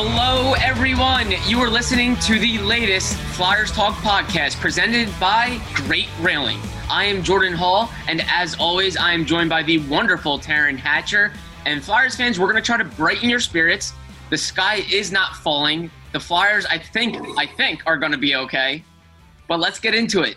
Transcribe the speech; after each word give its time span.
Hello, 0.00 0.54
everyone. 0.62 1.32
You 1.48 1.58
are 1.60 1.68
listening 1.68 2.14
to 2.16 2.38
the 2.38 2.58
latest 2.58 3.16
Flyers 3.16 3.72
Talk 3.72 3.94
podcast 3.96 4.60
presented 4.60 5.08
by 5.18 5.60
Great 5.74 6.08
Railing. 6.20 6.60
I 6.90 7.04
am 7.04 7.22
Jordan 7.22 7.52
Hall, 7.52 7.90
and 8.08 8.24
as 8.30 8.54
always, 8.54 8.96
I 8.96 9.12
am 9.12 9.26
joined 9.26 9.50
by 9.50 9.62
the 9.62 9.78
wonderful 9.88 10.38
Taryn 10.38 10.78
Hatcher. 10.78 11.32
And 11.66 11.84
Flyers 11.84 12.16
fans, 12.16 12.40
we're 12.40 12.50
going 12.50 12.62
to 12.62 12.66
try 12.66 12.78
to 12.78 12.84
brighten 12.84 13.28
your 13.28 13.40
spirits. 13.40 13.92
The 14.30 14.38
sky 14.38 14.76
is 14.90 15.12
not 15.12 15.36
falling. 15.36 15.90
The 16.12 16.20
Flyers, 16.20 16.64
I 16.64 16.78
think, 16.78 17.18
I 17.36 17.44
think, 17.44 17.82
are 17.86 17.98
going 17.98 18.12
to 18.12 18.18
be 18.18 18.36
okay. 18.36 18.82
But 19.48 19.60
let's 19.60 19.78
get 19.78 19.94
into 19.94 20.22
it. 20.22 20.36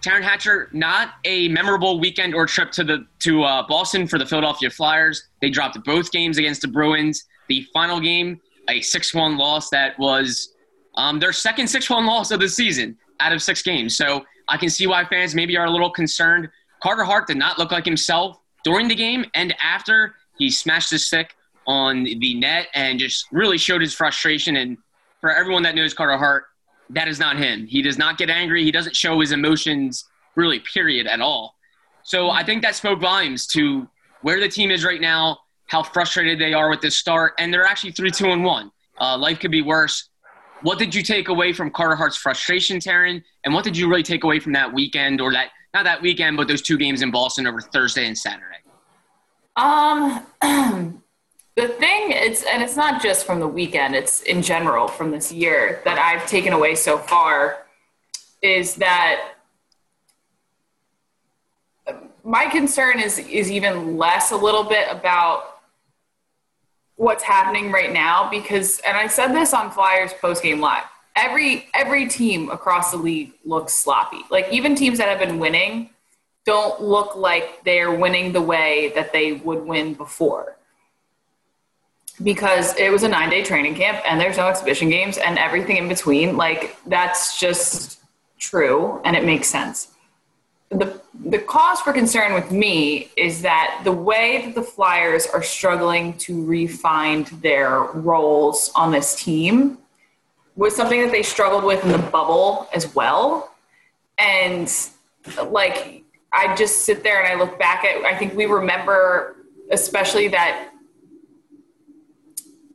Taryn 0.00 0.22
Hatcher, 0.22 0.70
not 0.72 1.16
a 1.26 1.48
memorable 1.48 2.00
weekend 2.00 2.34
or 2.34 2.46
trip 2.46 2.72
to 2.72 2.84
the 2.84 3.06
to 3.18 3.42
uh, 3.42 3.66
Boston 3.68 4.06
for 4.06 4.18
the 4.18 4.24
Philadelphia 4.24 4.70
Flyers. 4.70 5.28
They 5.42 5.50
dropped 5.50 5.84
both 5.84 6.10
games 6.10 6.38
against 6.38 6.62
the 6.62 6.68
Bruins. 6.68 7.26
The 7.50 7.66
final 7.74 8.00
game 8.00 8.40
a 8.70 8.80
6 8.80 9.14
1 9.14 9.36
loss 9.36 9.68
that 9.70 9.98
was 9.98 10.54
um, 10.94 11.18
their 11.18 11.32
second 11.34 11.66
6 11.66 11.90
1 11.90 12.06
loss 12.06 12.30
of 12.30 12.40
the 12.40 12.48
season 12.48 12.96
out 13.20 13.32
of 13.32 13.42
six 13.42 13.62
games. 13.62 13.96
So 13.96 14.24
I 14.50 14.56
can 14.56 14.68
see 14.68 14.86
why 14.86 15.04
fans 15.04 15.34
maybe 15.34 15.56
are 15.56 15.66
a 15.66 15.70
little 15.70 15.90
concerned. 15.90 16.48
Carter 16.82 17.04
Hart 17.04 17.26
did 17.26 17.36
not 17.36 17.58
look 17.58 17.70
like 17.70 17.84
himself 17.84 18.38
during 18.64 18.88
the 18.88 18.94
game 18.94 19.24
and 19.34 19.54
after. 19.62 20.16
He 20.38 20.50
smashed 20.50 20.90
his 20.90 21.06
stick 21.06 21.36
on 21.66 22.04
the 22.04 22.34
net 22.34 22.66
and 22.74 22.98
just 22.98 23.26
really 23.30 23.58
showed 23.58 23.80
his 23.80 23.94
frustration. 23.94 24.56
And 24.56 24.76
for 25.20 25.32
everyone 25.32 25.62
that 25.62 25.74
knows 25.74 25.94
Carter 25.94 26.18
Hart, 26.18 26.44
that 26.90 27.06
is 27.06 27.20
not 27.20 27.36
him. 27.36 27.66
He 27.66 27.82
does 27.82 27.96
not 27.96 28.18
get 28.18 28.28
angry. 28.28 28.64
He 28.64 28.72
doesn't 28.72 28.96
show 28.96 29.20
his 29.20 29.32
emotions, 29.32 30.04
really, 30.34 30.58
period, 30.58 31.06
at 31.06 31.20
all. 31.20 31.54
So 32.02 32.30
I 32.30 32.42
think 32.42 32.62
that 32.62 32.74
spoke 32.74 33.00
volumes 33.00 33.46
to 33.48 33.88
where 34.22 34.40
the 34.40 34.48
team 34.48 34.70
is 34.70 34.84
right 34.84 35.00
now, 35.00 35.38
how 35.66 35.82
frustrated 35.82 36.40
they 36.40 36.52
are 36.52 36.68
with 36.68 36.80
this 36.80 36.96
start, 36.96 37.34
and 37.38 37.54
they're 37.54 37.64
actually 37.64 37.92
three, 37.92 38.10
two, 38.10 38.26
and 38.26 38.44
one. 38.44 38.72
Uh, 38.98 39.16
life 39.16 39.38
could 39.38 39.52
be 39.52 39.62
worse. 39.62 40.09
What 40.62 40.78
did 40.78 40.94
you 40.94 41.02
take 41.02 41.28
away 41.28 41.52
from 41.52 41.70
Carter 41.70 41.96
Hart's 41.96 42.16
frustration, 42.16 42.78
Taryn? 42.78 43.22
And 43.44 43.54
what 43.54 43.64
did 43.64 43.76
you 43.76 43.88
really 43.88 44.02
take 44.02 44.24
away 44.24 44.40
from 44.40 44.52
that 44.52 44.72
weekend, 44.72 45.20
or 45.20 45.32
that 45.32 45.48
not 45.72 45.84
that 45.84 46.02
weekend, 46.02 46.36
but 46.36 46.48
those 46.48 46.62
two 46.62 46.76
games 46.76 47.02
in 47.02 47.10
Boston 47.10 47.46
over 47.46 47.60
Thursday 47.60 48.06
and 48.06 48.16
Saturday? 48.16 48.58
Um, 49.56 50.26
the 51.56 51.68
thing 51.68 52.12
it's 52.12 52.42
and 52.42 52.62
it's 52.62 52.76
not 52.76 53.02
just 53.02 53.24
from 53.24 53.40
the 53.40 53.48
weekend; 53.48 53.94
it's 53.94 54.22
in 54.22 54.42
general 54.42 54.88
from 54.88 55.10
this 55.10 55.32
year 55.32 55.80
that 55.84 55.98
I've 55.98 56.26
taken 56.28 56.52
away 56.52 56.74
so 56.74 56.98
far 56.98 57.66
is 58.42 58.76
that 58.76 59.34
my 62.24 62.46
concern 62.46 63.00
is 63.00 63.18
is 63.18 63.50
even 63.50 63.96
less 63.96 64.30
a 64.30 64.36
little 64.36 64.64
bit 64.64 64.88
about 64.90 65.59
what's 67.00 67.24
happening 67.24 67.72
right 67.72 67.94
now 67.94 68.28
because 68.28 68.78
and 68.80 68.94
I 68.94 69.06
said 69.06 69.28
this 69.28 69.54
on 69.54 69.70
Flyers 69.70 70.12
post 70.20 70.42
game 70.42 70.60
live. 70.60 70.84
Every 71.16 71.66
every 71.74 72.06
team 72.06 72.50
across 72.50 72.90
the 72.90 72.98
league 72.98 73.32
looks 73.42 73.72
sloppy. 73.72 74.20
Like 74.30 74.52
even 74.52 74.74
teams 74.74 74.98
that 74.98 75.08
have 75.08 75.18
been 75.18 75.38
winning 75.38 75.88
don't 76.44 76.78
look 76.82 77.16
like 77.16 77.64
they're 77.64 77.90
winning 77.90 78.32
the 78.32 78.42
way 78.42 78.92
that 78.94 79.14
they 79.14 79.32
would 79.32 79.64
win 79.64 79.94
before. 79.94 80.56
Because 82.22 82.76
it 82.76 82.92
was 82.92 83.02
a 83.02 83.08
9-day 83.08 83.44
training 83.44 83.76
camp 83.76 84.02
and 84.06 84.20
there's 84.20 84.36
no 84.36 84.48
exhibition 84.48 84.90
games 84.90 85.16
and 85.16 85.38
everything 85.38 85.78
in 85.78 85.88
between. 85.88 86.36
Like 86.36 86.76
that's 86.86 87.40
just 87.40 88.00
true 88.38 89.00
and 89.06 89.16
it 89.16 89.24
makes 89.24 89.48
sense 89.48 89.88
the 90.70 91.00
the 91.24 91.38
cause 91.38 91.80
for 91.80 91.92
concern 91.92 92.32
with 92.32 92.50
me 92.50 93.10
is 93.16 93.42
that 93.42 93.82
the 93.84 93.92
way 93.92 94.42
that 94.44 94.54
the 94.54 94.62
Flyers 94.62 95.26
are 95.26 95.42
struggling 95.42 96.16
to 96.18 96.44
refine 96.44 97.26
their 97.40 97.80
roles 97.80 98.70
on 98.74 98.90
this 98.90 99.14
team 99.14 99.78
was 100.56 100.74
something 100.74 101.00
that 101.02 101.10
they 101.10 101.22
struggled 101.22 101.64
with 101.64 101.84
in 101.84 101.92
the 101.92 101.98
bubble 101.98 102.68
as 102.72 102.94
well. 102.94 103.54
And 104.18 104.72
like 105.46 106.04
I 106.32 106.54
just 106.54 106.82
sit 106.86 107.02
there 107.02 107.22
and 107.22 107.30
I 107.30 107.42
look 107.42 107.58
back 107.58 107.84
at 107.84 108.04
I 108.04 108.16
think 108.16 108.34
we 108.34 108.46
remember 108.46 109.36
especially 109.70 110.28
that 110.28 110.70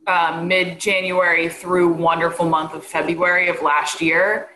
uh, 0.06 0.40
mid 0.44 0.78
January 0.78 1.48
through 1.48 1.92
wonderful 1.92 2.48
month 2.48 2.74
of 2.74 2.84
February 2.84 3.48
of 3.48 3.60
last 3.60 4.00
year 4.00 4.50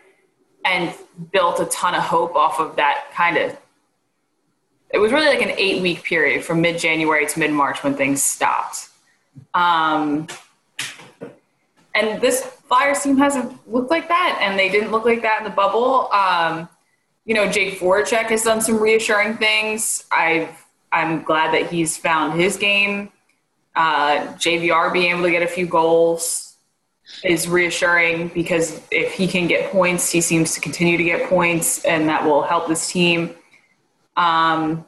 and 0.63 0.93
built 1.31 1.59
a 1.59 1.65
ton 1.65 1.93
of 1.93 2.03
hope 2.03 2.35
off 2.35 2.59
of 2.59 2.77
that 2.77 3.05
kind 3.13 3.35
of 3.35 3.57
it 4.93 4.99
was 4.99 5.11
really 5.11 5.27
like 5.27 5.41
an 5.41 5.53
eight 5.57 5.81
week 5.81 6.03
period 6.03 6.43
from 6.43 6.61
mid 6.61 6.77
January 6.77 7.25
to 7.25 7.39
mid 7.39 7.51
March 7.51 7.83
when 7.83 7.95
things 7.95 8.21
stopped. 8.21 8.89
Um, 9.53 10.27
and 11.95 12.21
this 12.21 12.41
Flyers 12.43 13.01
team 13.01 13.17
hasn't 13.17 13.71
looked 13.71 13.91
like 13.91 14.07
that, 14.07 14.39
and 14.41 14.57
they 14.57 14.69
didn't 14.69 14.91
look 14.91 15.05
like 15.05 15.21
that 15.21 15.39
in 15.39 15.43
the 15.43 15.49
bubble. 15.49 16.11
Um, 16.11 16.69
you 17.25 17.33
know, 17.33 17.49
Jake 17.49 17.79
Voracek 17.79 18.29
has 18.29 18.43
done 18.43 18.61
some 18.61 18.79
reassuring 18.79 19.37
things. 19.37 20.05
I've 20.11 20.65
I'm 20.91 21.23
glad 21.23 21.53
that 21.53 21.71
he's 21.71 21.97
found 21.97 22.39
his 22.39 22.57
game. 22.57 23.11
Uh, 23.75 24.25
JVR 24.35 24.91
being 24.91 25.11
able 25.11 25.23
to 25.23 25.31
get 25.31 25.41
a 25.41 25.47
few 25.47 25.65
goals 25.65 26.57
is 27.23 27.47
reassuring 27.47 28.29
because 28.29 28.81
if 28.91 29.13
he 29.13 29.27
can 29.27 29.47
get 29.47 29.71
points, 29.71 30.11
he 30.11 30.19
seems 30.19 30.53
to 30.55 30.61
continue 30.61 30.97
to 30.97 31.03
get 31.03 31.29
points, 31.29 31.83
and 31.85 32.09
that 32.09 32.25
will 32.25 32.41
help 32.41 32.67
this 32.67 32.89
team. 32.89 33.33
Um, 34.15 34.85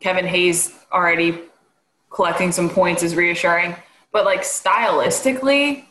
Kevin 0.00 0.26
Hayes 0.26 0.72
already 0.92 1.40
collecting 2.10 2.52
some 2.52 2.68
points 2.68 3.02
is 3.02 3.14
reassuring, 3.14 3.74
but 4.12 4.24
like 4.24 4.42
stylistically, 4.42 5.84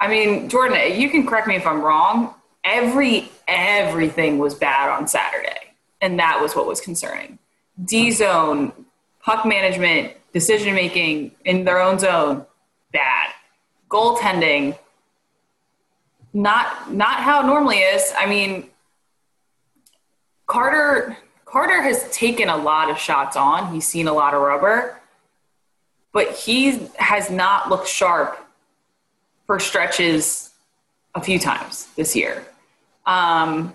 I 0.00 0.08
mean, 0.08 0.48
Jordan, 0.48 1.00
you 1.00 1.10
can 1.10 1.26
correct 1.26 1.46
me 1.46 1.56
if 1.56 1.66
I'm 1.66 1.82
wrong. 1.82 2.34
Every 2.64 3.30
everything 3.48 4.38
was 4.38 4.54
bad 4.54 4.88
on 4.88 5.06
Saturday, 5.06 5.74
and 6.00 6.18
that 6.18 6.40
was 6.40 6.56
what 6.56 6.66
was 6.66 6.80
concerning. 6.80 7.38
D 7.84 8.10
zone, 8.10 8.72
puck 9.20 9.44
management, 9.44 10.12
decision 10.32 10.74
making 10.74 11.32
in 11.44 11.64
their 11.64 11.80
own 11.80 11.98
zone, 11.98 12.46
bad 12.92 13.32
goaltending 13.92 14.76
not 16.32 16.90
not 16.90 17.20
how 17.20 17.42
it 17.42 17.46
normally 17.46 17.76
is 17.76 18.12
i 18.18 18.24
mean 18.24 18.68
carter 20.46 21.16
carter 21.52 21.82
has 21.82 22.10
taken 22.10 22.48
a 22.48 22.56
lot 22.56 22.90
of 22.90 22.98
shots 22.98 23.36
on. 23.36 23.72
He's 23.72 23.86
seen 23.86 24.08
a 24.08 24.12
lot 24.12 24.34
of 24.34 24.40
rubber 24.40 24.98
but 26.12 26.30
he 26.32 26.88
has 26.98 27.30
not 27.30 27.70
looked 27.70 27.88
sharp 27.88 28.38
for 29.46 29.58
stretches 29.58 30.50
a 31.14 31.20
few 31.20 31.38
times 31.38 31.88
this 31.96 32.14
year. 32.14 32.44
Um, 33.06 33.74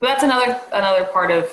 but 0.00 0.08
that's 0.08 0.22
another 0.22 0.60
another 0.72 1.04
part 1.06 1.30
of 1.30 1.50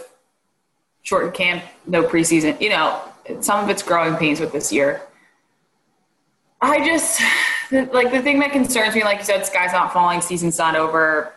shortened 1.04 1.34
camp 1.34 1.64
no 1.86 2.04
preseason. 2.04 2.60
You 2.60 2.70
know 2.70 3.02
some 3.42 3.64
of 3.64 3.70
it's 3.70 3.84
growing 3.84 4.16
pains 4.16 4.40
with 4.40 4.52
this 4.52 4.72
year. 4.72 5.02
I 6.60 6.86
just 6.86 7.22
like 7.72 8.12
the 8.12 8.22
thing 8.22 8.40
that 8.40 8.52
concerns 8.52 8.96
me, 8.96 9.04
like 9.04 9.20
you 9.20 9.26
said, 9.26 9.46
sky's 9.46 9.72
not 9.72 9.94
falling, 9.94 10.22
season's 10.22 10.58
not 10.58 10.76
over. 10.76 11.34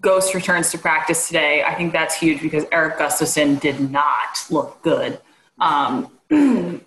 Ghost 0.00 0.34
returns 0.34 0.70
to 0.70 0.78
practice 0.78 1.26
today. 1.26 1.64
I 1.64 1.74
think 1.74 1.92
that's 1.92 2.14
huge 2.14 2.40
because 2.40 2.64
Erik 2.70 2.98
Gustafsson 2.98 3.60
did 3.60 3.90
not 3.90 4.46
look 4.48 4.80
good. 4.82 5.20
Um, 5.58 6.10
the, 6.28 6.80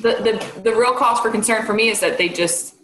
the 0.00 0.60
the 0.62 0.74
real 0.74 0.94
cause 0.94 1.20
for 1.20 1.30
concern 1.30 1.64
for 1.64 1.72
me 1.72 1.88
is 1.88 2.00
that 2.00 2.18
they 2.18 2.28
just 2.28 2.74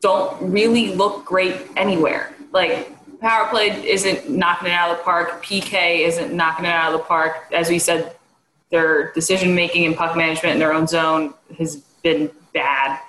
don't 0.00 0.52
really 0.52 0.94
look 0.94 1.24
great 1.24 1.56
anywhere. 1.76 2.34
Like 2.52 2.90
power 3.20 3.48
play 3.48 3.68
isn't 3.86 4.30
knocking 4.30 4.68
it 4.68 4.72
out 4.72 4.90
of 4.90 4.98
the 4.98 5.02
park. 5.02 5.44
PK 5.44 6.06
isn't 6.06 6.32
knocking 6.32 6.64
it 6.64 6.72
out 6.72 6.94
of 6.94 6.98
the 7.00 7.04
park. 7.04 7.52
As 7.52 7.68
we 7.68 7.78
said 7.78 8.16
their 8.70 9.12
decision 9.12 9.54
making 9.54 9.86
and 9.86 9.96
puck 9.96 10.16
management 10.16 10.54
in 10.54 10.58
their 10.58 10.72
own 10.72 10.86
zone 10.86 11.34
has 11.58 11.76
been 12.02 12.30
bad. 12.52 13.00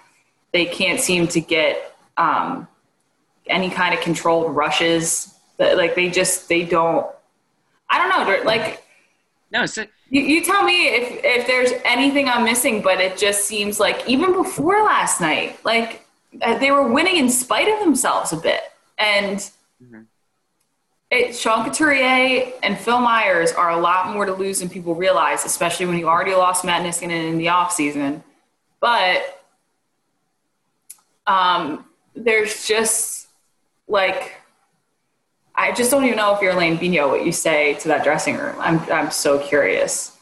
They 0.53 0.65
can't 0.65 0.99
seem 0.99 1.27
to 1.29 1.41
get 1.41 1.95
um, 2.15 2.67
any 3.49 3.69
kind 3.69 3.93
of 3.93 4.01
controlled 4.01 4.55
rushes. 4.55 5.33
Like 5.59 5.95
they 5.95 6.09
just 6.09 6.49
they 6.49 6.63
don't. 6.63 7.05
I 7.89 7.97
don't 7.97 8.09
know. 8.09 8.43
Like 8.43 8.83
no, 9.51 9.63
a- 9.63 9.87
you, 10.09 10.21
you 10.21 10.43
tell 10.43 10.63
me 10.63 10.87
if 10.87 11.21
if 11.23 11.47
there's 11.47 11.71
anything 11.83 12.27
I'm 12.29 12.43
missing, 12.43 12.81
but 12.81 12.99
it 12.99 13.17
just 13.17 13.45
seems 13.45 13.79
like 13.79 14.07
even 14.07 14.33
before 14.33 14.83
last 14.83 15.21
night, 15.21 15.59
like 15.63 16.05
uh, 16.41 16.57
they 16.57 16.71
were 16.71 16.91
winning 16.91 17.17
in 17.17 17.29
spite 17.29 17.67
of 17.67 17.79
themselves 17.79 18.33
a 18.33 18.37
bit, 18.37 18.61
and. 18.97 19.39
Mm-hmm. 19.83 20.01
It, 21.09 21.33
Sean 21.37 21.63
Couturier 21.63 22.51
and 22.63 22.77
Phil 22.77 22.99
Myers 22.99 23.53
are 23.53 23.69
a 23.69 23.77
lot 23.77 24.11
more 24.11 24.25
to 24.25 24.33
lose 24.33 24.59
than 24.59 24.67
people 24.67 24.93
realize, 24.93 25.45
especially 25.45 25.85
when 25.85 25.97
you 25.97 26.09
already 26.09 26.33
lost 26.33 26.65
Matt 26.65 26.85
Niskanen 26.85 27.29
in 27.29 27.37
the 27.37 27.45
offseason. 27.45 28.21
But 28.81 29.41
um, 31.25 31.85
there's 32.13 32.67
just 32.67 33.16
like 33.87 34.35
I 35.55 35.71
just 35.71 35.89
don't 35.89 36.05
even 36.05 36.17
know 36.17 36.35
if 36.35 36.41
you're 36.41 36.51
Alain 36.51 36.77
Vigneault 36.77 37.09
what 37.09 37.25
you 37.25 37.31
say 37.31 37.73
to 37.75 37.87
that 37.87 38.03
dressing 38.03 38.37
room. 38.37 38.55
I'm 38.59 38.79
I'm 38.91 39.11
so 39.11 39.39
curious. 39.39 40.17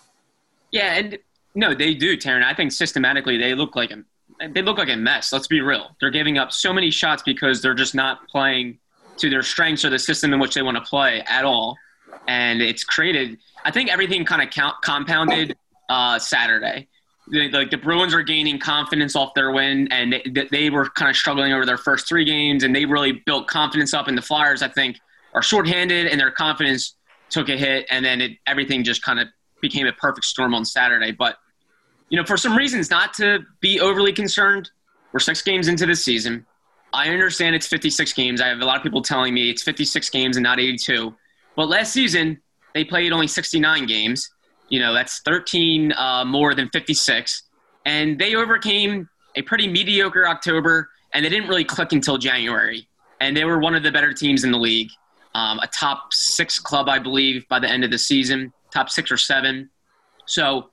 Yeah, 0.72 0.96
and 0.96 1.18
no, 1.54 1.74
they 1.74 1.94
do, 1.94 2.18
Taryn. 2.18 2.44
I 2.44 2.54
think 2.54 2.72
systematically 2.72 3.38
they 3.38 3.54
look 3.54 3.76
like 3.76 3.92
a 3.92 4.04
they 4.50 4.62
look 4.62 4.78
like 4.78 4.90
a 4.90 4.96
mess. 4.96 5.32
Let's 5.32 5.48
be 5.48 5.62
real. 5.62 5.96
They're 6.00 6.12
giving 6.12 6.38
up 6.38 6.52
so 6.52 6.74
many 6.74 6.92
shots 6.92 7.24
because 7.24 7.62
they're 7.62 7.74
just 7.74 7.96
not 7.96 8.28
playing 8.28 8.80
to 9.18 9.30
their 9.30 9.44
strengths 9.44 9.86
or 9.86 9.90
the 9.90 10.00
system 10.00 10.34
in 10.34 10.40
which 10.40 10.54
they 10.56 10.62
want 10.62 10.78
to 10.78 10.84
play 10.84 11.22
at 11.22 11.46
all, 11.46 11.78
and 12.28 12.62
it's 12.62 12.84
created. 12.84 13.38
I 13.64 13.72
think 13.72 13.92
everything 13.92 14.26
kind 14.26 14.42
of 14.42 14.82
compounded 14.82 15.56
uh, 15.90 16.20
Saturday 16.20 16.88
like 17.28 17.72
the 17.72 17.78
Bruins 17.78 18.14
were 18.14 18.24
gaining 18.24 18.60
confidence 18.60 19.16
off 19.16 19.34
their 19.34 19.52
win, 19.52 19.88
and 19.92 20.14
they, 20.14 20.48
they 20.52 20.70
were 20.70 20.90
kind 20.90 21.10
of 21.10 21.16
struggling 21.16 21.54
over 21.54 21.66
their 21.66 21.78
first 21.78 22.08
three 22.08 22.26
games, 22.26 22.64
and 22.64 22.76
they 22.76 22.86
really 22.86 23.24
built 23.26 23.48
confidence 23.48 23.94
up. 23.94 24.08
And 24.08 24.18
the 24.18 24.22
Flyers, 24.22 24.62
I 24.62 24.68
think, 24.68 25.00
are 25.34 25.42
shorthanded, 25.42 26.08
and 26.08 26.20
their 26.20 26.32
confidence 26.32 26.96
took 27.30 27.50
a 27.50 27.58
hit, 27.58 27.88
and 27.90 28.06
then 28.06 28.22
it, 28.22 28.32
everything 28.46 28.84
just 28.84 29.02
kind 29.02 29.20
of 29.20 29.28
became 29.62 29.88
a 29.88 29.94
perfect 29.94 30.26
storm 30.26 30.54
on 30.54 30.64
Saturday. 30.66 31.12
But 31.12 31.38
you 32.10 32.18
know, 32.18 32.26
for 32.26 32.38
some 32.38 32.56
reasons, 32.56 32.92
not 32.92 33.14
to 33.16 33.40
be 33.62 33.80
overly 33.80 34.14
concerned. 34.14 34.70
We're 35.12 35.20
six 35.20 35.42
games 35.42 35.68
into 35.68 35.86
the 35.86 35.96
season. 35.96 36.46
I 36.94 37.10
understand 37.10 37.56
it's 37.56 37.68
56 37.68 38.14
games. 38.14 38.42
I 38.42 38.48
have 38.48 38.60
a 38.60 38.66
lot 38.66 38.78
of 38.78 38.84
people 38.84 39.02
telling 39.02 39.34
me 39.34 39.50
it's 39.50 39.64
56 39.64 40.10
games 40.10 40.38
and 40.38 40.44
not 40.44 40.60
82. 40.60 41.14
But 41.56 41.70
last 41.70 41.94
season, 41.94 42.42
they 42.74 42.84
played 42.84 43.12
only 43.12 43.28
69 43.28 43.86
games 43.86 44.30
you 44.70 44.80
know, 44.80 44.94
that's 44.94 45.20
13 45.20 45.94
uh, 45.94 46.26
more 46.26 46.54
than 46.54 46.70
56. 46.70 47.44
And 47.86 48.18
they 48.20 48.36
overcame 48.36 49.08
a 49.36 49.42
pretty 49.42 49.68
mediocre 49.68 50.28
October, 50.28 50.90
and 51.14 51.24
they 51.24 51.30
didn't 51.30 51.48
really 51.48 51.64
click 51.64 51.92
until 51.92 52.18
January. 52.18 52.88
And 53.22 53.36
they 53.36 53.46
were 53.46 53.60
one 53.60 53.76
of 53.76 53.84
the 53.84 53.92
better 53.92 54.14
teams 54.14 54.44
in 54.44 54.52
the 54.52 54.58
league. 54.58 54.90
Um, 55.34 55.60
a 55.60 55.68
top 55.68 56.14
six 56.14 56.60
club, 56.60 56.88
I 56.88 57.00
believe, 57.00 57.48
by 57.50 57.60
the 57.60 57.70
end 57.70 57.84
of 57.84 57.92
the 57.92 57.98
season, 57.98 58.54
top 58.72 58.90
six 58.90 59.12
or 59.12 59.18
seven. 59.18 59.70
So 60.26 60.70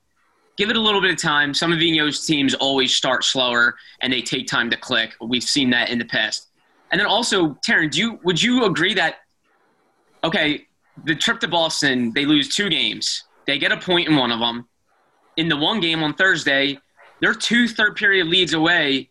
give 0.57 0.71
it 0.71 0.77
a 0.77 0.81
little 0.81 1.01
bit 1.01 1.11
of 1.11 1.21
time. 1.21 1.53
Some 1.53 1.73
of 1.73 1.79
Vino's 1.79 2.25
teams 2.25 2.55
always 2.55 2.95
start 2.95 3.25
slower 3.25 3.75
and 4.01 4.13
they 4.13 4.23
take 4.23 4.47
time 4.47 4.71
to 4.71 4.77
click. 4.77 5.15
We've 5.21 5.43
seen 5.43 5.71
that 5.71 5.91
in 5.91 5.99
the 5.99 6.05
past. 6.05 6.49
And 6.91 7.01
then 7.01 7.07
also, 7.07 7.59
Taryn, 7.67 7.91
do 7.91 7.99
you, 7.99 8.21
would 8.23 8.41
you 8.41 8.65
agree 8.65 8.95
that, 8.95 9.17
okay, 10.23 10.67
the 11.05 11.15
trip 11.15 11.41
to 11.41 11.49
Boston, 11.49 12.13
they 12.15 12.25
lose 12.25 12.55
two 12.55 12.69
games. 12.69 13.25
They 13.47 13.59
get 13.59 13.73
a 13.73 13.77
point 13.77 14.09
in 14.09 14.17
one 14.17 14.31
of 14.31 14.41
them. 14.41 14.69
In 15.37 15.49
the 15.49 15.57
one 15.57 15.81
game 15.81 16.03
on 16.03 16.15
Thursday, 16.15 16.79
they're 17.21 17.35
two 17.35 17.69
third 17.69 17.97
period 17.97 18.27
leads 18.27 18.53
away, 18.53 19.09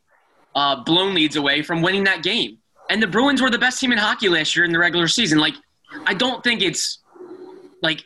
uh, 0.56 0.84
blown 0.84 1.14
leads 1.16 1.36
away 1.36 1.64
from 1.64 1.82
winning 1.82 2.04
that 2.06 2.24
game. 2.24 2.58
And 2.90 3.02
the 3.02 3.08
Bruins 3.08 3.42
were 3.42 3.50
the 3.50 3.58
best 3.58 3.80
team 3.80 3.92
in 3.92 3.98
hockey 3.98 4.30
last 4.30 4.56
year 4.56 4.66
in 4.66 4.72
the 4.72 4.80
regular 4.80 5.08
season. 5.08 5.40
Like, 5.40 5.56
I 6.06 6.14
don't 6.14 6.44
think 6.44 6.62
it's 6.62 7.00
like 7.82 8.04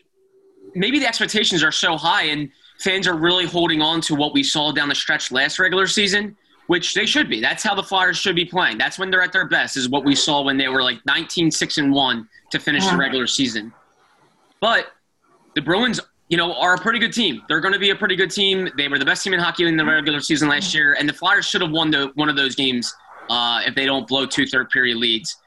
maybe 0.76 1.00
the 1.00 1.08
expectations 1.08 1.64
are 1.64 1.72
so 1.72 1.98
high 1.98 2.26
and 2.26 2.52
fans 2.80 3.08
are 3.08 3.16
really 3.16 3.46
holding 3.46 3.82
on 3.82 4.02
to 4.02 4.16
what 4.16 4.34
we 4.34 4.44
saw 4.44 4.72
down 4.72 4.90
the 4.90 4.96
stretch 4.96 5.32
last 5.32 5.60
regular 5.60 5.88
season, 5.88 6.36
which 6.68 6.94
they 6.94 7.06
should 7.06 7.30
be. 7.30 7.42
That's 7.42 7.64
how 7.64 7.74
the 7.74 7.84
Flyers 7.84 8.18
should 8.18 8.36
be 8.36 8.46
playing. 8.46 8.78
That's 8.78 9.00
when 9.00 9.10
they're 9.10 9.22
at 9.22 9.32
their 9.32 9.48
best, 9.48 9.78
is 9.78 9.90
what 9.90 10.04
we 10.04 10.16
saw 10.16 10.42
when 10.42 10.58
they 10.58 10.68
were 10.68 10.84
like 10.84 11.04
19 11.06 11.52
6 11.52 11.78
and 11.78 11.92
1 11.92 12.30
to 12.52 12.60
finish 12.60 12.86
the 12.88 12.98
regular 12.98 13.28
season. 13.28 13.74
But 14.60 14.88
the 15.56 15.62
Bruins 15.62 16.00
you 16.28 16.38
know, 16.38 16.54
are 16.54 16.74
a 16.74 16.78
pretty 16.78 17.00
good 17.00 17.14
team. 17.14 17.42
They're 17.48 17.60
going 17.60 17.74
to 17.74 17.80
be 17.80 17.92
a 17.92 17.96
pretty 17.96 18.16
good 18.16 18.32
team. 18.32 18.70
They 18.78 18.88
were 18.88 18.98
the 18.98 19.06
best 19.06 19.24
team 19.24 19.34
in 19.34 19.40
hockey 19.40 19.68
in 19.68 19.78
the 19.78 19.86
regular 19.86 20.20
season 20.20 20.50
last 20.50 20.74
year, 20.74 20.96
and 21.00 21.08
the 21.08 21.14
Flyers 21.14 21.46
should 21.46 21.62
have 21.62 21.72
won 21.72 21.92
the, 21.92 22.12
one 22.16 22.30
of 22.30 22.36
those 22.36 22.56
games 22.56 22.94
uh, 23.30 23.62
if 23.66 23.76
they 23.76 23.86
don't 23.86 24.08
blow 24.08 24.26
two 24.26 24.48
third 24.48 24.70
period 24.70 24.98
leads. 24.98 25.38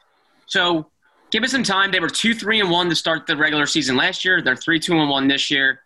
So 0.47 0.89
give 1.31 1.43
it 1.43 1.51
some 1.51 1.63
time. 1.63 1.91
They 1.91 2.01
were 2.01 2.09
two 2.09 2.35
three 2.35 2.61
and 2.61 2.71
one 2.71 2.89
to 2.89 2.95
start 2.95 3.27
the 3.27 3.37
regular 3.37 3.67
season 3.67 3.97
last 3.97 4.25
year. 4.25 4.41
They're 4.41 4.57
three 4.57 4.79
two 4.79 4.95
and 4.95 5.11
one 5.11 5.27
this 5.27 5.51
year, 5.51 5.81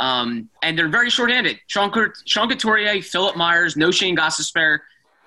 um, 0.00 0.48
and 0.62 0.76
they're 0.76 0.88
very 0.88 1.08
shorthanded. 1.08 1.60
Sean, 1.68 1.92
Sean 2.26 2.48
Couturier, 2.48 3.00
Philip 3.00 3.36
Myers, 3.36 3.76
no 3.76 3.90
Shayne 3.90 4.16
Gostisbehere, 4.16 4.80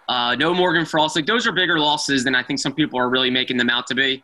uh, 0.09 0.35
no 0.35 0.53
Morgan 0.53 0.85
Frost. 0.85 1.15
Like 1.15 1.25
those 1.25 1.47
are 1.47 1.53
bigger 1.53 1.79
losses 1.79 2.23
than 2.25 2.35
I 2.35 2.43
think 2.43 2.59
some 2.59 2.73
people 2.73 2.99
are 2.99 3.09
really 3.09 3.29
making 3.31 3.57
them 3.57 3.69
out 3.69 3.87
to 3.87 3.95
be. 3.95 4.23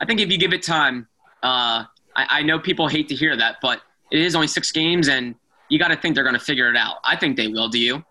I 0.00 0.04
think 0.04 0.20
if 0.20 0.30
you 0.30 0.36
give 0.36 0.52
it 0.52 0.62
time, 0.62 1.06
uh, 1.42 1.84
I, 2.14 2.26
I 2.28 2.42
know 2.42 2.58
people 2.58 2.88
hate 2.88 3.08
to 3.08 3.14
hear 3.14 3.36
that, 3.36 3.56
but 3.62 3.80
it 4.10 4.20
is 4.20 4.34
only 4.34 4.46
six 4.48 4.72
games, 4.72 5.08
and 5.08 5.34
you 5.68 5.78
got 5.78 5.88
to 5.88 5.96
think 5.96 6.14
they're 6.14 6.24
going 6.24 6.38
to 6.38 6.44
figure 6.44 6.70
it 6.70 6.76
out. 6.76 6.96
I 7.04 7.16
think 7.16 7.36
they 7.36 7.48
will. 7.48 7.68
Do 7.68 7.78
you? 7.78 8.04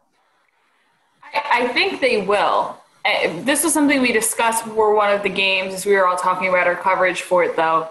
I 1.33 1.67
think 1.69 2.01
they 2.01 2.21
will. 2.21 2.77
Uh, 3.03 3.41
this 3.43 3.63
was 3.63 3.73
something 3.73 4.01
we 4.01 4.11
discussed 4.11 4.65
before 4.65 4.95
one 4.95 5.13
of 5.13 5.21
the 5.21 5.29
games 5.29 5.73
as 5.73 5.85
we 5.85 5.93
were 5.93 6.07
all 6.07 6.17
talking 6.17 6.49
about 6.49 6.67
our 6.67 6.75
coverage 6.75 7.21
for 7.21 7.43
it, 7.43 7.55
though. 7.55 7.89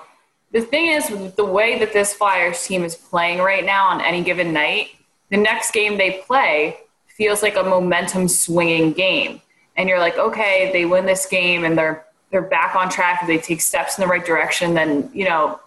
The 0.52 0.60
thing 0.60 0.88
is, 0.88 1.08
the 1.34 1.44
way 1.44 1.78
that 1.78 1.92
this 1.92 2.14
Flyers 2.14 2.64
team 2.64 2.84
is 2.84 2.94
playing 2.94 3.38
right 3.38 3.64
now 3.64 3.86
on 3.86 4.00
any 4.00 4.22
given 4.22 4.52
night, 4.52 4.88
the 5.30 5.36
next 5.36 5.72
game 5.72 5.96
they 5.96 6.22
play 6.26 6.78
feels 7.08 7.42
like 7.42 7.56
a 7.56 7.62
momentum 7.62 8.28
swinging 8.28 8.92
game. 8.92 9.40
And 9.76 9.88
you're 9.88 9.98
like, 9.98 10.16
okay, 10.16 10.70
they 10.72 10.84
win 10.84 11.06
this 11.06 11.26
game 11.26 11.64
and 11.64 11.76
they're 11.76 12.04
they're 12.30 12.42
back 12.42 12.74
on 12.74 12.88
track. 12.88 13.20
If 13.22 13.28
they 13.28 13.38
take 13.38 13.60
steps 13.60 13.96
in 13.96 14.02
the 14.02 14.08
right 14.08 14.24
direction, 14.24 14.74
then 14.74 15.10
you 15.12 15.24
know 15.24 15.60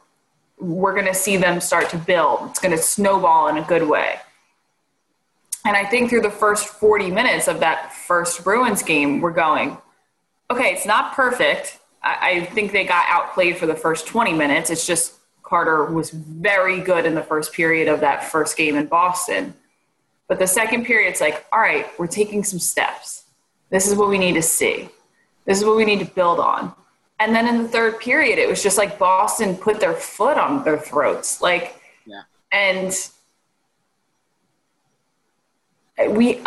we're 0.60 0.94
going 0.94 1.06
to 1.06 1.14
see 1.14 1.38
them 1.38 1.60
start 1.60 1.90
to 1.90 1.98
build. 1.98 2.50
It's 2.50 2.60
going 2.60 2.76
to 2.76 2.82
snowball 2.82 3.48
in 3.48 3.58
a 3.58 3.64
good 3.64 3.88
way. 3.88 4.20
And 5.66 5.76
I 5.76 5.86
think 5.86 6.10
through 6.10 6.22
the 6.22 6.30
first 6.30 6.68
40 6.68 7.12
minutes 7.12 7.48
of 7.48 7.60
that 7.60 7.94
first 7.94 8.44
Bruins 8.44 8.84
game, 8.84 9.22
we're 9.22 9.32
going, 9.32 9.78
okay, 10.50 10.72
it's 10.74 10.86
not 10.86 11.14
perfect. 11.14 11.80
I, 12.02 12.30
I 12.30 12.46
think 12.46 12.72
they 12.72 12.86
got 12.86 13.06
outplayed 13.10 13.58
for 13.58 13.66
the 13.66 13.76
first 13.76 14.08
20 14.08 14.34
minutes. 14.34 14.70
It's 14.70 14.88
just 14.88 15.16
Carter 15.44 15.86
was 15.86 16.10
very 16.10 16.82
good 16.82 17.06
in 17.06 17.16
the 17.16 17.24
first 17.24 17.54
period 17.54 17.88
of 17.88 18.00
that 18.02 18.24
first 18.24 18.58
game 18.58 18.76
in 18.76 18.88
Boston. 18.88 19.54
But 20.28 20.40
the 20.40 20.48
second 20.48 20.86
period, 20.86 21.10
it's 21.10 21.22
like, 21.22 21.46
all 21.52 21.60
right, 21.60 21.88
we're 21.98 22.08
taking 22.08 22.44
some 22.44 22.60
steps. 22.60 23.24
This 23.70 23.88
is 23.88 23.96
what 23.96 24.10
we 24.10 24.18
need 24.18 24.34
to 24.34 24.42
see. 24.42 24.90
This 25.46 25.58
is 25.58 25.66
what 25.66 25.78
we 25.78 25.86
need 25.86 26.00
to 26.00 26.06
build 26.06 26.40
on. 26.40 26.74
And 27.20 27.34
then 27.36 27.48
in 27.48 27.64
the 27.64 27.68
third 27.68 28.00
period, 28.00 28.38
it 28.38 28.48
was 28.48 28.62
just 28.62 28.78
like 28.78 29.00
Boston 29.00 29.56
put 29.56 29.80
their 29.80 29.94
foot 29.94 30.38
on 30.38 30.64
their 30.64 30.78
throats. 30.78 31.42
Like, 31.42 31.82
yeah. 32.06 32.22
and 32.52 32.94
we, 36.10 36.40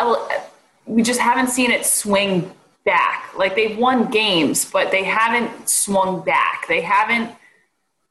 we 0.86 1.02
just 1.02 1.18
haven't 1.18 1.48
seen 1.48 1.72
it 1.72 1.84
swing 1.84 2.52
back. 2.84 3.36
Like 3.36 3.56
they've 3.56 3.76
won 3.76 4.10
games, 4.10 4.64
but 4.64 4.92
they 4.92 5.02
haven't 5.02 5.68
swung 5.68 6.22
back. 6.22 6.66
They 6.68 6.82
haven't 6.82 7.34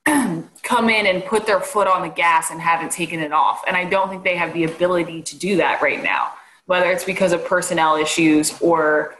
come 0.63 0.89
in 0.89 1.08
and 1.08 1.24
put 1.24 1.46
their 1.46 1.62
foot 1.62 1.88
on 1.88 2.01
the 2.01 2.13
gas 2.13 2.51
and 2.51 2.60
haven't 2.60 2.92
taken 2.92 3.22
it 3.22 3.32
off. 3.32 3.63
And 3.68 3.78
I 3.78 3.86
don't 3.86 4.10
think 4.10 4.24
they 4.25 4.36
have 4.36 4.54
the 4.54 4.66
ability 4.66 5.22
to 5.24 5.38
do 5.38 5.56
that 5.58 5.82
right 5.82 6.04
now, 6.04 6.34
whether 6.66 6.92
it's 6.92 7.06
because 7.06 7.32
of 7.32 7.46
personnel 7.46 7.96
issues 7.96 8.60
or, 8.62 9.16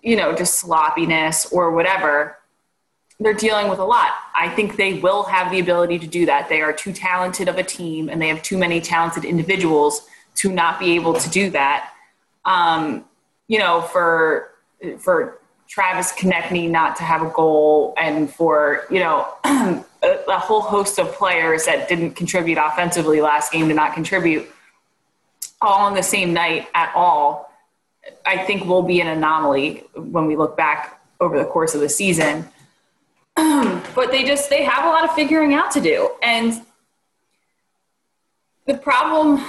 you 0.00 0.14
know, 0.14 0.32
just 0.32 0.60
sloppiness 0.60 1.46
or 1.46 1.72
whatever 1.72 2.38
they're 3.22 3.34
dealing 3.34 3.68
with 3.68 3.78
a 3.78 3.84
lot. 3.84 4.10
I 4.34 4.48
think 4.48 4.76
they 4.76 4.94
will 4.94 5.22
have 5.24 5.50
the 5.50 5.60
ability 5.60 5.98
to 6.00 6.06
do 6.06 6.26
that. 6.26 6.48
They 6.48 6.60
are 6.60 6.72
too 6.72 6.92
talented 6.92 7.48
of 7.48 7.58
a 7.58 7.62
team 7.62 8.08
and 8.08 8.20
they 8.20 8.28
have 8.28 8.42
too 8.42 8.58
many 8.58 8.80
talented 8.80 9.24
individuals 9.24 10.06
to 10.36 10.50
not 10.50 10.78
be 10.78 10.92
able 10.92 11.14
to 11.14 11.30
do 11.30 11.50
that. 11.50 11.92
Um, 12.44 13.04
you 13.48 13.58
know, 13.58 13.82
for 13.82 14.50
for 14.98 15.38
Travis 15.68 16.12
Konecny 16.12 16.68
not 16.68 16.96
to 16.96 17.02
have 17.02 17.22
a 17.22 17.30
goal 17.30 17.94
and 17.96 18.32
for, 18.32 18.84
you 18.90 19.00
know, 19.00 19.26
a, 19.44 19.84
a 20.02 20.38
whole 20.38 20.60
host 20.60 20.98
of 20.98 21.12
players 21.12 21.64
that 21.64 21.88
didn't 21.88 22.12
contribute 22.12 22.58
offensively 22.58 23.20
last 23.20 23.52
game 23.52 23.68
to 23.68 23.74
not 23.74 23.94
contribute 23.94 24.46
all 25.62 25.86
on 25.86 25.94
the 25.94 26.02
same 26.02 26.34
night 26.34 26.68
at 26.74 26.92
all, 26.94 27.50
I 28.26 28.38
think 28.38 28.64
will 28.64 28.82
be 28.82 29.00
an 29.00 29.06
anomaly 29.06 29.84
when 29.94 30.26
we 30.26 30.36
look 30.36 30.56
back 30.56 31.00
over 31.20 31.38
the 31.38 31.44
course 31.44 31.74
of 31.74 31.80
the 31.80 31.88
season. 31.88 32.48
but 33.94 34.10
they 34.10 34.24
just 34.24 34.50
they 34.50 34.62
have 34.64 34.84
a 34.84 34.88
lot 34.88 35.04
of 35.04 35.14
figuring 35.14 35.54
out 35.54 35.70
to 35.72 35.80
do 35.80 36.10
and 36.22 36.62
The 38.66 38.74
problem, 38.74 39.44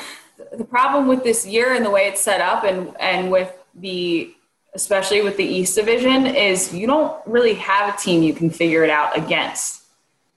the 0.57 0.63
problem 0.63 1.07
with 1.07 1.23
this 1.23 1.45
year 1.45 1.75
and 1.75 1.85
the 1.85 1.91
way 1.91 2.07
it's 2.07 2.21
set 2.21 2.41
up, 2.41 2.63
and 2.63 2.95
and 2.99 3.31
with 3.31 3.53
the 3.75 4.33
especially 4.73 5.21
with 5.21 5.37
the 5.37 5.43
East 5.45 5.75
Division, 5.75 6.25
is 6.25 6.73
you 6.73 6.87
don't 6.87 7.15
really 7.27 7.53
have 7.55 7.93
a 7.93 7.97
team 7.97 8.23
you 8.23 8.33
can 8.33 8.49
figure 8.49 8.83
it 8.83 8.89
out 8.89 9.15
against. 9.15 9.83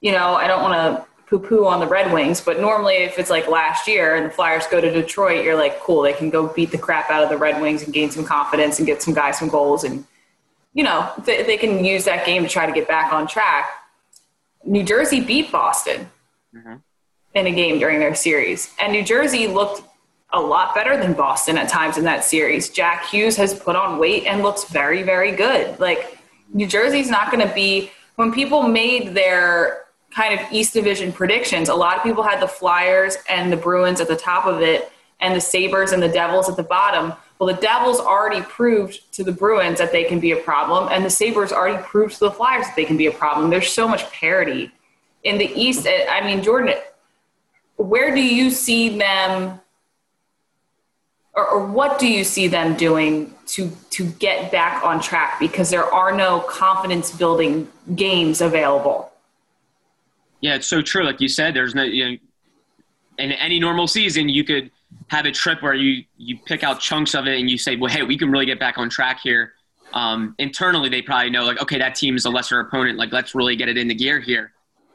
You 0.03 0.13
know, 0.13 0.35
I 0.35 0.47
don't 0.47 0.63
want 0.63 0.75
to 0.75 1.07
poo 1.27 1.39
poo 1.39 1.67
on 1.67 1.81
the 1.81 1.87
Red 1.87 2.13
Wings, 2.13 2.43
but 2.43 2.61
normally 2.61 2.97
if 2.97 3.19
it's 3.19 3.31
like 3.31 3.49
last 3.49 3.89
year 3.89 4.15
and 4.17 4.27
the 4.27 4.31
Flyers 4.31 4.67
go 4.67 4.79
to 4.79 4.93
Detroit, 4.93 5.43
you're 5.43 5.57
like, 5.57 5.81
cool, 5.81 6.03
they 6.03 6.13
can 6.13 6.29
go 6.29 6.49
beat 6.49 6.71
the 6.71 6.79
crap 6.79 7.09
out 7.09 7.23
of 7.23 7.31
the 7.31 7.39
Red 7.39 7.63
Wings 7.63 7.83
and 7.83 7.95
gain 7.95 8.11
some 8.11 8.25
confidence 8.25 8.79
and 8.79 8.87
get 8.87 9.03
some 9.03 9.15
guys 9.15 9.39
some 9.39 9.49
goals. 9.49 9.85
And, 9.85 10.05
you 10.77 10.85
know, 10.85 11.11
they, 11.25 11.43
they 11.43 11.57
can 11.57 11.83
use 11.85 12.05
that 12.05 12.27
game 12.27 12.43
to 12.43 12.49
try 12.49 12.67
to 12.67 12.73
get 12.73 12.87
back 12.87 13.11
on 13.11 13.27
track. 13.27 13.67
New 14.63 14.85
Jersey 14.85 15.21
beat 15.21 15.51
Boston 15.51 16.11
mm-hmm. 16.55 16.75
in 17.35 17.47
a 17.47 17.51
game 17.51 17.79
during 17.79 17.99
their 17.99 18.15
series. 18.15 18.75
And 18.79 18.93
New 18.93 19.03
Jersey 19.03 19.47
looked 19.47 19.83
a 20.35 20.41
lot 20.41 20.75
better 20.75 20.99
than 20.99 21.15
Boston 21.15 21.57
at 21.57 21.71
times 21.71 21.97
in 21.97 22.05
that 22.05 22.25
series. 22.25 22.69
Jack 22.69 23.07
Hughes 23.07 23.37
has 23.39 23.59
put 23.59 23.75
on 23.75 23.99
weight 23.99 24.27
and 24.27 24.43
looks 24.43 24.65
very, 24.65 25.03
very 25.03 25.33
good. 25.33 25.81
Like, 25.81 26.19
New 26.53 26.67
Jersey's 26.67 27.09
not 27.09 27.33
going 27.33 27.47
to 27.47 27.55
be, 27.55 27.91
when 28.17 28.31
people 28.31 28.63
made 28.63 29.15
their 29.15 29.85
kind 30.11 30.39
of 30.39 30.47
East 30.53 30.75
Division 30.75 31.11
predictions, 31.11 31.71
a 31.71 31.75
lot 31.75 31.97
of 31.97 32.03
people 32.03 32.23
had 32.23 32.41
the 32.41 32.49
Flyers 32.49 33.17
and 33.31 33.51
the 33.51 33.57
Bruins 33.57 34.01
at 34.03 34.09
the 34.09 34.17
top 34.17 34.45
of 34.45 34.61
it, 34.61 34.93
and 35.21 35.35
the 35.35 35.41
Sabres 35.41 35.93
and 35.93 36.03
the 36.03 36.09
Devils 36.09 36.51
at 36.51 36.57
the 36.57 36.63
bottom. 36.63 37.15
Well, 37.39 37.55
the 37.55 37.61
Devils 37.61 38.01
already 38.01 38.41
proved 38.43 39.13
to 39.13 39.23
the 39.23 39.33
Bruins 39.33 39.79
that 39.79 39.93
they 39.93 40.05
can 40.05 40.21
be 40.21 40.33
a 40.33 40.37
problem, 40.37 40.89
and 40.91 41.05
the 41.05 41.11
Sabres 41.11 41.53
already 41.53 41.83
proved 41.83 42.15
to 42.15 42.21
the 42.21 42.31
Flyers 42.31 42.67
that 42.67 42.77
they 42.77 42.85
can 42.85 42.97
be 42.97 43.07
a 43.07 43.13
problem. 43.13 43.51
There's 43.51 43.71
so 43.71 43.87
much 43.87 44.11
parity. 44.11 44.71
In 45.23 45.37
the 45.37 45.53
East, 45.55 45.87
I 45.87 46.23
mean, 46.25 46.43
Jordan, 46.43 46.75
where 47.77 48.15
do 48.15 48.23
you 48.23 48.51
see 48.51 48.97
them, 48.97 49.61
or, 51.35 51.47
or 51.47 51.67
what 51.67 51.99
do 51.99 52.09
you 52.09 52.25
see 52.25 52.49
them 52.49 52.75
doing 52.75 53.35
to, 53.49 53.71
to 53.91 54.07
get 54.13 54.51
back 54.51 54.83
on 54.83 55.01
track? 55.01 55.39
Because 55.39 55.69
there 55.69 55.85
are 55.85 56.17
no 56.17 56.41
confidence 56.41 57.11
building 57.11 57.69
games 57.95 58.41
available. 58.41 59.13
Yeah, 60.41 60.55
it's 60.55 60.67
so 60.67 60.81
true. 60.81 61.05
Like 61.05 61.21
you 61.21 61.29
said, 61.29 61.55
there's 61.55 61.75
no 61.75 61.83
you 61.83 62.13
know, 62.13 62.17
in 63.19 63.33
any 63.33 63.59
normal 63.59 63.87
season 63.87 64.29
you 64.29 64.45
could 64.45 64.71
have 65.09 65.27
a 65.27 65.33
trip 65.33 65.63
where 65.63 65.75
you 65.75 66.05
you 66.17 66.39
pick 66.47 66.63
out 66.65 66.81
chunks 66.81 67.15
of 67.15 67.27
it 67.27 67.39
and 67.39 67.51
you 67.51 67.59
say, 67.59 67.77
well, 67.77 67.93
hey, 67.93 68.03
we 68.03 68.19
can 68.19 68.31
really 68.31 68.47
get 68.47 68.59
back 68.59 68.79
on 68.79 68.89
track 68.89 69.21
here. 69.23 69.53
Um, 69.93 70.35
internally, 70.39 70.89
they 70.89 71.03
probably 71.03 71.31
know 71.31 71.45
like, 71.45 71.61
okay, 71.63 71.79
that 71.79 71.95
team 71.95 72.17
is 72.17 72.25
a 72.25 72.31
lesser 72.31 72.61
opponent. 72.61 72.99
Like, 72.99 73.13
let's 73.13 73.35
really 73.35 73.57
get 73.57 73.69
it 73.69 73.79
into 73.79 73.95
gear 73.95 74.21
here. 74.21 74.53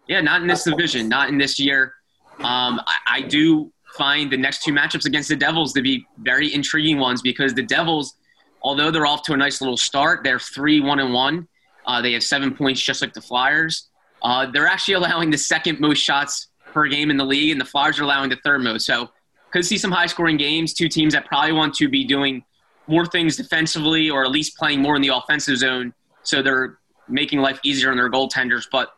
Yeah, 0.07 0.21
not 0.21 0.41
in 0.41 0.47
this 0.47 0.63
division, 0.63 1.07
not 1.07 1.29
in 1.29 1.37
this 1.37 1.59
year. 1.59 1.93
Um, 2.39 2.81
I, 2.85 2.97
I 3.09 3.21
do 3.21 3.71
find 3.97 4.31
the 4.31 4.37
next 4.37 4.63
two 4.63 4.73
matchups 4.73 5.05
against 5.05 5.29
the 5.29 5.35
Devils 5.35 5.73
to 5.73 5.81
be 5.81 6.05
very 6.17 6.53
intriguing 6.53 6.99
ones 6.99 7.21
because 7.21 7.53
the 7.53 7.63
Devils, 7.63 8.15
although 8.61 8.91
they're 8.91 9.05
off 9.05 9.23
to 9.23 9.33
a 9.33 9.37
nice 9.37 9.61
little 9.61 9.77
start, 9.77 10.23
they're 10.23 10.39
three 10.39 10.79
one 10.81 10.99
and 10.99 11.13
one. 11.13 11.47
Uh, 11.85 12.01
they 12.01 12.13
have 12.13 12.23
seven 12.23 12.53
points, 12.53 12.81
just 12.81 13.01
like 13.01 13.13
the 13.13 13.21
Flyers. 13.21 13.89
Uh, 14.21 14.47
they're 14.51 14.67
actually 14.67 14.93
allowing 15.01 15.31
the 15.31 15.37
second 15.37 15.79
most 15.79 15.99
shots 15.99 16.47
per 16.65 16.87
game 16.87 17.09
in 17.09 17.17
the 17.17 17.25
league, 17.25 17.51
and 17.51 17.59
the 17.59 17.65
Flyers 17.65 17.99
are 17.99 18.03
allowing 18.03 18.29
the 18.29 18.39
third 18.43 18.61
most. 18.61 18.85
So 18.85 19.09
could 19.51 19.65
see 19.65 19.77
some 19.77 19.91
high 19.91 20.07
scoring 20.07 20.37
games. 20.37 20.73
Two 20.73 20.87
teams 20.87 21.13
that 21.13 21.25
probably 21.25 21.51
want 21.51 21.73
to 21.75 21.89
be 21.89 22.03
doing 22.05 22.43
more 22.87 23.05
things 23.05 23.35
defensively 23.35 24.09
or 24.09 24.23
at 24.23 24.31
least 24.31 24.57
playing 24.57 24.81
more 24.81 24.95
in 24.95 25.01
the 25.01 25.09
offensive 25.09 25.57
zone. 25.57 25.93
So 26.23 26.41
they're 26.41 26.79
making 27.07 27.39
life 27.39 27.59
easier 27.63 27.91
on 27.91 27.97
their 27.97 28.09
goaltenders. 28.09 28.65
But 28.71 28.89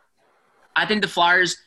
I 0.75 0.85
think 0.85 1.01
the 1.01 1.07
Flyers, 1.07 1.57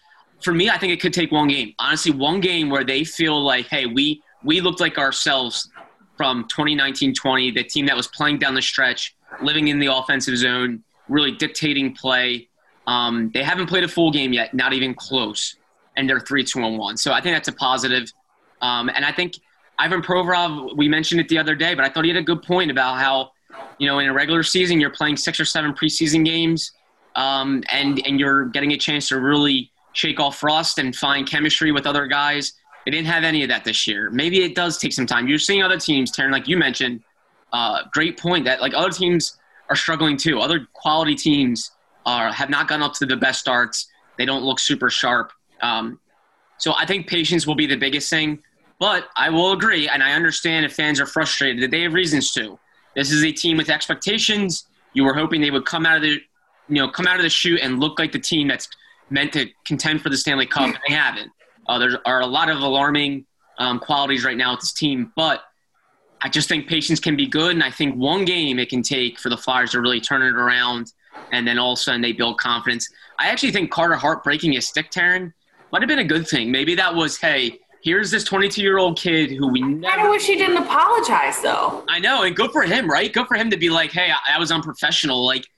for 0.43 0.53
me, 0.53 0.71
I 0.71 0.79
think 0.79 0.93
it 0.93 1.01
could 1.01 1.13
take 1.13 1.31
one 1.31 1.49
game. 1.49 1.75
Honestly, 1.79 2.13
one 2.13 2.41
game 2.41 2.71
where 2.71 2.85
they 2.85 3.05
feel 3.05 3.43
like, 3.43 3.67
hey, 3.67 3.87
we 3.87 4.23
we 4.45 4.61
looked 4.61 4.81
like 4.81 4.99
ourselves 4.99 5.69
from 6.17 6.47
2019-20, 6.49 7.55
the 7.55 7.65
team 7.65 7.87
that 7.87 7.97
was 7.97 8.07
playing 8.07 8.39
down 8.39 8.55
the 8.55 8.63
stretch, 8.63 9.15
living 9.43 9.69
in 9.69 9.79
the 9.79 9.87
offensive 9.87 10.37
zone, 10.37 10.83
really 11.09 11.33
dictating 11.33 11.95
play. 11.95 12.49
Um, 12.87 13.31
they 13.35 13.43
haven't 13.43 13.67
played 13.67 13.85
a 13.85 13.89
full 13.89 14.11
game 14.11 14.33
yet, 14.33 14.55
not 14.55 14.73
even 14.73 14.95
close, 14.95 15.57
and 15.97 16.09
they're 16.09 16.21
3 16.21 16.45
2 16.45 16.61
1. 16.61 16.97
So 16.97 17.13
I 17.13 17.21
think 17.21 17.35
that's 17.35 17.49
a 17.49 17.53
positive. 17.53 18.13
Um, 18.61 18.89
and 18.89 19.05
I 19.05 19.13
think 19.13 19.39
Ivan 19.79 20.03
Provorov, 20.03 20.77
we 20.77 20.89
mentioned 20.89 21.21
it 21.21 21.29
the 21.29 21.39
other 21.39 21.55
day, 21.55 21.75
but 21.75 21.85
I 21.85 21.89
thought 21.89 22.05
he 22.05 22.11
had 22.11 22.19
a 22.19 22.23
good 22.23 22.43
point 22.43 22.71
about 22.71 22.99
how, 22.99 23.33
you 23.79 23.87
know, 23.87 23.99
in 23.99 24.09
a 24.09 24.13
regular 24.13 24.43
season 24.43 24.81
you're 24.81 24.91
playing 24.91 25.17
six 25.17 25.39
or 25.39 25.45
seven 25.45 25.73
preseason 25.73 26.25
games, 26.25 26.73
um, 27.15 27.63
and 27.71 28.05
and 28.07 28.19
you're 28.19 28.47
getting 28.47 28.73
a 28.73 28.77
chance 28.77 29.09
to 29.09 29.21
really 29.21 29.71
shake 29.93 30.21
off 30.21 30.43
rust 30.43 30.79
and 30.79 30.95
find 30.95 31.29
chemistry 31.29 31.73
with 31.73 31.87
other 31.87 32.07
guys. 32.07 32.53
They 32.85 32.91
didn't 32.91 33.09
have 33.09 33.25
any 33.25 33.43
of 33.43 33.49
that 33.49 33.65
this 33.65 33.87
year. 33.87 34.11
Maybe 34.11 34.43
it 34.45 34.55
does 34.55 34.79
take 34.79 34.93
some 34.93 35.07
time. 35.07 35.27
You're 35.27 35.39
seeing 35.39 35.63
other 35.63 35.79
teams, 35.79 36.13
Taryn, 36.13 36.31
like 36.31 36.47
you 36.47 36.57
mentioned. 36.57 37.03
Uh, 37.53 37.83
great 37.93 38.19
point 38.19 38.45
that 38.45 38.61
like 38.61 38.75
other 38.75 38.91
teams 38.91 39.39
are 39.69 39.77
struggling 39.77 40.17
too. 40.17 40.41
Other 40.41 40.67
quality 40.73 41.15
teams 41.15 41.73
are 42.05 42.33
have 42.33 42.51
not 42.51 42.69
gone 42.69 42.83
up 42.83 42.95
to 42.95 43.07
the 43.07 43.17
best 43.17 43.41
starts. 43.41 43.89
They 44.19 44.25
don't 44.25 44.45
look 44.45 44.59
super 44.59 44.91
sharp. 44.91 45.33
Um, 45.61 45.99
so 46.59 46.75
I 46.77 46.87
think 46.87 47.07
patience 47.07 47.47
will 47.47 47.55
be 47.55 47.67
the 47.67 47.77
biggest 47.77 48.09
thing. 48.09 48.43
But 48.79 49.09
I 49.17 49.31
will 49.31 49.53
agree, 49.53 49.89
and 49.89 50.03
I 50.03 50.13
understand 50.13 50.67
if 50.67 50.75
fans 50.75 51.01
are 51.01 51.07
frustrated 51.07 51.63
that 51.63 51.71
they 51.71 51.83
have 51.83 51.95
reasons 51.95 52.33
to. 52.33 52.59
This 52.95 53.11
is 53.11 53.25
a 53.25 53.33
team 53.33 53.57
with 53.57 53.71
expectations. 53.71 54.67
You 54.93 55.05
were 55.05 55.15
hoping 55.15 55.41
they 55.41 55.51
would 55.51 55.65
come 55.65 55.87
out 55.87 55.97
of 55.97 56.03
the, 56.03 56.21
you 56.69 56.77
know, 56.77 56.89
come 56.89 57.07
out 57.07 57.17
of 57.17 57.23
the 57.23 57.31
chute 57.31 57.61
and 57.63 57.81
look 57.81 57.99
like 57.99 58.13
the 58.13 58.19
team 58.19 58.49
that's 58.49 58.69
meant 59.09 59.33
to 59.33 59.47
contend 59.67 60.03
for 60.03 60.11
the 60.11 60.17
Stanley 60.17 60.47
Cup, 60.47 60.67
and 60.67 60.79
they 60.89 60.95
haven't. 60.95 61.31
Uh, 61.69 61.79
there 61.79 61.99
are 62.07 62.21
a 62.21 62.27
lot 62.27 62.49
of 62.49 62.59
alarming 62.59 63.25
um, 63.59 63.79
qualities 63.79 64.25
right 64.25 64.37
now 64.37 64.53
with 64.53 64.61
this 64.61 64.73
team, 64.73 65.13
but 65.17 65.43
I 66.23 66.29
just 66.29 66.49
think 66.49 66.69
patience 66.69 67.01
can 67.01 67.17
be 67.17 67.27
good, 67.27 67.53
and 67.53 67.63
I 67.63 67.71
think 67.71 67.97
one 67.97 68.25
game 68.25 68.59
it 68.59 68.69
can 68.69 68.83
take 68.83 69.19
for 69.19 69.29
the 69.31 69.37
Flyers 69.37 69.73
to 69.73 69.81
really 69.81 70.01
turn 70.01 70.23
it 70.23 70.35
around 70.35 70.93
and 71.33 71.47
then 71.47 71.59
all 71.59 71.73
of 71.73 71.79
a 71.79 71.83
sudden 71.83 72.01
they 72.01 72.13
build 72.13 72.39
confidence. 72.39 72.89
I 73.19 73.29
actually 73.29 73.53
think 73.53 73.71
Carter 73.71 73.97
Hart 73.97 74.23
breaking 74.23 74.53
his 74.53 74.67
stick, 74.69 74.91
Taryn, 74.91 75.33
might 75.73 75.83
have 75.83 75.89
been 75.89 75.99
a 75.99 76.05
good 76.05 76.29
thing. 76.29 76.51
Maybe 76.51 76.75
that 76.75 76.95
was, 76.95 77.19
hey, 77.19 77.59
here's 77.87 78.11
this 78.11 78.25
22 78.25 78.61
year 78.61 78.79
old 78.79 78.99
kid 78.99 79.31
who 79.31 79.47
we 79.47 79.63
never. 79.63 79.87
I 79.87 79.97
kind 79.97 80.09
of 80.09 80.11
wish 80.11 80.27
he 80.27 80.35
didn't 80.35 80.57
apologize, 80.57 81.41
though. 81.41 81.85
I 81.89 82.01
know, 82.01 82.25
and 82.25 82.35
good 82.35 82.51
for 82.51 82.63
him, 82.63 82.91
right? 82.91 83.13
Good 83.13 83.29
for 83.29 83.37
him 83.37 83.49
to 83.51 83.57
be 83.57 83.71
like, 83.71 83.93
hey, 83.93 84.11
I, 84.11 84.37
I 84.37 84.39
was 84.41 84.51
unprofessional. 84.51 85.25
Like, 85.25 85.49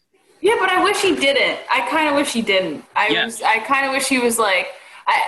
yeah, 0.43 0.57
but 0.61 0.69
I 0.69 0.85
wish 0.85 1.01
he 1.01 1.17
didn't. 1.17 1.59
I 1.73 1.89
kind 1.89 2.09
of 2.09 2.15
wish 2.15 2.33
he 2.33 2.43
didn't. 2.43 2.85
I 2.95 3.09
yeah. 3.09 3.25
was. 3.25 3.43
I 3.43 3.59
kind 3.61 3.87
of 3.87 3.93
wish 3.93 4.07
he 4.07 4.19
was 4.19 4.39
like. 4.39 4.69
I. 5.07 5.23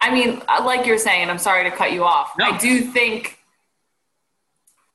I 0.00 0.12
mean, 0.12 0.42
like 0.62 0.84
you're 0.84 0.98
saying, 0.98 1.30
I'm 1.30 1.38
sorry 1.38 1.64
to 1.64 1.74
cut 1.74 1.92
you 1.92 2.04
off. 2.04 2.32
No. 2.38 2.44
I 2.44 2.58
do 2.58 2.82
think 2.82 3.38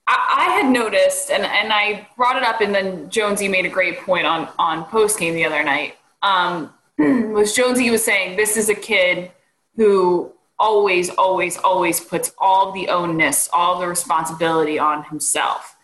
I, 0.07 0.35
I 0.37 0.61
had 0.61 0.71
noticed, 0.71 1.31
and, 1.31 1.43
and 1.43 1.73
I 1.73 2.07
brought 2.15 2.35
it 2.35 2.43
up, 2.43 2.61
and 2.61 2.75
then 2.75 3.09
Jonesy 3.09 3.47
made 3.47 3.65
a 3.65 3.69
great 3.69 4.01
point 4.01 4.27
on, 4.27 4.47
on 4.59 4.85
post 4.85 5.17
game 5.17 5.33
the 5.33 5.45
other 5.45 5.63
night. 5.63 5.95
Um, 6.21 6.71
was 6.99 7.55
Jonesy 7.55 7.89
was 7.89 8.03
saying 8.05 8.37
this 8.37 8.55
is 8.55 8.69
a 8.69 8.75
kid 8.75 9.31
who 9.75 10.31
always, 10.59 11.09
always, 11.11 11.57
always 11.57 11.99
puts 11.99 12.33
all 12.37 12.71
the 12.71 12.87
ownness, 12.87 13.49
all 13.53 13.79
the 13.79 13.87
responsibility 13.87 14.77
on 14.77 15.03
himself. 15.05 15.75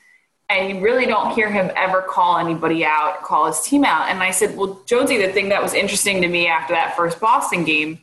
And 0.50 0.70
you 0.70 0.84
really 0.84 1.06
don't 1.06 1.34
hear 1.34 1.50
him 1.50 1.72
ever 1.76 2.02
call 2.02 2.38
anybody 2.38 2.86
out, 2.86 3.24
call 3.24 3.48
his 3.48 3.62
team 3.62 3.84
out. 3.84 4.10
And 4.10 4.22
I 4.22 4.32
said, 4.32 4.56
Well, 4.56 4.80
Jonesy, 4.86 5.18
the 5.18 5.32
thing 5.32 5.50
that 5.50 5.62
was 5.62 5.74
interesting 5.74 6.22
to 6.22 6.28
me 6.28 6.48
after 6.48 6.74
that 6.74 6.96
first 6.96 7.20
Boston 7.20 7.64
game 7.64 8.00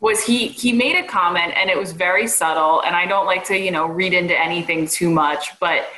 was 0.00 0.24
he 0.24 0.48
he 0.48 0.72
made 0.72 0.96
a 0.96 1.06
comment 1.06 1.52
and 1.56 1.68
it 1.68 1.76
was 1.76 1.92
very 1.92 2.28
subtle 2.28 2.80
and 2.82 2.94
i 2.94 3.04
don't 3.04 3.26
like 3.26 3.44
to 3.44 3.58
you 3.58 3.70
know 3.70 3.86
read 3.86 4.12
into 4.12 4.38
anything 4.38 4.86
too 4.86 5.10
much 5.10 5.58
but 5.58 5.88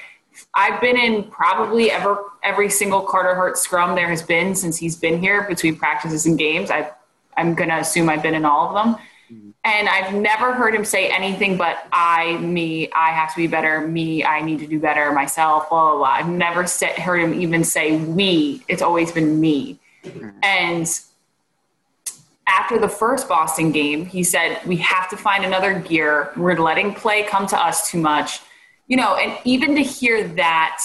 i've 0.54 0.80
been 0.80 0.96
in 0.96 1.22
probably 1.24 1.90
ever 1.90 2.24
every 2.42 2.70
single 2.70 3.02
carter 3.02 3.34
hart 3.34 3.58
scrum 3.58 3.94
there 3.94 4.08
has 4.08 4.22
been 4.22 4.54
since 4.54 4.78
he's 4.78 4.96
been 4.96 5.20
here 5.20 5.42
between 5.42 5.76
practices 5.76 6.24
and 6.24 6.38
games 6.38 6.70
i 6.70 6.90
i'm 7.36 7.54
going 7.54 7.68
to 7.68 7.76
assume 7.76 8.08
i've 8.08 8.22
been 8.22 8.34
in 8.34 8.44
all 8.44 8.68
of 8.68 8.74
them. 8.74 8.96
And 9.64 9.88
i've 9.88 10.14
never 10.14 10.52
heard 10.52 10.74
him 10.74 10.84
say 10.84 11.08
anything 11.10 11.56
but 11.56 11.86
i 11.92 12.36
me 12.38 12.90
i 12.92 13.10
have 13.10 13.30
to 13.30 13.36
be 13.36 13.46
better 13.46 13.86
me 13.86 14.24
i 14.24 14.40
need 14.40 14.58
to 14.58 14.66
do 14.66 14.80
better 14.80 15.12
myself 15.12 15.68
blah 15.68 15.90
blah 15.90 15.98
blah 15.98 16.06
i've 16.06 16.28
never 16.28 16.66
heard 16.98 17.20
him 17.20 17.34
even 17.34 17.62
say 17.62 17.96
we 17.96 18.62
it's 18.68 18.82
always 18.82 19.12
been 19.12 19.40
me 19.40 19.78
and 20.42 21.00
after 22.50 22.78
the 22.78 22.88
first 22.88 23.28
Boston 23.28 23.70
game, 23.70 24.04
he 24.04 24.24
said, 24.24 24.60
We 24.66 24.76
have 24.78 25.08
to 25.10 25.16
find 25.16 25.44
another 25.44 25.78
gear. 25.78 26.32
We're 26.36 26.58
letting 26.58 26.94
play 26.94 27.22
come 27.22 27.46
to 27.48 27.58
us 27.58 27.90
too 27.90 27.98
much. 27.98 28.40
You 28.88 28.96
know, 28.96 29.14
and 29.14 29.38
even 29.44 29.76
to 29.76 29.82
hear 29.82 30.26
that 30.28 30.82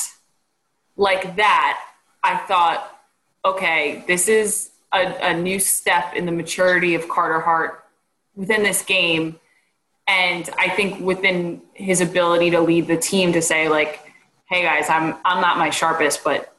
like 0.96 1.36
that, 1.38 1.82
I 2.24 2.38
thought, 2.38 3.02
okay, 3.44 4.04
this 4.08 4.28
is 4.28 4.72
a, 4.94 5.16
a 5.22 5.34
new 5.34 5.60
step 5.60 6.14
in 6.14 6.25
the 6.25 6.32
maturity 6.32 6.94
of 6.94 7.10
Carter 7.10 7.40
Hart 7.40 7.85
within 8.36 8.63
this 8.63 8.84
game. 8.84 9.39
And 10.08 10.50
I 10.60 10.70
think 10.70 11.00
within 11.00 11.62
his 11.74 12.01
ability 12.01 12.51
to 12.51 12.62
lead 12.62 12.88
the 12.88 12.98
team 12.98 13.34
to 13.34 13.42
say, 13.42 13.70
like, 13.70 14.00
hey 14.50 14.62
guys, 14.62 14.89
I'm 14.89 15.15
I'm 15.25 15.42
not 15.42 15.58
my 15.58 15.70
sharpest, 15.70 16.24
but 16.24 16.56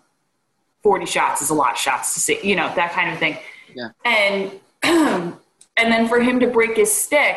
40 0.83 1.07
shots 1.07 1.43
is 1.43 1.51
a 1.51 1.55
lot 1.55 1.73
of 1.73 1.79
shots 1.79 2.15
to 2.15 2.21
see, 2.21 2.41
you 2.43 2.57
know, 2.57 2.73
that 2.75 2.93
kind 2.93 3.13
of 3.13 3.19
thing. 3.19 3.39
Yeah. 3.75 3.91
And 4.05 4.53
and 4.83 5.93
then 5.93 6.09
for 6.09 6.21
him 6.21 6.41
to 6.41 6.47
break 6.47 6.77
his 6.77 6.93
stick, 6.93 7.37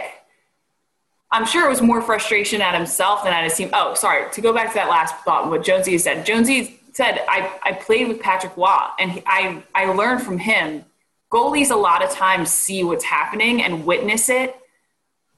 I'm 1.32 1.46
sure 1.46 1.66
it 1.66 1.70
was 1.70 1.82
more 1.82 2.02
frustration 2.02 2.62
at 2.62 2.76
himself 2.76 3.24
than 3.24 3.34
at 3.34 3.44
his 3.44 3.56
team. 3.56 3.70
Oh, 3.74 3.94
sorry. 3.94 4.32
To 4.32 4.42
go 4.42 4.54
back 4.54 4.70
to 4.70 4.74
that 4.76 4.90
last 4.90 5.16
thought, 5.18 5.50
what 5.50 5.64
Jonesy 5.64 5.98
said. 5.98 6.26
Jonesy 6.26 6.80
said, 6.94 7.24
I, 7.28 7.60
I 7.64 7.74
played 7.74 8.08
with 8.08 8.20
Patrick 8.20 8.58
Roy, 8.58 8.88
and 9.00 9.12
he, 9.12 9.24
I, 9.26 9.64
I 9.76 9.86
learned 9.86 10.24
from 10.24 10.40
him. 10.40 10.86
Goalies 11.32 11.70
a 11.72 11.76
lot 11.76 12.04
of 12.04 12.12
times 12.12 12.50
see 12.50 12.84
what's 12.84 13.04
happening 13.04 13.62
and 13.62 13.86
witness 13.86 14.30
it 14.30 14.56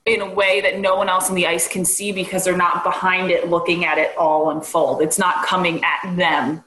in 0.06 0.22
a 0.22 0.34
way 0.34 0.62
that 0.62 0.80
no 0.80 0.96
one 0.96 1.10
else 1.10 1.30
on 1.30 1.36
the 1.36 1.46
ice 1.46 1.68
can 1.68 1.86
see 1.86 2.12
because 2.12 2.44
they're 2.44 2.58
not 2.58 2.84
behind 2.84 3.30
it 3.30 3.50
looking 3.50 3.86
at 3.86 3.98
it 3.98 4.16
all 4.18 4.50
unfold. 4.50 5.02
It's 5.02 5.20
not 5.20 5.46
coming 5.46 5.84
at 5.84 6.16
them. 6.16 6.64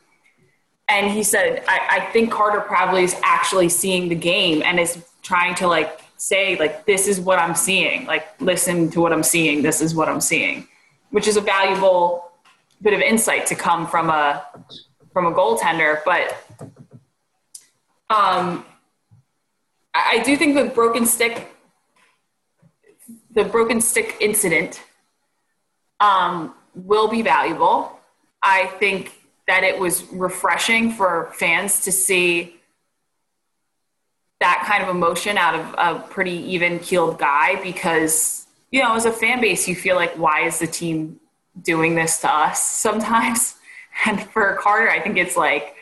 And 0.88 1.10
he 1.10 1.22
said, 1.22 1.64
I, 1.66 1.88
I 1.90 2.00
think 2.12 2.30
Carter 2.30 2.60
probably 2.60 3.04
is 3.04 3.16
actually 3.22 3.70
seeing 3.70 4.08
the 4.08 4.14
game 4.14 4.62
and 4.62 4.78
is 4.78 5.02
trying 5.22 5.54
to 5.56 5.66
like 5.66 6.00
say 6.16 6.56
like 6.58 6.86
this 6.86 7.08
is 7.08 7.20
what 7.20 7.38
i'm 7.38 7.54
seeing 7.54 8.06
like 8.06 8.40
listen 8.40 8.88
to 8.90 9.00
what 9.00 9.12
i'm 9.12 9.22
seeing 9.22 9.62
this 9.62 9.80
is 9.80 9.94
what 9.94 10.08
i'm 10.08 10.20
seeing 10.20 10.66
which 11.10 11.26
is 11.26 11.36
a 11.36 11.40
valuable 11.40 12.30
bit 12.82 12.92
of 12.92 13.00
insight 13.00 13.46
to 13.46 13.54
come 13.54 13.86
from 13.86 14.10
a 14.10 14.44
from 15.12 15.26
a 15.26 15.32
goaltender 15.32 16.00
but 16.04 16.46
um 18.10 18.64
i, 19.94 20.18
I 20.18 20.22
do 20.22 20.36
think 20.36 20.54
the 20.54 20.66
broken 20.66 21.06
stick 21.06 21.48
the 23.30 23.44
broken 23.44 23.80
stick 23.80 24.16
incident 24.20 24.82
um 26.00 26.54
will 26.74 27.08
be 27.08 27.22
valuable 27.22 27.98
i 28.42 28.66
think 28.78 29.12
that 29.46 29.62
it 29.62 29.78
was 29.78 30.04
refreshing 30.12 30.92
for 30.92 31.30
fans 31.34 31.84
to 31.84 31.92
see 31.92 32.56
that 34.40 34.64
kind 34.66 34.82
of 34.82 34.94
emotion 34.94 35.38
out 35.38 35.54
of 35.54 35.74
a 35.78 36.06
pretty 36.08 36.32
even 36.52 36.78
keeled 36.78 37.18
guy 37.18 37.60
because, 37.62 38.46
you 38.70 38.82
know, 38.82 38.94
as 38.94 39.06
a 39.06 39.10
fan 39.10 39.40
base, 39.40 39.66
you 39.66 39.74
feel 39.74 39.96
like, 39.96 40.14
why 40.18 40.40
is 40.42 40.58
the 40.58 40.66
team 40.66 41.18
doing 41.62 41.94
this 41.94 42.20
to 42.20 42.30
us 42.30 42.62
sometimes? 42.62 43.56
And 44.06 44.20
for 44.32 44.58
Carter, 44.60 44.90
I 44.90 44.98
think 44.98 45.16
it's 45.18 45.36
like, 45.36 45.73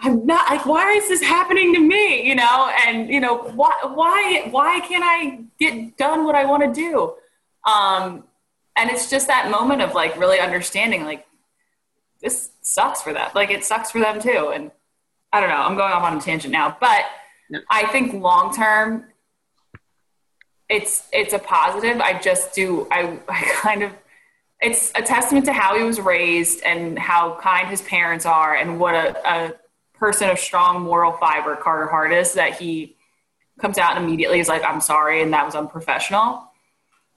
I'm 0.00 0.26
not 0.26 0.50
like, 0.50 0.66
why 0.66 0.92
is 0.92 1.08
this 1.08 1.22
happening 1.22 1.72
to 1.74 1.80
me? 1.80 2.28
You 2.28 2.34
know, 2.34 2.70
and 2.86 3.08
you 3.08 3.20
know, 3.20 3.38
why, 3.38 3.72
why, 3.82 4.48
why 4.50 4.80
can't 4.80 5.04
I 5.04 5.40
get 5.58 5.96
done 5.96 6.24
what 6.24 6.34
I 6.34 6.44
want 6.44 6.62
to 6.62 6.72
do? 6.72 7.14
Um, 7.70 8.24
and 8.76 8.90
it's 8.90 9.08
just 9.08 9.26
that 9.28 9.50
moment 9.50 9.80
of 9.82 9.94
like 9.94 10.18
really 10.18 10.38
understanding, 10.38 11.04
like, 11.04 11.26
this 12.20 12.50
sucks 12.60 13.02
for 13.02 13.12
them. 13.12 13.30
Like, 13.34 13.50
it 13.50 13.64
sucks 13.64 13.90
for 13.90 14.00
them 14.00 14.20
too. 14.20 14.52
And 14.54 14.70
I 15.32 15.40
don't 15.40 15.48
know, 15.48 15.56
I'm 15.56 15.76
going 15.76 15.92
off 15.92 16.02
on 16.02 16.18
a 16.18 16.20
tangent 16.20 16.52
now, 16.52 16.76
but 16.78 17.04
I 17.70 17.86
think 17.86 18.12
long 18.12 18.54
term, 18.54 19.04
it's 20.68 21.08
it's 21.12 21.32
a 21.32 21.38
positive. 21.38 22.00
I 22.00 22.18
just 22.18 22.54
do. 22.54 22.88
I 22.90 23.18
I 23.28 23.42
kind 23.42 23.82
of. 23.82 23.92
It's 24.60 24.90
a 24.94 25.02
testament 25.02 25.44
to 25.46 25.52
how 25.52 25.76
he 25.76 25.84
was 25.84 26.00
raised 26.00 26.62
and 26.62 26.98
how 26.98 27.38
kind 27.40 27.68
his 27.68 27.82
parents 27.82 28.24
are, 28.24 28.56
and 28.56 28.80
what 28.80 28.94
a, 28.94 29.30
a 29.30 29.52
person 29.98 30.30
of 30.30 30.38
strong 30.38 30.82
moral 30.82 31.12
fiber 31.12 31.56
Carter 31.56 31.86
Hart 31.86 32.12
is. 32.12 32.34
That 32.34 32.58
he 32.58 32.96
comes 33.60 33.78
out 33.78 33.96
and 33.96 34.04
immediately 34.04 34.40
is 34.40 34.48
like, 34.48 34.64
"I'm 34.64 34.80
sorry," 34.80 35.22
and 35.22 35.32
that 35.32 35.44
was 35.44 35.54
unprofessional. 35.54 36.50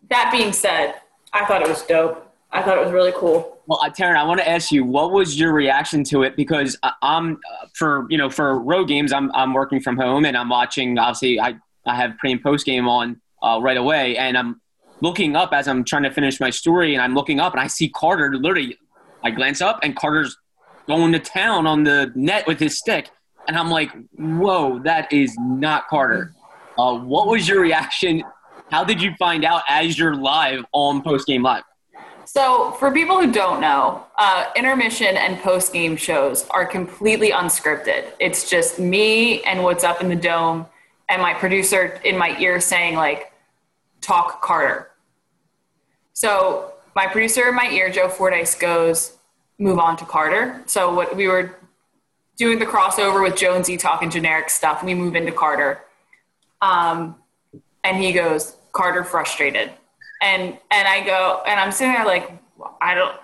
That 0.09 0.29
being 0.31 0.53
said, 0.53 0.95
I 1.33 1.45
thought 1.45 1.61
it 1.61 1.67
was 1.67 1.83
dope. 1.83 2.25
I 2.51 2.63
thought 2.63 2.77
it 2.77 2.83
was 2.83 2.91
really 2.91 3.13
cool. 3.15 3.57
Well, 3.67 3.79
uh, 3.83 3.89
Taryn, 3.89 4.15
I 4.15 4.23
want 4.23 4.39
to 4.39 4.49
ask 4.49 4.71
you, 4.71 4.83
what 4.83 5.11
was 5.11 5.39
your 5.39 5.53
reaction 5.53 6.03
to 6.05 6.23
it? 6.23 6.35
Because 6.35 6.75
I, 6.81 6.93
I'm 7.03 7.33
uh, 7.33 7.67
for 7.73 8.07
you 8.09 8.17
know 8.17 8.29
for 8.29 8.59
road 8.59 8.87
games, 8.87 9.13
I'm 9.13 9.31
I'm 9.33 9.53
working 9.53 9.79
from 9.79 9.97
home 9.97 10.25
and 10.25 10.35
I'm 10.35 10.49
watching. 10.49 10.97
Obviously, 10.97 11.39
I 11.39 11.55
I 11.85 11.95
have 11.95 12.17
pre 12.17 12.31
and 12.31 12.41
post 12.41 12.65
game 12.65 12.87
on 12.87 13.21
uh, 13.43 13.59
right 13.61 13.77
away, 13.77 14.17
and 14.17 14.37
I'm 14.37 14.61
looking 15.01 15.35
up 15.35 15.53
as 15.53 15.67
I'm 15.67 15.83
trying 15.83 16.03
to 16.03 16.11
finish 16.11 16.39
my 16.39 16.49
story, 16.49 16.95
and 16.95 17.01
I'm 17.03 17.13
looking 17.13 17.39
up 17.39 17.53
and 17.53 17.61
I 17.61 17.67
see 17.67 17.89
Carter. 17.89 18.35
Literally, 18.35 18.77
I 19.23 19.29
glance 19.31 19.61
up 19.61 19.79
and 19.83 19.95
Carter's 19.95 20.35
going 20.89 21.13
to 21.13 21.19
town 21.19 21.67
on 21.67 21.83
the 21.83 22.11
net 22.15 22.45
with 22.47 22.59
his 22.59 22.77
stick, 22.77 23.09
and 23.47 23.55
I'm 23.55 23.69
like, 23.69 23.91
whoa, 24.17 24.79
that 24.79 25.13
is 25.13 25.37
not 25.39 25.87
Carter. 25.87 26.33
Uh, 26.77 26.97
what 26.97 27.27
was 27.27 27.47
your 27.47 27.61
reaction? 27.61 28.23
How 28.71 28.83
did 28.83 29.01
you 29.01 29.13
find 29.17 29.45
out 29.45 29.61
as 29.69 29.97
you're 29.97 30.15
live 30.15 30.65
on 30.73 31.01
post 31.01 31.27
game 31.27 31.43
live? 31.43 31.63
So, 32.25 32.71
for 32.73 32.91
people 32.91 33.19
who 33.19 33.31
don't 33.31 33.59
know, 33.59 34.03
uh, 34.17 34.51
intermission 34.55 35.17
and 35.17 35.39
post 35.39 35.73
game 35.73 35.95
shows 35.95 36.47
are 36.49 36.65
completely 36.65 37.31
unscripted. 37.31 38.05
It's 38.19 38.49
just 38.49 38.77
me 38.77 39.41
and 39.43 39.63
what's 39.63 39.83
up 39.83 40.01
in 40.01 40.09
the 40.09 40.15
dome, 40.15 40.67
and 41.07 41.21
my 41.21 41.33
producer 41.33 41.99
in 42.03 42.17
my 42.17 42.37
ear 42.39 42.59
saying, 42.59 42.95
like, 42.95 43.31
talk 44.01 44.41
Carter. 44.41 44.91
So, 46.13 46.73
my 46.95 47.07
producer 47.07 47.49
in 47.49 47.55
my 47.55 47.69
ear, 47.71 47.89
Joe 47.91 48.09
Fordyce, 48.09 48.55
goes, 48.55 49.17
move 49.59 49.77
on 49.77 49.97
to 49.97 50.05
Carter. 50.05 50.63
So, 50.65 50.93
what 50.93 51.15
we 51.15 51.27
were 51.27 51.55
doing 52.37 52.57
the 52.57 52.65
crossover 52.65 53.21
with 53.21 53.37
Jonesy 53.37 53.77
talking 53.77 54.09
generic 54.09 54.49
stuff, 54.49 54.83
we 54.83 54.95
move 54.95 55.15
into 55.15 55.31
Carter. 55.31 55.81
Um, 56.61 57.15
and 57.83 57.97
he 57.97 58.11
goes, 58.11 58.55
Carter 58.71 59.03
frustrated 59.03 59.71
and 60.21 60.57
and 60.71 60.87
I 60.87 61.03
go 61.05 61.41
and 61.45 61.59
I'm 61.59 61.71
sitting 61.71 61.93
there 61.93 62.05
like 62.05 62.31
I 62.81 62.93
don't 62.93 63.15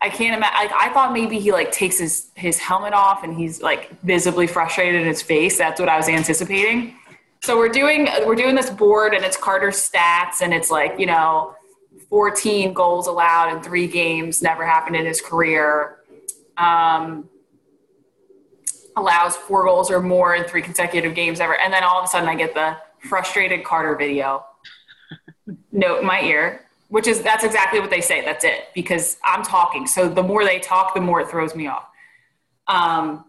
I 0.00 0.08
can't 0.08 0.36
imagine 0.36 0.70
like 0.70 0.72
I 0.72 0.92
thought 0.92 1.12
maybe 1.12 1.38
he 1.38 1.52
like 1.52 1.72
takes 1.72 1.98
his 1.98 2.30
his 2.34 2.58
helmet 2.58 2.92
off 2.92 3.24
and 3.24 3.36
he's 3.36 3.62
like 3.62 3.90
visibly 4.02 4.46
frustrated 4.46 5.00
in 5.00 5.06
his 5.06 5.22
face 5.22 5.58
that's 5.58 5.78
what 5.78 5.88
I 5.88 5.96
was 5.96 6.08
anticipating 6.08 6.96
so 7.42 7.56
we're 7.56 7.68
doing 7.68 8.08
we're 8.26 8.34
doing 8.34 8.54
this 8.54 8.70
board 8.70 9.14
and 9.14 9.24
it's 9.24 9.36
Carter's 9.36 9.76
stats 9.76 10.42
and 10.42 10.52
it's 10.52 10.70
like 10.70 10.98
you 10.98 11.06
know 11.06 11.54
14 12.12 12.74
goals 12.74 13.06
allowed 13.06 13.56
in 13.56 13.62
three 13.62 13.86
games 13.86 14.42
never 14.42 14.66
happened 14.66 14.96
in 14.96 15.06
his 15.06 15.22
career 15.22 15.96
um, 16.58 17.26
allows 18.96 19.34
four 19.34 19.64
goals 19.64 19.90
or 19.90 20.02
more 20.02 20.34
in 20.34 20.44
three 20.44 20.60
consecutive 20.60 21.14
games 21.14 21.40
ever 21.40 21.58
and 21.58 21.72
then 21.72 21.82
all 21.82 21.98
of 21.98 22.04
a 22.04 22.08
sudden 22.08 22.28
I 22.28 22.34
get 22.34 22.52
the 22.52 22.76
frustrated 23.02 23.64
Carter 23.64 23.96
video 23.96 24.44
note 25.72 26.00
in 26.00 26.06
my 26.06 26.20
ear, 26.22 26.66
which 26.88 27.06
is 27.06 27.22
that's 27.22 27.44
exactly 27.44 27.80
what 27.80 27.90
they 27.90 28.00
say. 28.00 28.24
That's 28.24 28.44
it 28.44 28.68
because 28.74 29.16
I'm 29.24 29.42
talking. 29.42 29.86
So 29.86 30.08
the 30.08 30.22
more 30.22 30.44
they 30.44 30.58
talk, 30.58 30.94
the 30.94 31.00
more 31.00 31.20
it 31.20 31.28
throws 31.28 31.54
me 31.54 31.66
off. 31.66 31.86
Um, 32.68 33.24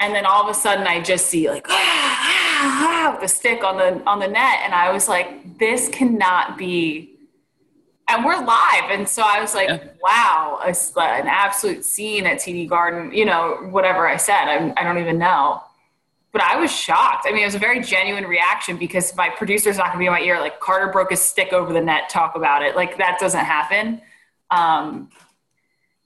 and 0.00 0.14
then 0.14 0.24
all 0.24 0.42
of 0.42 0.48
a 0.48 0.54
sudden, 0.54 0.86
I 0.86 1.00
just 1.00 1.26
see 1.26 1.48
like 1.48 1.66
ah, 1.68 1.74
ah, 1.74 3.14
ah, 3.14 3.18
the 3.20 3.28
stick 3.28 3.62
on 3.62 3.76
the 3.76 4.02
on 4.08 4.18
the 4.18 4.28
net, 4.28 4.60
and 4.64 4.74
I 4.74 4.92
was 4.92 5.08
like, 5.08 5.58
this 5.58 5.88
cannot 5.88 6.58
be. 6.58 7.09
And 8.10 8.24
we're 8.24 8.44
live, 8.44 8.90
and 8.90 9.08
so 9.08 9.22
I 9.24 9.40
was 9.40 9.54
like, 9.54 9.68
yeah. 9.68 9.84
"Wow, 10.02 10.58
a, 10.62 10.68
an 11.00 11.28
absolute 11.28 11.84
scene 11.84 12.26
at 12.26 12.38
TD 12.38 12.68
Garden." 12.68 13.12
You 13.12 13.24
know, 13.24 13.68
whatever 13.70 14.08
I 14.08 14.16
said, 14.16 14.44
I, 14.44 14.72
I 14.76 14.82
don't 14.82 14.98
even 14.98 15.18
know 15.18 15.62
but 16.32 16.42
I 16.42 16.56
was 16.56 16.70
shocked. 16.70 17.26
I 17.26 17.32
mean, 17.32 17.42
it 17.42 17.46
was 17.46 17.54
a 17.56 17.60
very 17.60 17.80
genuine 17.80 18.24
reaction 18.24 18.76
because 18.76 19.14
my 19.16 19.28
producer's 19.28 19.76
not 19.76 19.86
going 19.86 19.94
to 19.94 19.98
be 19.98 20.06
in 20.06 20.12
my 20.12 20.20
ear. 20.20 20.38
Like 20.38 20.60
Carter 20.60 20.92
broke 20.92 21.10
his 21.10 21.20
stick 21.20 21.52
over 21.52 21.72
the 21.72 21.80
net. 21.80 22.08
Talk 22.08 22.36
about 22.36 22.62
it. 22.62 22.76
Like 22.76 22.98
that 22.98 23.18
doesn't 23.18 23.44
happen. 23.44 24.00
Um, 24.50 25.10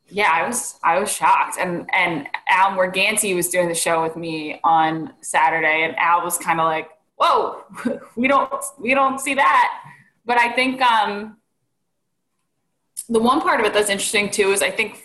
yeah, 0.08 0.30
I 0.32 0.46
was 0.46 0.78
I 0.82 0.98
was 0.98 1.12
shocked. 1.12 1.58
And 1.58 1.88
and 1.92 2.26
Al 2.48 2.70
Morganti 2.70 3.34
was 3.34 3.48
doing 3.48 3.68
the 3.68 3.74
show 3.74 4.02
with 4.02 4.16
me 4.16 4.60
on 4.64 5.12
Saturday, 5.20 5.84
and 5.84 5.98
Al 5.98 6.22
was 6.22 6.38
kind 6.38 6.60
of 6.60 6.66
like, 6.66 6.90
"Whoa, 7.16 7.64
we 8.16 8.28
don't 8.28 8.50
we 8.78 8.94
don't 8.94 9.20
see 9.20 9.34
that." 9.34 9.82
But 10.24 10.38
I 10.38 10.52
think 10.52 10.80
um, 10.80 11.36
the 13.08 13.20
one 13.20 13.40
part 13.40 13.60
of 13.60 13.66
it 13.66 13.72
that's 13.72 13.90
interesting 13.90 14.30
too 14.30 14.52
is 14.52 14.62
I 14.62 14.70
think 14.70 15.02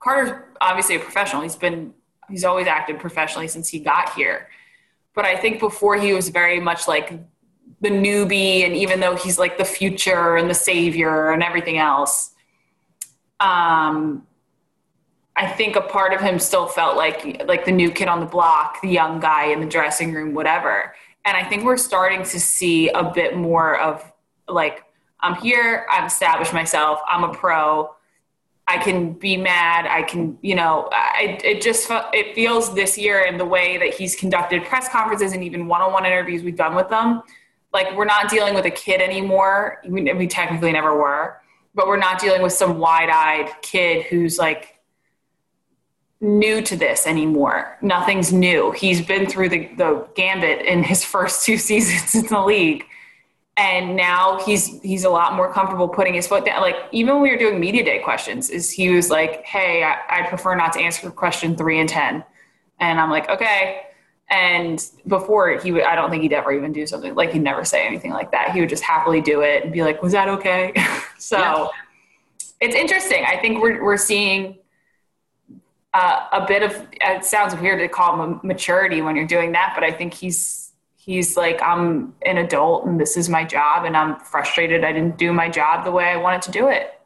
Carter's 0.00 0.42
obviously 0.60 0.96
a 0.96 1.00
professional. 1.00 1.42
He's 1.42 1.56
been 1.56 1.94
he's 2.28 2.44
always 2.44 2.66
acted 2.66 2.98
professionally 2.98 3.48
since 3.48 3.68
he 3.68 3.80
got 3.80 4.12
here. 4.14 4.48
But 5.14 5.24
I 5.24 5.36
think 5.36 5.58
before 5.58 5.96
he 5.96 6.12
was 6.12 6.28
very 6.28 6.60
much 6.60 6.86
like 6.86 7.10
the 7.80 7.88
newbie, 7.88 8.64
and 8.64 8.76
even 8.76 9.00
though 9.00 9.16
he's 9.16 9.38
like 9.38 9.58
the 9.58 9.64
future 9.64 10.36
and 10.36 10.48
the 10.48 10.54
savior 10.54 11.30
and 11.30 11.42
everything 11.42 11.78
else, 11.78 12.34
um, 13.40 14.26
I 15.36 15.46
think 15.46 15.76
a 15.76 15.80
part 15.80 16.12
of 16.12 16.20
him 16.20 16.38
still 16.38 16.66
felt 16.66 16.96
like 16.96 17.42
like 17.46 17.64
the 17.64 17.72
new 17.72 17.90
kid 17.90 18.08
on 18.08 18.20
the 18.20 18.26
block, 18.26 18.80
the 18.82 18.88
young 18.88 19.20
guy 19.20 19.46
in 19.46 19.60
the 19.60 19.66
dressing 19.66 20.12
room, 20.12 20.34
whatever. 20.34 20.94
And 21.24 21.36
I 21.36 21.44
think 21.44 21.64
we're 21.64 21.76
starting 21.76 22.22
to 22.24 22.40
see 22.40 22.88
a 22.90 23.04
bit 23.12 23.36
more 23.36 23.78
of 23.78 24.10
like 24.48 24.84
I'm 25.20 25.34
here, 25.36 25.86
I've 25.90 26.06
established 26.06 26.52
myself, 26.52 27.00
I'm 27.08 27.24
a 27.24 27.32
pro 27.32 27.90
I 28.68 28.76
can 28.76 29.14
be 29.14 29.38
mad. 29.38 29.86
I 29.86 30.02
can, 30.02 30.38
you 30.42 30.54
know, 30.54 30.90
I, 30.92 31.38
it 31.42 31.62
just 31.62 31.88
it 31.90 32.34
feels 32.34 32.74
this 32.74 32.98
year 32.98 33.22
in 33.22 33.38
the 33.38 33.44
way 33.44 33.78
that 33.78 33.94
he's 33.94 34.14
conducted 34.14 34.62
press 34.64 34.90
conferences 34.90 35.32
and 35.32 35.42
even 35.42 35.66
one-on-one 35.66 36.04
interviews 36.04 36.42
we've 36.42 36.54
done 36.54 36.74
with 36.74 36.90
them, 36.90 37.22
like 37.72 37.96
we're 37.96 38.04
not 38.04 38.28
dealing 38.28 38.52
with 38.54 38.66
a 38.66 38.70
kid 38.70 39.00
anymore. 39.00 39.80
We, 39.88 40.12
we 40.12 40.26
technically 40.26 40.70
never 40.70 40.94
were, 40.94 41.40
but 41.74 41.86
we're 41.86 41.96
not 41.96 42.20
dealing 42.20 42.42
with 42.42 42.52
some 42.52 42.78
wide-eyed 42.78 43.50
kid 43.62 44.04
who's 44.04 44.38
like 44.38 44.78
new 46.20 46.60
to 46.60 46.76
this 46.76 47.06
anymore. 47.06 47.78
Nothing's 47.80 48.34
new. 48.34 48.72
He's 48.72 49.00
been 49.00 49.26
through 49.26 49.48
the, 49.48 49.70
the 49.76 50.06
gambit 50.14 50.66
in 50.66 50.82
his 50.82 51.02
first 51.14 51.46
two 51.46 51.56
seasons 51.56 52.14
in 52.14 52.26
the 52.26 52.44
league 52.44 52.84
and 53.58 53.96
now 53.96 54.38
he's 54.46 54.80
he's 54.82 55.04
a 55.04 55.10
lot 55.10 55.34
more 55.34 55.52
comfortable 55.52 55.88
putting 55.88 56.14
his 56.14 56.28
foot 56.28 56.44
down. 56.44 56.62
Like 56.62 56.76
even 56.92 57.14
when 57.14 57.22
we 57.24 57.30
were 57.30 57.36
doing 57.36 57.58
media 57.58 57.84
day 57.84 57.98
questions, 57.98 58.50
is 58.50 58.70
he 58.70 58.90
was 58.90 59.10
like, 59.10 59.44
"Hey, 59.44 59.82
I, 59.82 59.98
I 60.08 60.28
prefer 60.28 60.54
not 60.54 60.72
to 60.74 60.80
answer 60.80 61.10
question 61.10 61.56
three 61.56 61.80
and 61.80 61.88
ten. 61.88 62.24
and 62.78 63.00
I'm 63.00 63.10
like, 63.10 63.28
"Okay." 63.28 63.82
And 64.30 64.84
before 65.06 65.58
he 65.58 65.72
would, 65.72 65.82
I 65.82 65.96
don't 65.96 66.10
think 66.10 66.22
he'd 66.22 66.34
ever 66.34 66.52
even 66.52 66.72
do 66.72 66.86
something 66.86 67.14
like 67.14 67.32
he'd 67.32 67.42
never 67.42 67.64
say 67.64 67.84
anything 67.84 68.12
like 68.12 68.30
that. 68.30 68.52
He 68.52 68.60
would 68.60 68.68
just 68.68 68.84
happily 68.84 69.20
do 69.20 69.40
it 69.40 69.64
and 69.64 69.72
be 69.72 69.82
like, 69.82 70.02
"Was 70.02 70.12
that 70.12 70.28
okay?" 70.28 70.72
so 71.18 71.38
yeah. 71.38 71.66
it's 72.60 72.76
interesting. 72.76 73.24
I 73.26 73.38
think 73.38 73.60
we're 73.60 73.82
we're 73.82 73.96
seeing 73.96 74.58
uh, 75.94 76.26
a 76.30 76.46
bit 76.46 76.62
of. 76.62 76.86
It 76.92 77.24
sounds 77.24 77.56
weird 77.56 77.80
to 77.80 77.88
call 77.88 78.38
maturity 78.44 79.02
when 79.02 79.16
you're 79.16 79.26
doing 79.26 79.50
that, 79.52 79.72
but 79.74 79.82
I 79.82 79.90
think 79.90 80.14
he's 80.14 80.67
he's 81.08 81.38
like, 81.38 81.58
I'm 81.62 82.14
an 82.26 82.36
adult 82.36 82.84
and 82.84 83.00
this 83.00 83.16
is 83.16 83.30
my 83.30 83.42
job, 83.42 83.86
and 83.86 83.96
I'm 83.96 84.20
frustrated 84.20 84.84
I 84.84 84.92
didn't 84.92 85.16
do 85.16 85.32
my 85.32 85.48
job 85.48 85.86
the 85.86 85.90
way 85.90 86.04
I 86.04 86.16
wanted 86.16 86.42
to 86.42 86.50
do 86.50 86.68
it. 86.68 87.00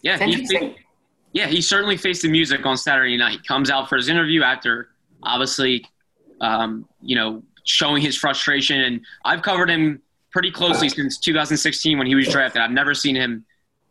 Yeah, 0.00 0.16
he, 0.24 0.74
yeah, 1.32 1.46
he 1.46 1.60
certainly 1.60 1.98
faced 1.98 2.22
the 2.22 2.30
music 2.30 2.64
on 2.64 2.78
Saturday 2.78 3.16
night. 3.18 3.32
He 3.32 3.46
comes 3.46 3.68
out 3.68 3.90
for 3.90 3.96
his 3.96 4.08
interview 4.08 4.42
after 4.42 4.88
obviously, 5.22 5.84
um, 6.40 6.88
you 7.02 7.14
know, 7.14 7.42
showing 7.64 8.00
his 8.00 8.16
frustration. 8.16 8.80
And 8.80 9.00
I've 9.26 9.42
covered 9.42 9.68
him 9.68 10.00
pretty 10.30 10.50
closely 10.50 10.88
since 10.88 11.18
2016 11.18 11.98
when 11.98 12.06
he 12.06 12.14
was 12.14 12.26
drafted. 12.28 12.62
I've 12.62 12.70
never 12.70 12.94
seen 12.94 13.16
him 13.16 13.44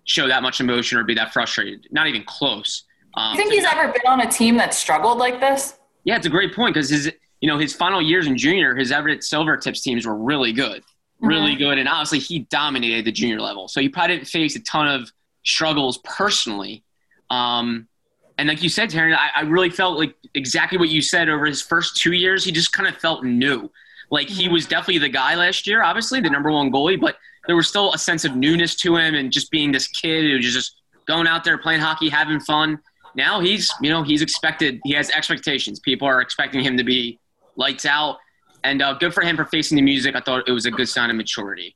show 0.06 0.28
that 0.28 0.41
much 0.41 0.60
emotion 0.60 0.97
or 0.97 1.04
be 1.04 1.13
that 1.13 1.34
frustrated. 1.34 1.88
Not 1.91 2.08
even 2.08 2.23
close. 2.23 2.86
Um, 3.13 3.36
you 3.36 3.38
think 3.38 3.54
he's 3.54 3.65
ever 3.65 3.91
been 3.91 4.08
on 4.08 4.21
a 4.21 4.30
team 4.30 4.58
that 4.58 4.73
struggled 4.73 5.19
like 5.19 5.39
this? 5.39 5.78
Yeah, 6.04 6.15
it's 6.15 6.26
a 6.26 6.32
great 6.32 6.56
point 6.56 6.73
because 6.73 6.89
his 6.89 7.12
you 7.43 7.49
know, 7.49 7.58
his 7.58 7.75
final 7.75 8.01
years 8.01 8.25
in 8.25 8.38
junior, 8.38 8.73
his 8.73 8.89
Everett 8.89 9.19
Silvertips 9.19 9.84
teams 9.84 10.08
were 10.08 10.15
really 10.15 10.53
good, 10.53 10.82
really 11.19 11.51
mm-hmm. 11.51 11.58
good. 11.58 11.77
And 11.77 11.89
obviously, 11.89 12.19
he 12.19 12.39
dominated 12.49 13.03
the 13.03 13.12
junior 13.12 13.41
level. 13.41 13.67
So 13.67 13.82
he 13.82 13.89
probably 13.89 14.15
didn't 14.15 14.29
face 14.29 14.56
a 14.56 14.62
ton 14.62 14.88
of 14.88 15.12
struggles 15.43 15.97
personally. 16.06 16.86
Um, 17.29 17.89
and 18.38 18.47
like 18.47 18.63
you 18.63 18.69
said, 18.69 18.91
Taryn, 18.91 19.13
I, 19.13 19.27
I, 19.36 19.41
really 19.41 19.69
felt 19.69 19.97
like 19.97 20.15
exactly 20.34 20.77
what 20.77 20.88
you 20.88 21.01
said 21.01 21.27
over 21.27 21.45
his 21.45 21.62
first 21.62 21.97
two 21.97 22.13
years. 22.13 22.45
He 22.45 22.51
just 22.53 22.71
kind 22.71 22.88
of 22.88 22.95
felt 22.95 23.25
new. 23.25 23.69
Like 24.10 24.29
he 24.29 24.45
mm-hmm. 24.45 24.53
was 24.53 24.65
definitely 24.65 24.99
the 24.99 25.10
guy 25.10 25.36
last 25.36 25.67
year, 25.67 25.84
obviously, 25.84 26.21
the 26.21 26.29
number 26.29 26.49
one 26.49 26.71
goalie, 26.71 26.97
but 26.97 27.17
there 27.47 27.58
was 27.58 27.67
still 27.67 27.93
a 27.93 27.97
sense 27.97 28.23
of 28.23 28.38
newness 28.38 28.73
to 28.75 28.95
him 28.95 29.15
and 29.15 29.34
just 29.34 29.51
being 29.51 29.73
this 29.73 29.89
kid 29.89 30.23
who 30.23 30.38
was 30.38 30.53
just 30.53 30.79
going 31.08 31.27
out 31.27 31.43
there 31.43 31.58
playing 31.58 31.82
hockey, 31.82 32.08
having 32.08 32.39
fun. 32.39 32.79
Now 33.15 33.41
he's, 33.41 33.69
you 33.82 33.89
know, 33.89 34.01
he's 34.01 34.21
expected, 34.21 34.79
he 34.86 34.93
has 34.93 35.10
expectations. 35.10 35.82
People 35.82 36.08
are 36.08 36.21
expecting 36.21 36.63
him 36.63 36.77
to 36.77 36.86
be 36.86 37.19
lights 37.55 37.85
out. 37.85 38.17
And 38.63 38.81
uh, 38.81 38.93
good 38.93 39.13
for 39.13 39.21
him 39.21 39.35
for 39.35 39.45
facing 39.45 39.75
the 39.75 39.81
music. 39.81 40.15
I 40.15 40.21
thought 40.21 40.47
it 40.47 40.51
was 40.51 40.65
a 40.65 40.71
good 40.71 40.87
sign 40.87 41.09
of 41.09 41.15
maturity. 41.15 41.75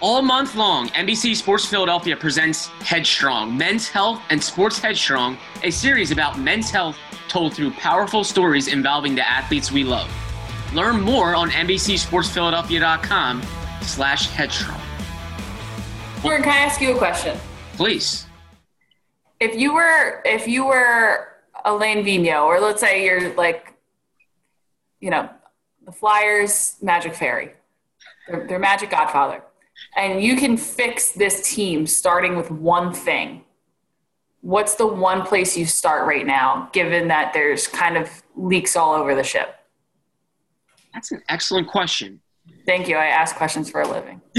All 0.00 0.22
month 0.22 0.54
long, 0.54 0.86
NBC 0.90 1.34
Sports 1.34 1.64
Philadelphia 1.64 2.16
presents 2.16 2.66
Headstrong 2.66 3.58
Men's 3.58 3.88
Health 3.88 4.22
and 4.30 4.40
Sports 4.40 4.78
Headstrong, 4.78 5.36
a 5.64 5.72
series 5.72 6.12
about 6.12 6.38
men's 6.38 6.70
health 6.70 6.96
told 7.26 7.52
through 7.52 7.72
powerful 7.72 8.22
stories 8.22 8.68
involving 8.68 9.16
the 9.16 9.28
athletes 9.28 9.72
we 9.72 9.82
love. 9.82 10.08
Learn 10.72 11.00
more 11.00 11.34
on 11.34 11.50
NBCSportsPhiladelphia.com 11.50 13.42
slash 13.82 14.28
headstrong. 14.28 14.80
Warren, 16.22 16.44
can 16.44 16.52
I 16.52 16.58
ask 16.58 16.80
you 16.80 16.94
a 16.94 16.98
question? 16.98 17.36
Please. 17.72 18.24
If 19.40 19.56
you 19.56 19.74
were 19.74 20.22
if 20.24 20.46
you 20.46 20.64
were 20.64 21.26
Alain 21.64 22.04
Vigneault, 22.04 22.44
or 22.44 22.60
let's 22.60 22.80
say 22.80 23.04
you're 23.04 23.34
like 23.34 23.74
you 25.00 25.10
know, 25.10 25.28
the 25.84 25.90
Flyers 25.90 26.76
Magic 26.80 27.16
Fairy, 27.16 27.54
their, 28.28 28.46
their 28.46 28.58
Magic 28.60 28.90
Godfather, 28.90 29.42
and 29.96 30.22
you 30.22 30.36
can 30.36 30.56
fix 30.56 31.12
this 31.12 31.48
team 31.48 31.86
starting 31.86 32.36
with 32.36 32.50
one 32.50 32.92
thing. 32.92 33.44
What's 34.40 34.76
the 34.76 34.86
one 34.86 35.22
place 35.22 35.56
you 35.56 35.66
start 35.66 36.06
right 36.06 36.26
now, 36.26 36.70
given 36.72 37.08
that 37.08 37.32
there's 37.32 37.66
kind 37.66 37.96
of 37.96 38.22
leaks 38.36 38.76
all 38.76 38.94
over 38.94 39.14
the 39.14 39.24
ship? 39.24 39.54
That's 40.94 41.10
an 41.12 41.22
excellent 41.28 41.68
question. 41.68 42.20
Thank 42.66 42.88
you. 42.88 42.96
I 42.96 43.06
ask 43.06 43.36
questions 43.36 43.70
for 43.70 43.80
a 43.82 43.88
living. 43.88 44.20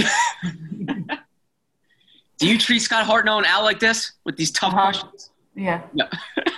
do 2.38 2.48
you 2.48 2.58
treat 2.58 2.80
Scott 2.80 3.06
Hartnell 3.06 3.38
and 3.38 3.46
Al 3.46 3.64
like 3.64 3.80
this 3.80 4.14
with 4.24 4.38
these 4.38 4.52
tough 4.52 4.74
uh-huh. 4.74 4.92
questions? 4.92 5.32
Yeah. 5.56 5.82
No. 5.94 6.06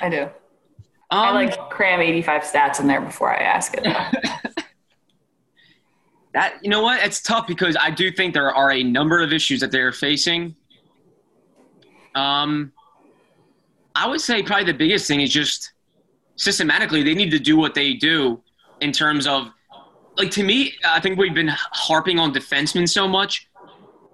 I 0.01 0.09
do. 0.09 0.29
Um, 1.13 1.19
I 1.19 1.31
like 1.31 1.69
cram 1.69 1.99
85 1.99 2.43
stats 2.43 2.79
in 2.79 2.87
there 2.87 3.01
before 3.01 3.29
I 3.29 3.43
ask 3.43 3.73
it. 3.77 3.85
that 6.33 6.59
you 6.61 6.69
know 6.69 6.81
what? 6.81 7.03
It's 7.03 7.21
tough 7.21 7.47
because 7.47 7.75
I 7.79 7.91
do 7.91 8.11
think 8.11 8.33
there 8.33 8.51
are 8.51 8.71
a 8.71 8.83
number 8.83 9.21
of 9.21 9.33
issues 9.33 9.59
that 9.61 9.71
they're 9.71 9.91
facing. 9.91 10.55
Um, 12.15 12.71
I 13.95 14.07
would 14.07 14.21
say 14.21 14.41
probably 14.43 14.65
the 14.65 14.77
biggest 14.77 15.07
thing 15.07 15.21
is 15.21 15.31
just 15.31 15.73
systematically 16.35 17.03
they 17.03 17.13
need 17.13 17.31
to 17.31 17.39
do 17.39 17.57
what 17.57 17.75
they 17.75 17.93
do 17.93 18.41
in 18.79 18.91
terms 18.91 19.27
of 19.27 19.49
like 20.17 20.31
to 20.31 20.43
me 20.43 20.73
I 20.85 20.99
think 20.99 21.19
we've 21.19 21.33
been 21.33 21.51
harping 21.51 22.19
on 22.19 22.33
defensemen 22.33 22.89
so 22.89 23.07
much 23.07 23.47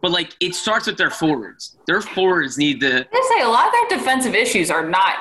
but 0.02 0.12
like 0.12 0.36
it 0.40 0.54
starts 0.56 0.88
with 0.88 0.98
their 0.98 1.10
forwards. 1.10 1.78
Their 1.86 2.02
forwards 2.02 2.58
need 2.58 2.80
to 2.82 3.08
I 3.12 3.36
say 3.38 3.44
a 3.44 3.50
lot 3.50 3.68
of 3.68 3.74
their 3.74 4.00
defensive 4.00 4.36
issues 4.36 4.70
are 4.70 4.88
not 4.88 5.16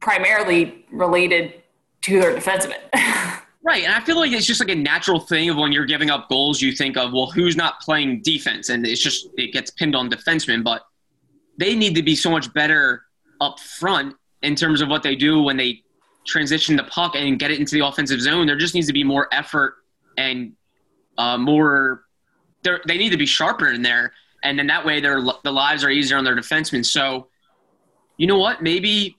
primarily 0.00 0.84
related 0.90 1.62
to 2.02 2.20
their 2.20 2.36
defensemen. 2.36 2.78
right. 3.62 3.84
And 3.84 3.92
I 3.92 4.00
feel 4.00 4.16
like 4.16 4.32
it's 4.32 4.46
just 4.46 4.60
like 4.60 4.70
a 4.70 4.74
natural 4.74 5.20
thing 5.20 5.50
of 5.50 5.56
when 5.56 5.72
you're 5.72 5.86
giving 5.86 6.10
up 6.10 6.28
goals, 6.28 6.60
you 6.60 6.72
think 6.72 6.96
of, 6.96 7.12
well, 7.12 7.26
who's 7.26 7.56
not 7.56 7.80
playing 7.80 8.22
defense? 8.22 8.68
And 8.68 8.86
it's 8.86 9.00
just, 9.00 9.28
it 9.36 9.52
gets 9.52 9.70
pinned 9.70 9.94
on 9.94 10.10
defensemen. 10.10 10.64
But 10.64 10.82
they 11.58 11.74
need 11.74 11.94
to 11.94 12.02
be 12.02 12.16
so 12.16 12.30
much 12.30 12.52
better 12.52 13.04
up 13.40 13.60
front 13.60 14.14
in 14.42 14.54
terms 14.54 14.80
of 14.80 14.88
what 14.88 15.02
they 15.02 15.14
do 15.14 15.42
when 15.42 15.56
they 15.56 15.82
transition 16.26 16.76
the 16.76 16.84
puck 16.84 17.14
and 17.14 17.38
get 17.38 17.50
it 17.50 17.58
into 17.58 17.74
the 17.74 17.86
offensive 17.86 18.20
zone. 18.20 18.46
There 18.46 18.56
just 18.56 18.74
needs 18.74 18.86
to 18.86 18.92
be 18.92 19.04
more 19.04 19.28
effort 19.32 19.74
and 20.16 20.52
uh, 21.18 21.38
more, 21.38 22.04
they 22.62 22.98
need 22.98 23.10
to 23.10 23.16
be 23.16 23.26
sharper 23.26 23.68
in 23.68 23.82
there. 23.82 24.12
And 24.44 24.58
then 24.58 24.66
that 24.68 24.84
way, 24.84 25.00
their 25.00 25.22
the 25.44 25.52
lives 25.52 25.84
are 25.84 25.90
easier 25.90 26.16
on 26.16 26.24
their 26.24 26.34
defensemen. 26.34 26.84
So, 26.84 27.28
you 28.16 28.26
know 28.26 28.38
what? 28.38 28.60
Maybe 28.60 29.16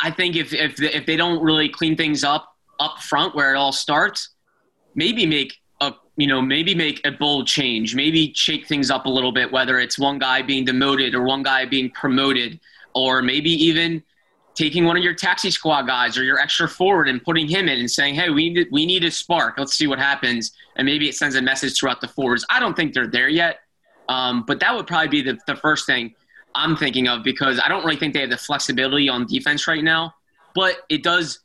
I 0.00 0.10
think 0.10 0.36
if 0.36 0.52
if 0.54 0.80
if 0.80 1.06
they 1.06 1.16
don't 1.16 1.42
really 1.42 1.68
clean 1.68 1.96
things 1.96 2.24
up 2.24 2.51
up 2.82 2.98
front 2.98 3.34
where 3.34 3.54
it 3.54 3.56
all 3.56 3.72
starts, 3.72 4.30
maybe 4.94 5.24
make 5.24 5.60
a 5.80 5.94
you 6.16 6.26
know 6.26 6.42
maybe 6.42 6.74
make 6.74 7.00
a 7.06 7.12
bold 7.12 7.46
change, 7.46 7.94
maybe 7.94 8.32
shake 8.34 8.66
things 8.66 8.90
up 8.90 9.06
a 9.06 9.08
little 9.08 9.32
bit. 9.32 9.50
Whether 9.52 9.78
it's 9.78 9.98
one 9.98 10.18
guy 10.18 10.42
being 10.42 10.64
demoted 10.64 11.14
or 11.14 11.22
one 11.22 11.42
guy 11.42 11.64
being 11.64 11.90
promoted, 11.90 12.58
or 12.94 13.22
maybe 13.22 13.50
even 13.50 14.02
taking 14.54 14.84
one 14.84 14.96
of 14.96 15.02
your 15.02 15.14
taxi 15.14 15.50
squad 15.50 15.82
guys 15.82 16.18
or 16.18 16.24
your 16.24 16.38
extra 16.38 16.68
forward 16.68 17.08
and 17.08 17.22
putting 17.24 17.46
him 17.46 17.68
in 17.68 17.78
and 17.78 17.90
saying, 17.90 18.14
"Hey, 18.16 18.30
we 18.30 18.50
need 18.50 18.68
we 18.72 18.84
need 18.84 19.04
a 19.04 19.10
spark. 19.10 19.54
Let's 19.56 19.74
see 19.74 19.86
what 19.86 19.98
happens." 19.98 20.52
And 20.76 20.84
maybe 20.84 21.08
it 21.08 21.14
sends 21.14 21.36
a 21.36 21.42
message 21.42 21.78
throughout 21.78 22.00
the 22.00 22.08
forwards. 22.08 22.44
I 22.50 22.58
don't 22.60 22.74
think 22.74 22.94
they're 22.94 23.06
there 23.06 23.28
yet, 23.28 23.60
um, 24.08 24.44
but 24.46 24.58
that 24.60 24.74
would 24.74 24.86
probably 24.86 25.08
be 25.08 25.22
the, 25.22 25.38
the 25.46 25.56
first 25.56 25.86
thing. 25.86 26.14
I'm 26.54 26.76
thinking 26.76 27.08
of 27.08 27.22
because 27.22 27.60
I 27.64 27.68
don't 27.68 27.84
really 27.84 27.96
think 27.96 28.12
they 28.12 28.20
have 28.20 28.30
the 28.30 28.36
flexibility 28.36 29.08
on 29.08 29.26
defense 29.26 29.66
right 29.66 29.84
now. 29.84 30.14
But 30.54 30.82
it 30.90 31.02
does 31.02 31.40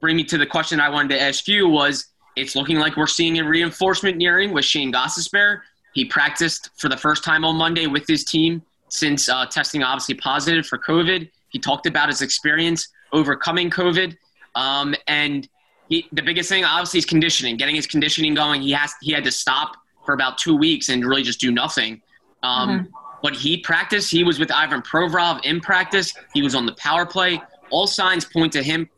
bring 0.00 0.16
me 0.16 0.24
to 0.24 0.38
the 0.38 0.46
question 0.46 0.80
I 0.80 0.88
wanted 0.88 1.10
to 1.10 1.20
ask 1.20 1.48
you 1.48 1.68
was 1.68 2.06
it's 2.36 2.54
looking 2.54 2.78
like 2.78 2.96
we're 2.96 3.06
seeing 3.06 3.38
a 3.38 3.44
reinforcement 3.44 4.16
nearing 4.16 4.52
with 4.52 4.64
Shayne 4.64 4.92
Gostisbehere. 4.92 5.60
He 5.94 6.04
practiced 6.04 6.70
for 6.76 6.88
the 6.88 6.96
first 6.96 7.24
time 7.24 7.44
on 7.44 7.56
Monday 7.56 7.86
with 7.86 8.06
his 8.06 8.24
team 8.24 8.62
since 8.88 9.28
uh, 9.28 9.46
testing 9.46 9.82
obviously 9.82 10.14
positive 10.14 10.66
for 10.66 10.78
COVID. 10.78 11.28
He 11.48 11.58
talked 11.58 11.86
about 11.86 12.08
his 12.08 12.22
experience 12.22 12.88
overcoming 13.12 13.70
COVID. 13.70 14.16
Um, 14.54 14.94
and 15.06 15.48
he, 15.88 16.06
the 16.12 16.22
biggest 16.22 16.48
thing 16.48 16.64
obviously 16.64 16.98
is 16.98 17.06
conditioning, 17.06 17.56
getting 17.56 17.74
his 17.74 17.86
conditioning 17.86 18.34
going. 18.34 18.62
He 18.62 18.72
has 18.72 18.92
he 19.00 19.12
had 19.12 19.24
to 19.24 19.32
stop 19.32 19.76
for 20.04 20.14
about 20.14 20.38
two 20.38 20.56
weeks 20.56 20.88
and 20.88 21.04
really 21.04 21.22
just 21.22 21.40
do 21.40 21.50
nothing. 21.50 22.00
Um, 22.42 22.68
mm-hmm. 22.68 22.92
But 23.22 23.34
he 23.34 23.58
practiced. 23.58 24.10
He 24.10 24.22
was 24.22 24.38
with 24.38 24.52
Ivan 24.52 24.82
Provorov 24.82 25.44
in 25.44 25.60
practice. 25.60 26.14
He 26.34 26.42
was 26.42 26.54
on 26.54 26.66
the 26.66 26.74
power 26.74 27.04
play. 27.04 27.40
All 27.70 27.86
signs 27.86 28.24
point 28.24 28.52
to 28.52 28.62
him 28.62 28.88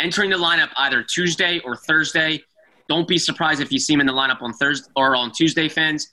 entering 0.00 0.30
the 0.30 0.36
lineup 0.36 0.70
either 0.76 1.02
Tuesday 1.02 1.60
or 1.60 1.76
Thursday. 1.76 2.42
don't 2.88 3.06
be 3.06 3.18
surprised 3.18 3.60
if 3.60 3.70
you 3.70 3.78
see 3.78 3.92
him 3.94 4.00
in 4.00 4.06
the 4.06 4.12
lineup 4.12 4.42
on 4.42 4.52
Thursday 4.52 4.90
or 4.96 5.14
on 5.14 5.30
Tuesday, 5.30 5.68
fans. 5.68 6.12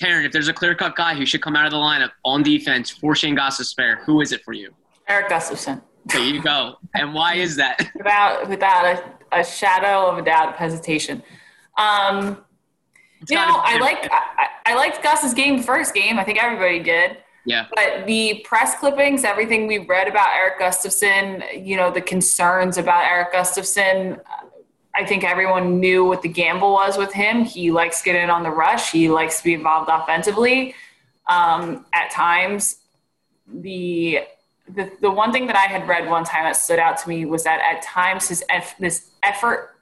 Taryn, 0.00 0.24
if 0.24 0.32
there's 0.32 0.48
a 0.48 0.52
clear 0.52 0.74
cut 0.74 0.96
guy 0.96 1.14
who 1.14 1.24
should 1.26 1.42
come 1.42 1.54
out 1.54 1.66
of 1.66 1.72
the 1.72 1.78
lineup 1.78 2.10
on 2.24 2.42
defense 2.42 2.90
for 2.90 3.14
Shayne 3.14 3.36
Gostisbehere, 3.36 3.98
who 4.04 4.20
is 4.20 4.32
it 4.32 4.42
for 4.42 4.52
you? 4.52 4.74
Erik 5.08 5.28
Gustafsson. 5.28 5.82
There 6.06 6.20
you 6.22 6.42
go. 6.42 6.76
and 6.94 7.14
why 7.14 7.34
is 7.34 7.56
that? 7.56 7.80
Without 7.96 8.48
without 8.48 8.84
a, 8.84 9.40
a 9.40 9.44
shadow 9.44 10.06
of 10.06 10.18
a 10.18 10.22
doubt 10.22 10.50
of 10.50 10.54
hesitation. 10.56 11.22
Um, 11.78 12.44
you 13.28 13.36
know, 13.36 13.60
I 13.62 13.78
like 13.78 14.08
I, 14.10 14.48
I 14.66 14.74
liked 14.74 15.02
Gus's 15.02 15.32
game 15.32 15.56
the 15.56 15.62
first 15.62 15.94
game. 15.94 16.18
I 16.18 16.24
think 16.24 16.42
everybody 16.42 16.80
did. 16.80 17.18
Yeah. 17.46 17.66
But 17.74 18.06
the 18.06 18.42
press 18.44 18.78
clippings, 18.78 19.24
everything 19.24 19.66
we've 19.66 19.88
read 19.88 20.08
about 20.08 20.28
Erik 20.34 20.58
Gustafsson, 20.58 21.64
you 21.66 21.76
know, 21.76 21.90
the 21.90 22.00
concerns 22.00 22.78
about 22.78 23.04
Erik 23.04 23.32
Gustafsson, 23.32 24.20
I 24.94 25.04
think 25.04 25.24
everyone 25.24 25.80
knew 25.80 26.04
what 26.04 26.22
the 26.22 26.28
gamble 26.28 26.72
was 26.72 26.96
with 26.96 27.12
him. 27.12 27.44
He 27.44 27.70
likes 27.70 28.02
getting 28.02 28.30
on 28.30 28.42
the 28.42 28.50
rush. 28.50 28.92
He 28.92 29.10
likes 29.10 29.38
to 29.38 29.44
be 29.44 29.54
involved 29.54 29.90
offensively. 29.92 30.74
Um, 31.28 31.84
at 31.92 32.10
times, 32.10 32.78
the, 33.52 34.20
the 34.68 34.90
the 35.00 35.10
one 35.10 35.32
thing 35.32 35.46
that 35.48 35.56
I 35.56 35.66
had 35.70 35.86
read 35.88 36.08
one 36.08 36.24
time 36.24 36.44
that 36.44 36.56
stood 36.56 36.78
out 36.78 36.96
to 36.98 37.08
me 37.08 37.24
was 37.26 37.44
that 37.44 37.60
at 37.60 37.82
times 37.82 38.28
his 38.28 38.44
eff- 38.48 38.78
this 38.78 39.10
effort 39.22 39.76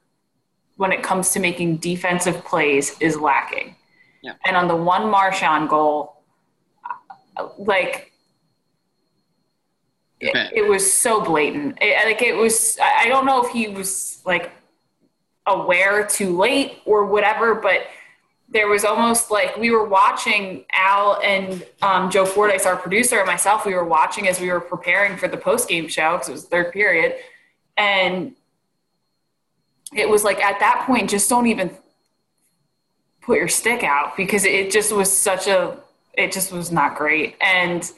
when 0.77 0.92
it 0.92 1.03
comes 1.03 1.31
to 1.31 1.40
making 1.40 1.77
defensive 1.77 2.44
plays 2.44 2.96
is 3.01 3.16
lacking. 3.16 3.77
Yeah. 4.22 4.33
And 4.46 4.57
on 4.57 4.66
the 4.66 4.77
one 4.77 5.11
Marchand 5.11 5.68
goal, 5.68 6.21
like 7.59 8.12
it, 10.20 10.52
it, 10.55 10.68
was 10.68 10.90
so 10.90 11.20
blatant. 11.20 11.78
It, 11.81 12.07
like 12.07 12.22
it 12.22 12.37
was, 12.37 12.78
I 12.81 13.09
don't 13.09 13.26
know 13.26 13.44
if 13.44 13.52
he 13.52 13.68
was 13.68 14.22
like 14.24 14.52
aware 15.46 16.07
too 16.07 16.37
late 16.37 16.78
or 16.85 17.07
whatever, 17.07 17.57
but 17.57 17.87
there 18.48 18.68
was 18.68 18.85
almost 18.85 19.31
like 19.31 19.57
we 19.57 19.70
were 19.70 19.85
watching 19.88 20.64
Al 20.74 21.20
and 21.24 21.66
um, 21.81 22.11
Joe 22.11 22.26
Fordyce, 22.26 22.66
our 22.66 22.76
producer, 22.76 23.18
and 23.18 23.26
myself. 23.26 23.64
We 23.64 23.74
were 23.74 23.85
watching 23.85 24.28
as 24.28 24.40
we 24.40 24.50
were 24.50 24.61
preparing 24.61 25.16
for 25.16 25.26
the 25.26 25.38
post 25.38 25.68
game 25.68 25.88
show 25.88 26.12
because 26.12 26.28
it 26.28 26.33
was 26.33 26.44
third 26.44 26.72
period, 26.72 27.16
and 27.76 28.35
it 29.94 30.09
was 30.09 30.22
like 30.22 30.38
at 30.40 30.61
that 30.61 30.85
point, 30.87 31.11
just 31.11 31.28
don't 31.31 31.46
even 31.46 31.70
put 33.22 33.38
your 33.38 33.48
stick 33.48 33.83
out 33.83 34.16
because 34.16 34.44
it 34.44 34.70
just 34.70 34.92
was 34.92 35.16
such 35.16 35.46
a 35.46 35.78
it 36.14 36.33
just 36.33 36.53
was 36.53 36.70
not 36.70 36.96
great. 36.96 37.37
And 37.40 37.90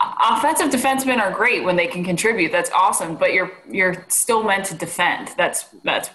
offensive 0.00 0.70
defensemen 0.70 1.18
are 1.18 1.30
great 1.30 1.64
when 1.64 1.76
they 1.76 1.86
can 1.86 2.04
contribute. 2.04 2.52
That's 2.52 2.70
awesome, 2.70 3.16
but 3.16 3.32
you're 3.32 3.52
you're 3.70 4.04
still 4.08 4.42
meant 4.42 4.66
to 4.66 4.74
defend. 4.74 5.30
That's 5.36 5.64
that's 5.84 6.10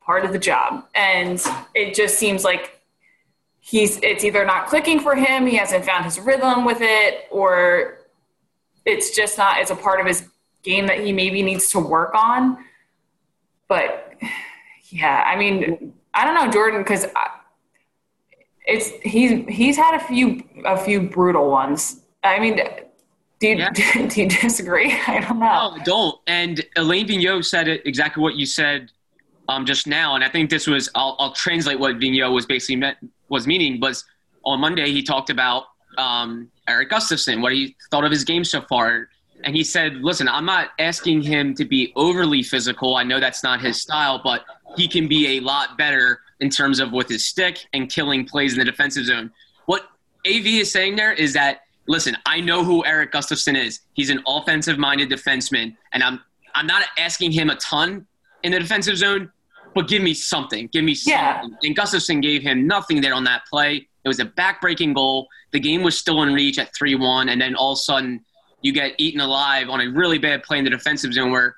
part 0.00 0.24
of 0.24 0.32
the 0.32 0.38
job. 0.38 0.84
And 0.94 1.40
it 1.74 1.94
just 1.94 2.18
seems 2.18 2.44
like 2.44 2.80
he's 3.60 3.98
it's 4.02 4.24
either 4.24 4.44
not 4.44 4.66
clicking 4.66 5.00
for 5.00 5.14
him, 5.14 5.46
he 5.46 5.56
hasn't 5.56 5.84
found 5.84 6.04
his 6.04 6.18
rhythm 6.18 6.64
with 6.64 6.78
it, 6.80 7.26
or 7.30 7.98
it's 8.84 9.14
just 9.14 9.38
not 9.38 9.60
it's 9.60 9.70
a 9.70 9.76
part 9.76 10.00
of 10.00 10.06
his 10.06 10.24
game 10.62 10.86
that 10.86 11.00
he 11.00 11.12
maybe 11.12 11.42
needs 11.42 11.70
to 11.70 11.78
work 11.78 12.14
on. 12.14 12.58
But 13.68 14.14
yeah, 14.90 15.22
I 15.26 15.36
mean, 15.36 15.92
I 16.14 16.24
don't 16.24 16.34
know, 16.34 16.50
Jordan, 16.50 16.82
because 16.82 17.06
it's 18.68 18.90
he's 19.02 19.44
he's 19.48 19.76
had 19.76 19.94
a 19.94 20.00
few 20.00 20.42
a 20.64 20.76
few 20.76 21.00
brutal 21.00 21.50
ones. 21.50 22.02
I 22.22 22.38
mean, 22.38 22.60
do 23.40 23.48
you, 23.48 23.56
yeah. 23.56 23.70
do 24.08 24.20
you 24.20 24.28
disagree? 24.28 24.92
I 25.06 25.20
don't 25.20 25.38
know. 25.40 25.76
No, 25.76 25.84
don't. 25.84 26.20
And 26.26 26.64
Alain 26.76 27.08
Vigneault 27.08 27.44
said 27.44 27.66
it 27.66 27.84
exactly 27.86 28.22
what 28.22 28.34
you 28.34 28.46
said 28.46 28.92
um, 29.48 29.64
just 29.64 29.86
now, 29.86 30.14
and 30.14 30.22
I 30.22 30.28
think 30.28 30.50
this 30.50 30.66
was 30.66 30.90
I'll, 30.94 31.16
I'll 31.18 31.32
translate 31.32 31.80
what 31.80 31.98
Vigneault 31.98 32.32
was 32.32 32.46
basically 32.46 32.76
meant 32.76 32.98
was 33.30 33.46
meaning 33.46 33.80
was 33.80 34.04
on 34.44 34.60
Monday 34.60 34.90
he 34.90 35.02
talked 35.02 35.30
about 35.30 35.64
um, 35.96 36.50
Erik 36.68 36.90
Gustafsson, 36.90 37.40
what 37.40 37.52
he 37.52 37.74
thought 37.90 38.04
of 38.04 38.10
his 38.10 38.24
game 38.24 38.44
so 38.44 38.60
far. 38.62 39.08
And 39.44 39.54
he 39.54 39.62
said, 39.62 39.96
listen, 39.96 40.28
I'm 40.28 40.44
not 40.44 40.70
asking 40.80 41.22
him 41.22 41.54
to 41.54 41.64
be 41.64 41.92
overly 41.94 42.42
physical. 42.42 42.96
I 42.96 43.04
know 43.04 43.20
that's 43.20 43.44
not 43.44 43.60
his 43.60 43.80
style, 43.80 44.20
but 44.22 44.44
he 44.76 44.88
can 44.88 45.06
be 45.06 45.38
a 45.38 45.40
lot 45.40 45.78
better 45.78 46.20
in 46.40 46.50
terms 46.50 46.80
of 46.80 46.92
with 46.92 47.08
his 47.08 47.24
stick 47.26 47.66
and 47.72 47.90
killing 47.90 48.24
plays 48.24 48.52
in 48.52 48.58
the 48.58 48.64
defensive 48.64 49.04
zone. 49.04 49.30
What 49.66 49.82
AV 50.26 50.46
is 50.46 50.70
saying 50.70 50.96
there 50.96 51.12
is 51.12 51.32
that 51.34 51.62
listen, 51.86 52.16
I 52.26 52.40
know 52.40 52.64
who 52.64 52.84
Erik 52.84 53.12
Gustafsson 53.12 53.56
is. 53.56 53.80
He's 53.94 54.10
an 54.10 54.22
offensive-minded 54.26 55.08
defenseman, 55.10 55.76
and 55.92 56.02
I'm 56.02 56.20
I'm 56.54 56.66
not 56.66 56.82
asking 56.98 57.32
him 57.32 57.50
a 57.50 57.56
ton 57.56 58.06
in 58.42 58.52
the 58.52 58.58
defensive 58.58 58.96
zone, 58.96 59.30
but 59.74 59.88
give 59.88 60.02
me 60.02 60.14
something. 60.14 60.68
Give 60.72 60.84
me 60.84 60.94
something. 60.94 61.12
Yeah. 61.12 61.68
And 61.68 61.76
Gustafsson 61.76 62.22
gave 62.22 62.42
him 62.42 62.66
nothing 62.66 63.00
there 63.00 63.14
on 63.14 63.24
that 63.24 63.42
play. 63.46 63.88
It 64.04 64.08
was 64.08 64.20
a 64.20 64.24
back-breaking 64.24 64.94
goal. 64.94 65.28
The 65.52 65.60
game 65.60 65.82
was 65.82 65.96
still 65.96 66.22
in 66.22 66.32
reach 66.32 66.58
at 66.58 66.74
3-1, 66.74 67.30
and 67.30 67.40
then 67.40 67.54
all 67.54 67.72
of 67.72 67.76
a 67.76 67.80
sudden 67.80 68.24
you 68.62 68.72
get 68.72 68.94
eaten 68.98 69.20
alive 69.20 69.68
on 69.68 69.80
a 69.80 69.88
really 69.88 70.18
bad 70.18 70.42
play 70.42 70.58
in 70.58 70.64
the 70.64 70.70
defensive 70.70 71.12
zone 71.12 71.30
where 71.30 71.56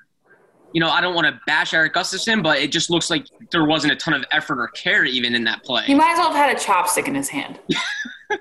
you 0.73 0.79
know, 0.79 0.89
I 0.89 1.01
don't 1.01 1.15
want 1.15 1.27
to 1.27 1.39
bash 1.45 1.73
Erik 1.73 1.93
Gustafsson, 1.93 2.43
but 2.43 2.59
it 2.59 2.71
just 2.71 2.89
looks 2.89 3.09
like 3.09 3.25
there 3.51 3.65
wasn't 3.65 3.93
a 3.93 3.95
ton 3.95 4.13
of 4.13 4.23
effort 4.31 4.59
or 4.59 4.67
care 4.69 5.05
even 5.05 5.35
in 5.35 5.43
that 5.45 5.63
play. 5.63 5.83
He 5.85 5.95
might 5.95 6.11
as 6.11 6.17
well 6.17 6.31
have 6.31 6.49
had 6.49 6.55
a 6.55 6.59
chopstick 6.59 7.07
in 7.07 7.15
his 7.15 7.29
hand. 7.29 7.59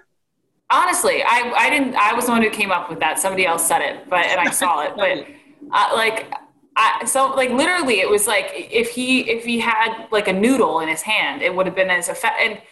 Honestly, 0.70 1.22
I, 1.24 1.52
I 1.56 1.70
didn't. 1.70 1.96
I 1.96 2.14
was 2.14 2.26
the 2.26 2.30
one 2.30 2.42
who 2.42 2.50
came 2.50 2.70
up 2.70 2.88
with 2.88 3.00
that. 3.00 3.18
Somebody 3.18 3.44
else 3.44 3.66
said 3.66 3.80
it, 3.80 4.08
but 4.08 4.24
and 4.26 4.40
I 4.40 4.50
saw 4.50 4.82
it. 4.82 4.92
But 4.96 5.26
uh, 5.72 5.90
like, 5.94 6.32
I, 6.76 7.04
so 7.04 7.34
like 7.34 7.50
literally, 7.50 8.00
it 8.00 8.08
was 8.08 8.26
like 8.26 8.50
if 8.54 8.90
he 8.90 9.28
if 9.28 9.44
he 9.44 9.58
had 9.58 10.06
like 10.10 10.28
a 10.28 10.32
noodle 10.32 10.80
in 10.80 10.88
his 10.88 11.02
hand, 11.02 11.42
it 11.42 11.54
would 11.54 11.66
have 11.66 11.74
been 11.74 11.90
as 11.90 12.08
effective. 12.08 12.52
And 12.52 12.62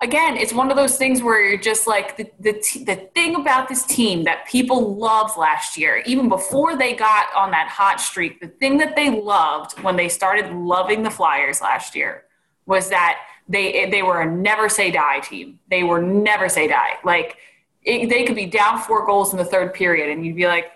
again, 0.00 0.36
it's 0.36 0.52
one 0.52 0.70
of 0.70 0.76
those 0.76 0.96
things 0.96 1.22
where 1.22 1.44
you're 1.44 1.58
just 1.60 1.86
like 1.86 2.16
the 2.16 2.30
the, 2.40 2.52
the 2.84 2.96
thing 3.14 3.36
about 3.36 3.68
this 3.68 3.84
team 3.84 4.24
that 4.24 4.46
people 4.46 4.96
loved 4.96 5.36
last 5.36 5.76
year, 5.76 6.02
even 6.06 6.28
before 6.28 6.76
they 6.76 6.94
got 6.94 7.26
on 7.34 7.50
that 7.52 7.68
hot 7.68 8.00
streak, 8.00 8.40
the 8.40 8.48
thing 8.48 8.78
that 8.78 8.96
they 8.96 9.10
loved 9.10 9.78
when 9.82 9.96
they 9.96 10.08
started 10.08 10.52
loving 10.52 11.02
the 11.02 11.10
Flyers 11.10 11.60
last 11.60 11.94
year 11.94 12.24
was 12.66 12.88
that 12.90 13.18
they 13.48 13.88
they 13.90 14.02
were 14.02 14.22
a 14.22 14.30
never 14.30 14.68
say 14.68 14.90
die 14.90 15.20
team. 15.20 15.58
They 15.70 15.82
were 15.82 16.02
never 16.02 16.48
say 16.48 16.66
die. 16.68 16.98
Like 17.04 17.38
it, 17.82 18.08
they 18.08 18.24
could 18.24 18.36
be 18.36 18.46
down 18.46 18.80
four 18.80 19.06
goals 19.06 19.32
in 19.32 19.38
the 19.38 19.44
third 19.44 19.72
period, 19.72 20.10
and 20.10 20.26
you'd 20.26 20.36
be 20.36 20.46
like, 20.46 20.72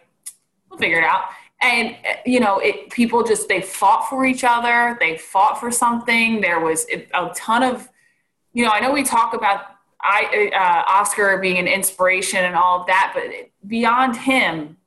"We'll 0.71 0.79
figure 0.79 0.99
it 0.99 1.05
out." 1.05 1.25
And 1.61 1.97
you 2.25 2.41
know, 2.41 2.59
it 2.61 2.91
people 2.91 3.23
just 3.23 3.49
they 3.49 3.61
fought 3.61 4.09
for 4.09 4.25
each 4.25 4.45
other. 4.45 4.97
They 5.01 5.19
fought 5.19 5.59
for 5.61 5.71
something. 5.71 6.41
There 6.41 6.61
was 6.61 6.87
a 6.91 7.31
ton 7.35 7.63
of 7.63 7.89
you 8.53 8.65
know, 8.65 8.71
I 8.71 8.81
know 8.81 8.93
we 8.93 9.03
talk 9.03 9.35
about 9.35 9.63
I, 10.03 10.51
uh, 10.55 11.01
Oskar 11.01 11.39
being 11.39 11.59
an 11.59 11.69
inspiration 11.69 12.45
and 12.45 12.57
all 12.57 12.81
of 12.81 12.87
that, 12.87 13.13
but 13.15 13.25
beyond 13.67 14.17
him, 14.17 14.79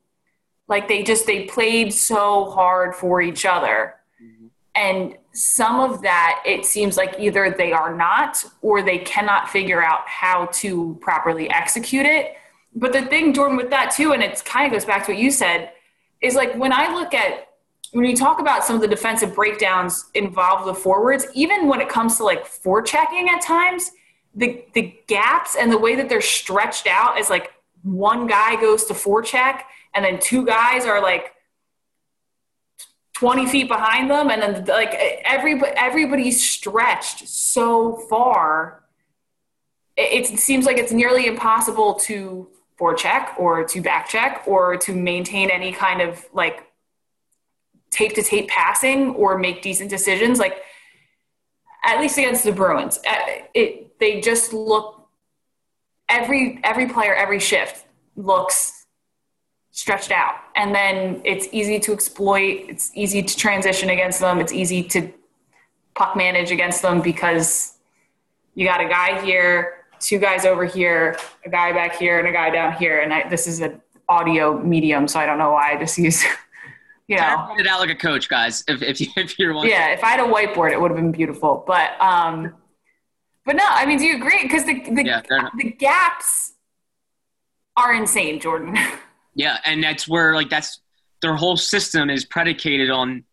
like 0.66 0.88
they 0.88 1.02
just 1.02 1.26
they 1.26 1.44
played 1.44 1.92
so 1.92 2.50
hard 2.50 2.94
for 2.94 3.22
each 3.22 3.44
other, 3.44 3.94
mm-hmm. 4.22 4.46
and 4.74 5.16
some 5.32 5.78
of 5.78 6.02
that 6.02 6.42
it 6.46 6.64
seems 6.64 6.96
like 6.96 7.16
either 7.18 7.54
they 7.56 7.72
are 7.72 7.94
not 7.94 8.44
or 8.62 8.82
they 8.82 8.98
cannot 8.98 9.48
figure 9.48 9.82
out 9.82 10.08
how 10.08 10.46
to 10.46 10.98
properly 11.00 11.50
execute 11.50 12.06
it. 12.06 12.34
But 12.74 12.92
the 12.92 13.02
thing, 13.02 13.32
Jordan, 13.32 13.56
with 13.56 13.70
that 13.70 13.92
too, 13.92 14.12
and 14.12 14.22
it 14.22 14.42
kind 14.44 14.66
of 14.66 14.72
goes 14.72 14.84
back 14.84 15.06
to 15.06 15.12
what 15.12 15.20
you 15.20 15.30
said, 15.30 15.72
is 16.20 16.34
like 16.34 16.54
when 16.56 16.72
I 16.72 16.92
look 16.92 17.14
at 17.14 17.48
when 17.94 18.04
you 18.04 18.16
talk 18.16 18.40
about 18.40 18.64
some 18.64 18.74
of 18.74 18.82
the 18.82 18.88
defensive 18.88 19.36
breakdowns 19.36 20.06
involved 20.14 20.66
with 20.66 20.78
forwards, 20.78 21.26
even 21.32 21.68
when 21.68 21.80
it 21.80 21.88
comes 21.88 22.16
to 22.16 22.24
like 22.24 22.44
forechecking 22.44 23.28
at 23.28 23.40
times, 23.40 23.92
the 24.34 24.64
the 24.74 24.98
gaps 25.06 25.54
and 25.54 25.70
the 25.70 25.78
way 25.78 25.94
that 25.94 26.08
they're 26.08 26.20
stretched 26.20 26.88
out 26.88 27.20
is 27.20 27.30
like 27.30 27.52
one 27.82 28.26
guy 28.26 28.60
goes 28.60 28.84
to 28.86 28.94
forecheck 28.94 29.60
and 29.94 30.04
then 30.04 30.18
two 30.18 30.44
guys 30.44 30.86
are 30.86 31.00
like 31.00 31.34
20 33.12 33.46
feet 33.46 33.68
behind 33.68 34.10
them 34.10 34.28
and 34.28 34.42
then 34.42 34.64
like 34.64 34.92
everybody 35.24 35.72
everybody's 35.76 36.42
stretched 36.44 37.28
so 37.28 37.96
far 38.08 38.82
it, 39.96 40.28
it 40.32 40.38
seems 40.40 40.66
like 40.66 40.78
it's 40.78 40.90
nearly 40.90 41.28
impossible 41.28 41.94
to 41.94 42.48
forecheck 42.76 43.38
or 43.38 43.62
to 43.62 43.80
backcheck 43.80 44.44
or 44.48 44.76
to 44.76 44.92
maintain 44.92 45.48
any 45.48 45.70
kind 45.70 46.00
of 46.00 46.26
like 46.32 46.66
tape 47.94 48.14
to 48.14 48.22
tape 48.22 48.48
passing 48.48 49.10
or 49.10 49.38
make 49.38 49.62
decent 49.62 49.88
decisions. 49.88 50.38
Like 50.38 50.62
at 51.84 52.00
least 52.00 52.18
against 52.18 52.44
the 52.44 52.52
Bruins, 52.52 52.98
it 53.54 53.98
they 54.00 54.20
just 54.20 54.52
look 54.52 55.08
every 56.08 56.60
every 56.64 56.88
player 56.88 57.14
every 57.14 57.40
shift 57.40 57.86
looks 58.16 58.86
stretched 59.70 60.12
out, 60.12 60.36
and 60.54 60.74
then 60.74 61.20
it's 61.24 61.48
easy 61.52 61.78
to 61.80 61.92
exploit. 61.92 62.66
It's 62.68 62.90
easy 62.94 63.22
to 63.22 63.36
transition 63.36 63.90
against 63.90 64.20
them. 64.20 64.40
It's 64.40 64.52
easy 64.52 64.82
to 64.84 65.12
puck 65.94 66.16
manage 66.16 66.50
against 66.50 66.82
them 66.82 67.00
because 67.00 67.74
you 68.54 68.66
got 68.66 68.80
a 68.80 68.88
guy 68.88 69.20
here, 69.24 69.84
two 70.00 70.18
guys 70.18 70.44
over 70.44 70.64
here, 70.64 71.16
a 71.44 71.48
guy 71.48 71.72
back 71.72 71.96
here, 71.96 72.18
and 72.18 72.28
a 72.28 72.32
guy 72.32 72.50
down 72.50 72.72
here. 72.74 73.00
And 73.00 73.12
I, 73.12 73.28
this 73.28 73.46
is 73.46 73.60
an 73.60 73.80
audio 74.08 74.58
medium, 74.60 75.08
so 75.08 75.18
I 75.20 75.26
don't 75.26 75.38
know 75.38 75.52
why 75.52 75.72
I 75.72 75.78
just 75.78 75.98
use 76.08 76.24
you 77.08 77.16
know, 77.16 77.54
it 77.58 77.66
out 77.66 77.80
like 77.80 77.90
a 77.90 77.94
coach, 77.94 78.28
guys. 78.28 78.64
If 78.66 78.82
if, 78.82 79.00
you, 79.00 79.08
if 79.16 79.38
you're 79.38 79.54
one, 79.54 79.68
yeah, 79.68 79.90
if 79.92 80.02
I 80.02 80.10
had 80.10 80.20
a 80.20 80.24
whiteboard, 80.24 80.72
it 80.72 80.80
would 80.80 80.90
have 80.90 80.96
been 80.96 81.12
beautiful. 81.12 81.64
But 81.66 82.00
um, 82.00 82.54
but 83.44 83.56
no, 83.56 83.64
I 83.66 83.86
mean, 83.86 83.98
do 83.98 84.04
you 84.04 84.16
agree? 84.16 84.42
Because 84.42 84.64
the 84.64 84.80
the, 84.90 85.04
Yeah, 85.04 85.22
the 85.56 85.70
gaps 85.70 86.54
are 87.76 87.94
insane, 87.94 88.40
Jordan. 88.40 88.76
Yeah, 89.36 89.58
and 89.64 89.82
that's 89.82 90.06
where 90.06 90.32
like 90.36 90.48
that's 90.48 90.78
their 91.20 91.34
whole 91.34 91.56
system 91.56 92.08
is 92.08 92.24
predicated 92.24 92.88
on 92.88 93.24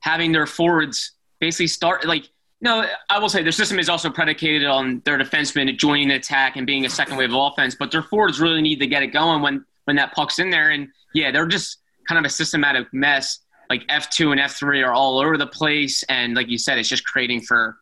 having 0.00 0.32
their 0.32 0.46
forwards 0.46 1.12
basically 1.38 1.66
start 1.66 2.06
like 2.06 2.30
no, 2.62 2.86
I 3.10 3.18
will 3.18 3.28
say 3.28 3.42
their 3.42 3.52
system 3.52 3.78
is 3.78 3.90
also 3.90 4.08
predicated 4.08 4.66
on 4.66 5.02
their 5.04 5.18
defensemen 5.18 5.76
joining 5.76 6.08
the 6.08 6.14
attack 6.14 6.56
and 6.56 6.66
being 6.66 6.86
a 6.86 6.88
second 6.88 7.18
wave 7.18 7.30
of 7.30 7.36
offense, 7.36 7.76
but 7.78 7.92
their 7.92 8.02
forwards 8.02 8.40
really 8.40 8.62
need 8.62 8.80
to 8.80 8.86
get 8.86 9.02
it 9.02 9.08
going 9.08 9.42
when 9.42 9.66
when 9.84 9.96
that 9.96 10.12
puck's 10.12 10.38
in 10.38 10.48
there 10.48 10.70
and 10.70 10.88
yeah, 11.12 11.30
they're 11.30 11.46
just 11.46 11.78
kind 12.08 12.18
of 12.18 12.24
a 12.24 12.32
systematic 12.32 12.86
mess. 12.92 13.40
Like 13.70 13.86
F2 13.88 14.32
and 14.32 14.40
F3 14.40 14.84
are 14.86 14.92
all 14.92 15.18
over 15.20 15.36
the 15.36 15.46
place 15.46 16.02
and 16.08 16.34
like 16.34 16.48
you 16.48 16.56
said 16.56 16.78
it's 16.78 16.88
just 16.88 17.04
creating 17.04 17.42
for 17.42 17.76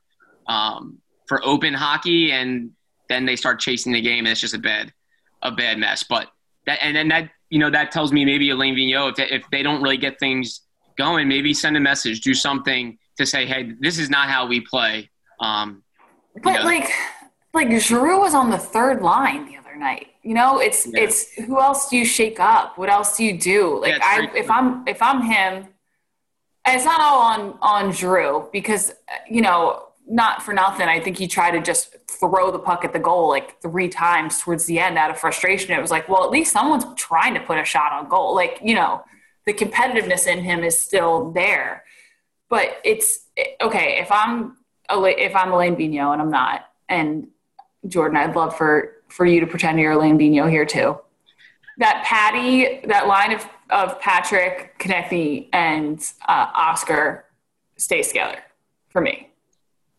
um 0.49 0.99
for 1.29 1.45
open 1.47 1.75
hockey 1.75 2.33
and 2.33 2.71
then 3.09 3.25
they 3.25 3.37
start 3.37 3.61
chasing 3.61 3.93
the 3.93 4.01
game 4.01 4.21
and 4.27 4.29
it's 4.29 4.41
just 4.41 4.55
a 4.55 4.59
bad 4.59 4.93
a 5.43 5.53
bad 5.53 5.79
mess. 5.79 6.03
But 6.03 6.29
that 6.67 6.79
and 6.83 6.97
then 6.97 7.09
that 7.09 7.31
you 7.51 7.61
know 7.61 7.71
that 7.71 7.93
tells 7.93 8.13
me 8.13 8.25
maybe 8.25 8.51
Alain 8.51 8.75
Vigneault 8.75 9.11
if 9.11 9.17
they, 9.17 9.29
if 9.29 9.45
they 9.53 9.63
don't 9.63 9.81
really 9.81 9.97
get 9.97 10.19
things 10.19 10.63
going, 10.99 11.29
maybe 11.29 11.55
send 11.55 11.77
a 11.77 11.81
message, 11.81 12.21
do 12.23 12.35
something 12.35 12.99
to 13.19 13.27
say, 13.27 13.47
hey, 13.47 13.73
this 13.81 13.99
is 13.99 14.11
not 14.11 14.29
how 14.29 14.47
we 14.47 14.61
play. 14.61 15.11
Um, 15.41 15.83
But 16.43 16.55
Yeah. 16.55 16.63
like, 16.65 16.91
like 17.55 17.71
Giroux 17.81 18.19
was 18.21 18.35
on 18.35 18.51
the 18.51 18.59
third 18.59 19.03
line 19.03 19.47
the 19.47 19.57
other 19.59 19.77
night. 19.77 20.09
You 20.27 20.35
know, 20.35 20.59
it's 20.59 20.87
Yeah. 20.87 21.03
it's 21.05 21.33
who 21.35 21.61
else 21.61 21.89
do 21.89 21.97
you 21.97 22.05
shake 22.05 22.41
up? 22.41 22.77
What 22.77 22.91
else 22.91 23.17
do 23.17 23.25
you 23.25 23.39
do? 23.39 23.81
Like, 23.81 23.93
Yeah, 23.93 23.99
I 24.03 24.31
if. 24.35 24.51
I'm 24.51 24.87
if 24.89 25.01
I'm 25.01 25.23
him, 25.23 25.69
it's 26.67 26.85
not 26.85 27.01
all 27.01 27.21
on 27.21 27.57
on 27.63 27.93
drew 27.93 28.49
because 28.53 28.93
you 29.31 29.41
know 29.41 29.85
not 30.09 30.43
for 30.43 30.53
nothing. 30.53 30.89
I 30.89 30.99
think 30.99 31.17
he 31.17 31.29
tried 31.29 31.53
to 31.53 31.61
just 31.61 31.95
throw 32.09 32.51
the 32.51 32.59
puck 32.59 32.85
at 32.85 32.93
the 32.93 32.99
goal 32.99 33.29
like 33.29 33.61
three 33.63 33.89
times 33.89 34.41
towards 34.41 34.67
the 34.67 34.81
end 34.81 34.99
out 34.99 35.11
of 35.11 35.19
frustration. 35.19 35.73
It 35.77 35.81
was 35.81 35.91
like, 35.93 36.09
well, 36.09 36.25
at 36.25 36.31
least 36.31 36.53
someone's 36.53 36.85
trying 36.97 37.35
to 37.35 37.41
put 37.41 37.59
a 37.59 37.65
shot 37.65 37.93
on 37.93 38.09
goal. 38.09 38.35
Like, 38.35 38.59
you 38.63 38.75
know, 38.75 39.05
the 39.47 39.53
competitiveness 39.53 40.27
in 40.27 40.41
him 40.43 40.65
is 40.65 40.77
still 40.77 41.31
there. 41.33 41.85
But 42.49 42.81
it's 42.85 43.27
okay 43.61 43.99
if 44.01 44.11
I'm 44.11 44.57
if 44.91 45.37
I'm 45.37 45.53
Alain 45.53 45.77
Vigneault 45.77 46.15
and 46.15 46.23
I'm 46.23 46.31
not, 46.31 46.67
and 46.89 47.29
Jordan, 47.87 48.17
I'd 48.17 48.35
love 48.35 48.57
for 48.57 48.96
for 49.17 49.25
you 49.25 49.41
to 49.41 49.47
pretend 49.47 49.81
you're 49.81 49.93
Alain 49.93 50.19
Vigneault 50.19 50.51
here 50.51 50.67
too. 50.67 50.99
That 51.79 52.05
Patty, 52.07 52.81
that 52.87 53.07
line 53.07 53.33
of 53.33 53.47
of 53.71 53.99
Patrick, 54.01 54.79
Konecny, 54.79 55.49
and 55.53 55.99
uh, 56.29 56.47
Oskar 56.55 57.25
stays 57.77 58.09
together 58.09 58.39
for 58.91 59.01
me. 59.01 59.29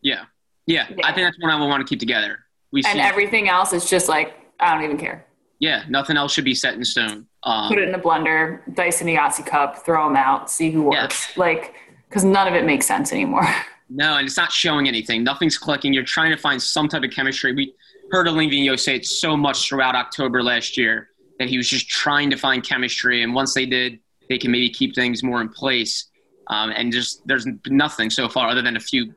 yeah. 0.02 0.24
yeah, 0.68 0.86
Yeah. 0.90 1.06
I 1.06 1.12
think 1.14 1.28
that's 1.28 1.38
one 1.42 1.52
I 1.52 1.60
would 1.60 1.68
want 1.68 1.86
to 1.86 1.90
keep 1.90 2.00
together. 2.00 2.40
We 2.72 2.82
and 2.86 2.94
see, 2.94 3.00
everything 3.00 3.50
else 3.50 3.74
is 3.74 3.90
just 3.90 4.08
like 4.08 4.34
I 4.60 4.74
don't 4.74 4.84
even 4.86 4.98
care. 4.98 5.26
yeah, 5.60 5.84
nothing 5.90 6.16
else 6.16 6.32
should 6.34 6.46
be 6.46 6.56
set 6.56 6.76
in 6.76 6.86
stone. 6.86 7.28
Um, 7.44 7.68
Put 7.70 7.80
it 7.80 7.90
in 7.90 7.96
a 7.96 8.00
blender, 8.00 8.62
dice 8.74 9.02
in 9.02 9.10
a 9.10 9.16
Yahtzee 9.18 9.46
cup, 9.46 9.84
throw 9.86 10.06
them 10.08 10.16
out, 10.16 10.50
see 10.50 10.72
who 10.72 10.94
Yeah. 10.94 11.04
works. 11.04 11.36
Like, 11.38 11.76
because 12.08 12.24
none 12.24 12.48
of 12.48 12.54
it 12.54 12.66
makes 12.66 12.86
sense 12.86 13.12
anymore. 13.12 13.48
No, 13.90 14.18
and 14.18 14.28
it's 14.28 14.36
not 14.36 14.52
showing 14.52 14.86
anything. 14.90 15.24
Nothing's 15.24 15.58
clicking. 15.58 15.94
You're 15.94 16.04
trying 16.04 16.32
to 16.32 16.38
find 16.38 16.62
some 16.62 16.90
type 16.90 17.04
of 17.04 17.10
chemistry. 17.12 17.54
We 17.54 17.74
heard 18.12 18.28
Vigneault 18.28 18.80
say 18.80 18.96
it 18.96 19.06
so 19.06 19.36
much 19.36 19.68
throughout 19.68 19.96
October 19.96 20.44
last 20.44 20.78
year 20.78 21.10
that 21.40 21.50
he 21.50 21.58
was 21.58 21.70
just 21.70 21.88
trying 21.88 22.30
to 22.30 22.38
find 22.38 22.64
chemistry, 22.64 23.24
and 23.24 23.34
once 23.34 23.54
they 23.54 23.66
did, 23.66 24.00
they 24.30 24.38
can 24.38 24.52
maybe 24.52 24.70
keep 24.70 24.96
things 24.96 25.24
more 25.24 25.42
in 25.42 25.50
place. 25.50 26.10
Um, 26.48 26.72
and 26.72 26.92
just 26.92 27.26
there's 27.28 27.46
nothing 27.68 28.10
so 28.10 28.30
far 28.30 28.50
other 28.50 28.62
than 28.62 28.78
a 28.78 28.80
few 28.80 29.14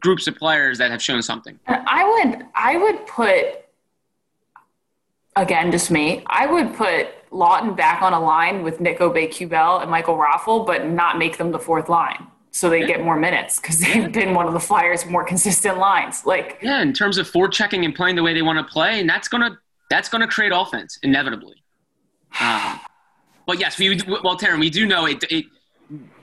groups 0.00 0.26
of 0.26 0.36
players 0.36 0.78
that 0.78 0.90
have 0.90 1.02
shown 1.02 1.22
something. 1.22 1.58
I 1.66 2.04
would, 2.04 2.46
I 2.54 2.76
would 2.76 3.06
put, 3.06 3.44
again, 5.36 5.70
just 5.70 5.90
me. 5.90 6.22
I 6.26 6.46
would 6.46 6.74
put 6.74 7.08
Laughton 7.30 7.76
back 7.76 8.02
on 8.02 8.12
a 8.12 8.20
line 8.20 8.62
with 8.62 8.80
Nick 8.80 9.00
Aube-Kubel 9.00 9.80
and 9.80 9.90
Michael 9.90 10.16
Raffl, 10.16 10.66
but 10.66 10.86
not 10.86 11.18
make 11.18 11.36
them 11.36 11.50
the 11.50 11.58
fourth 11.58 11.88
line 11.88 12.26
so 12.56 12.70
they 12.70 12.86
get 12.86 13.02
more 13.02 13.18
minutes 13.18 13.60
because 13.60 13.78
they've 13.80 14.10
been 14.10 14.32
one 14.32 14.46
of 14.46 14.54
the 14.54 14.60
Flyers' 14.60 15.04
more 15.04 15.24
consistent 15.24 15.76
lines. 15.76 16.24
Like, 16.24 16.58
Yeah, 16.62 16.80
in 16.80 16.94
terms 16.94 17.18
of 17.18 17.30
forechecking 17.30 17.84
and 17.84 17.94
playing 17.94 18.16
the 18.16 18.22
way 18.22 18.32
they 18.32 18.42
want 18.42 18.58
to 18.58 18.72
play, 18.72 18.98
and 18.98 19.08
that's 19.08 19.28
gonna 19.28 19.58
that's 19.90 20.08
gonna 20.08 20.26
create 20.26 20.52
offense 20.54 20.98
inevitably. 21.02 21.62
Um, 22.40 22.80
but 23.46 23.60
yes, 23.60 23.78
we 23.78 24.00
well, 24.08 24.38
Taryn, 24.38 24.58
we 24.58 24.70
do 24.70 24.86
know 24.86 25.06
it. 25.06 25.22
it 25.30 25.44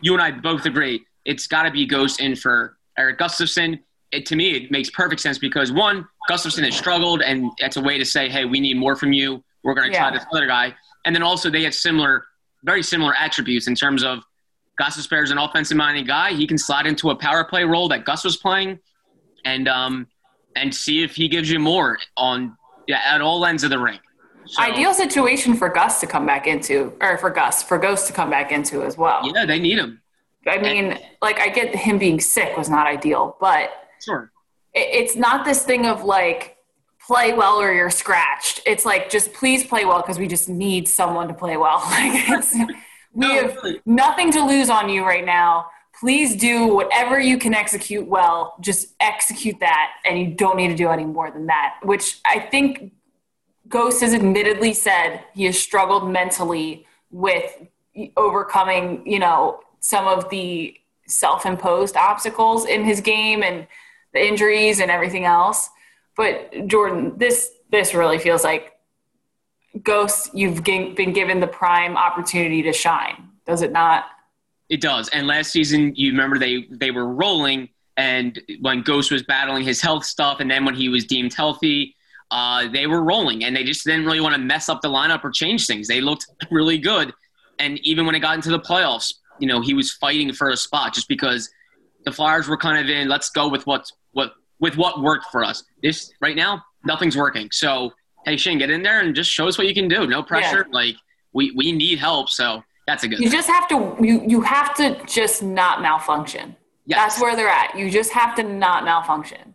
you 0.01 0.13
and 0.13 0.21
I 0.21 0.31
both 0.31 0.65
agree 0.65 1.05
it's 1.23 1.47
got 1.47 1.63
to 1.63 1.71
be 1.71 1.85
Ghost 1.85 2.19
in 2.19 2.35
for 2.35 2.77
Erik 2.97 3.19
Gustafsson. 3.19 3.79
It, 4.11 4.25
to 4.27 4.35
me, 4.35 4.51
it 4.55 4.71
makes 4.71 4.89
perfect 4.89 5.21
sense 5.21 5.37
because 5.37 5.71
one, 5.71 6.07
Gustafsson 6.29 6.63
has 6.65 6.75
struggled, 6.75 7.21
and 7.21 7.49
it's 7.59 7.77
a 7.77 7.81
way 7.81 7.97
to 7.97 8.05
say, 8.05 8.29
hey, 8.29 8.45
we 8.45 8.59
need 8.59 8.77
more 8.77 8.95
from 8.95 9.13
you. 9.13 9.43
We're 9.63 9.73
going 9.73 9.91
to 9.91 9.97
try 9.97 10.11
this 10.11 10.25
other 10.33 10.45
guy, 10.45 10.75
and 11.05 11.15
then 11.15 11.23
also 11.23 11.49
they 11.49 11.63
have 11.63 11.73
similar, 11.73 12.25
very 12.63 12.83
similar 12.83 13.15
attributes 13.17 13.67
in 13.67 13.75
terms 13.75 14.03
of 14.03 14.23
Gus 14.77 14.97
is 14.97 15.31
an 15.31 15.37
offensive-minded 15.37 16.07
guy. 16.07 16.33
He 16.33 16.47
can 16.47 16.57
slide 16.57 16.87
into 16.87 17.11
a 17.11 17.15
power 17.15 17.43
play 17.43 17.63
role 17.63 17.87
that 17.89 18.05
Gus 18.05 18.23
was 18.23 18.37
playing, 18.37 18.79
and 19.45 19.67
um, 19.67 20.07
and 20.55 20.73
see 20.73 21.03
if 21.03 21.15
he 21.15 21.27
gives 21.27 21.49
you 21.49 21.59
more 21.59 21.97
on 22.17 22.57
yeah, 22.87 23.01
at 23.05 23.21
all 23.21 23.45
ends 23.45 23.63
of 23.63 23.69
the 23.69 23.79
ring. 23.79 23.99
So, 24.45 24.61
ideal 24.61 24.93
situation 24.93 25.53
for 25.55 25.69
Gus 25.69 25.99
to 26.01 26.07
come 26.07 26.25
back 26.25 26.47
into, 26.47 26.93
or 27.01 27.17
for 27.17 27.29
Gus, 27.29 27.63
for 27.63 27.77
Ghost 27.77 28.07
to 28.07 28.13
come 28.13 28.29
back 28.29 28.51
into 28.51 28.83
as 28.83 28.97
well. 28.97 29.21
Yeah, 29.33 29.45
they 29.45 29.59
need 29.59 29.77
him. 29.77 30.01
I 30.45 30.57
mean, 30.57 30.99
like, 31.21 31.39
I 31.39 31.47
get 31.47 31.73
him 31.73 31.97
being 31.97 32.19
sick 32.19 32.57
was 32.57 32.69
not 32.69 32.85
ideal, 32.85 33.37
but 33.39 33.71
Sure. 34.03 34.31
it- 34.73 34.89
it's 35.03 35.15
not 35.15 35.45
this 35.45 35.63
thing 35.63 35.85
of 35.85 36.03
like 36.03 36.57
play 37.07 37.31
well 37.31 37.61
or 37.61 37.71
you're 37.73 37.89
scratched. 37.89 38.59
It's 38.65 38.83
like 38.85 39.09
just 39.09 39.31
please 39.33 39.65
play 39.65 39.85
well 39.85 40.01
because 40.01 40.19
we 40.19 40.27
just 40.27 40.49
need 40.49 40.89
someone 40.89 41.29
to 41.29 41.33
play 41.33 41.55
well. 41.55 41.79
Like 41.91 42.11
it's, 42.29 42.53
we 43.13 43.27
No, 43.27 43.33
have 43.33 43.55
really. 43.57 43.81
nothing 43.85 44.31
to 44.31 44.43
lose 44.45 44.69
on 44.69 44.89
you 44.89 45.05
right 45.05 45.25
now. 45.25 45.67
Please 45.99 46.35
do 46.35 46.67
whatever 46.67 47.19
you 47.19 47.37
can 47.37 47.53
execute 47.53 48.07
well. 48.07 48.55
Just 48.59 48.95
execute 48.99 49.59
that, 49.59 49.91
and 50.05 50.19
you 50.19 50.33
don't 50.33 50.57
need 50.57 50.69
to 50.69 50.75
do 50.75 50.89
any 50.89 51.05
more 51.05 51.29
than 51.31 51.45
that. 51.45 51.75
Which 51.83 52.19
I 52.25 52.39
think 52.39 52.91
Ghost 53.67 54.01
has 54.01 54.13
admittedly 54.13 54.73
said 54.73 55.23
he 55.33 55.45
has 55.45 55.57
struggled 55.57 56.09
mentally 56.09 56.85
with 57.11 57.67
overcoming, 58.17 59.05
you 59.05 59.19
know, 59.19 59.59
some 59.79 60.07
of 60.07 60.29
the 60.29 60.75
self-imposed 61.07 61.95
obstacles 61.95 62.65
in 62.65 62.83
his 62.83 63.01
game 63.01 63.43
and 63.43 63.67
the 64.13 64.27
injuries 64.27 64.79
and 64.79 64.89
everything 64.89 65.25
else. 65.25 65.69
But 66.17 66.67
Jordan, 66.67 67.17
this 67.17 67.51
this 67.71 67.93
really 67.93 68.17
feels 68.19 68.43
like 68.43 68.72
Ghost. 69.81 70.29
You've 70.33 70.63
g- 70.63 70.93
been 70.93 71.13
given 71.13 71.39
the 71.39 71.47
prime 71.47 71.97
opportunity 71.97 72.61
to 72.63 72.73
shine, 72.73 73.29
does 73.45 73.61
it 73.61 73.71
not? 73.71 74.05
It 74.69 74.81
does. 74.81 75.09
And 75.09 75.27
last 75.27 75.51
season, 75.51 75.93
you 75.95 76.11
remember 76.11 76.37
they 76.37 76.67
they 76.69 76.91
were 76.91 77.07
rolling, 77.07 77.69
and 77.97 78.39
when 78.61 78.81
Ghost 78.81 79.11
was 79.11 79.23
battling 79.23 79.63
his 79.63 79.81
health 79.81 80.05
stuff, 80.05 80.39
and 80.39 80.49
then 80.49 80.65
when 80.65 80.75
he 80.75 80.89
was 80.89 81.05
deemed 81.05 81.33
healthy, 81.33 81.95
uh, 82.31 82.67
they 82.69 82.87
were 82.87 83.03
rolling, 83.03 83.43
and 83.43 83.55
they 83.55 83.63
just 83.63 83.85
didn't 83.85 84.05
really 84.05 84.21
want 84.21 84.35
to 84.35 84.41
mess 84.41 84.69
up 84.69 84.81
the 84.81 84.87
lineup 84.87 85.23
or 85.23 85.31
change 85.31 85.67
things. 85.67 85.87
They 85.87 86.01
looked 86.01 86.27
really 86.51 86.77
good, 86.77 87.13
and 87.59 87.79
even 87.79 88.05
when 88.05 88.15
it 88.15 88.19
got 88.19 88.35
into 88.35 88.51
the 88.51 88.59
playoffs, 88.59 89.13
you 89.39 89.47
know, 89.47 89.61
he 89.61 89.73
was 89.73 89.91
fighting 89.91 90.31
for 90.33 90.49
a 90.49 90.57
spot 90.57 90.93
just 90.93 91.07
because 91.07 91.49
the 92.05 92.11
Flyers 92.11 92.47
were 92.47 92.57
kind 92.57 92.77
of 92.77 92.89
in. 92.89 93.07
Let's 93.07 93.29
go 93.29 93.49
with 93.49 93.65
what's 93.65 93.91
what 94.11 94.33
with 94.59 94.77
what 94.77 95.01
worked 95.01 95.25
for 95.31 95.43
us. 95.43 95.63
This 95.81 96.11
right 96.21 96.35
now, 96.35 96.63
nothing's 96.85 97.17
working. 97.17 97.49
So 97.51 97.91
hey, 98.25 98.37
Shayne, 98.37 98.57
get 98.57 98.69
in 98.69 98.83
there 98.83 98.99
and 99.01 99.15
just 99.15 99.29
show 99.31 99.47
us 99.47 99.57
what 99.57 99.67
you 99.67 99.73
can 99.73 99.87
do. 99.87 100.07
No 100.07 100.23
pressure. 100.23 100.67
Like 100.71 100.95
we 101.33 101.51
we 101.51 101.71
need 101.71 101.99
help. 101.99 102.29
So 102.29 102.63
that's 102.87 103.03
a 103.03 103.07
good. 103.07 103.19
You 103.19 103.29
thing. 103.29 103.37
just 103.37 103.49
have 103.49 103.67
to 103.69 103.95
you 104.01 104.23
you 104.27 104.41
have 104.41 104.73
to 104.75 104.99
just 105.05 105.43
not 105.43 105.81
malfunction. 105.81 106.55
Yes. 106.85 106.99
That's 106.99 107.21
where 107.21 107.35
they're 107.35 107.47
at. 107.47 107.77
You 107.77 107.89
just 107.89 108.11
have 108.11 108.35
to 108.35 108.43
not 108.43 108.83
malfunction. 108.83 109.53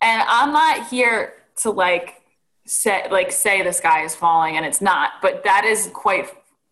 And 0.00 0.22
I'm 0.26 0.52
not 0.52 0.88
here 0.88 1.34
to 1.62 1.70
like 1.70 2.14
say 2.66 3.06
like 3.10 3.32
say 3.32 3.62
the 3.62 3.72
sky 3.72 4.04
is 4.04 4.14
falling 4.14 4.56
and 4.56 4.64
it's 4.64 4.80
not, 4.80 5.12
but 5.22 5.44
that 5.44 5.64
is 5.64 5.90
quite 5.92 6.26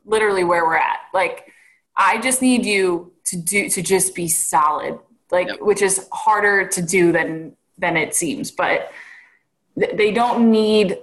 literally 0.04 0.44
where 0.44 0.64
we're 0.64 0.76
at. 0.76 1.00
Like 1.12 1.52
I 1.96 2.20
just 2.20 2.40
need 2.42 2.64
you 2.64 3.12
to 3.26 3.36
do 3.36 3.68
to 3.68 3.82
just 3.82 4.14
be 4.14 4.28
solid. 4.28 4.98
Like 5.32 5.48
Yep. 5.48 5.60
which 5.60 5.82
is 5.82 6.08
harder 6.12 6.68
to 6.68 6.80
do 6.82 7.10
than 7.12 7.56
than 7.78 7.96
it 7.96 8.14
seems, 8.14 8.50
but 8.52 8.92
th- 9.78 9.96
they 9.96 10.12
don't 10.12 10.50
need 10.50 10.98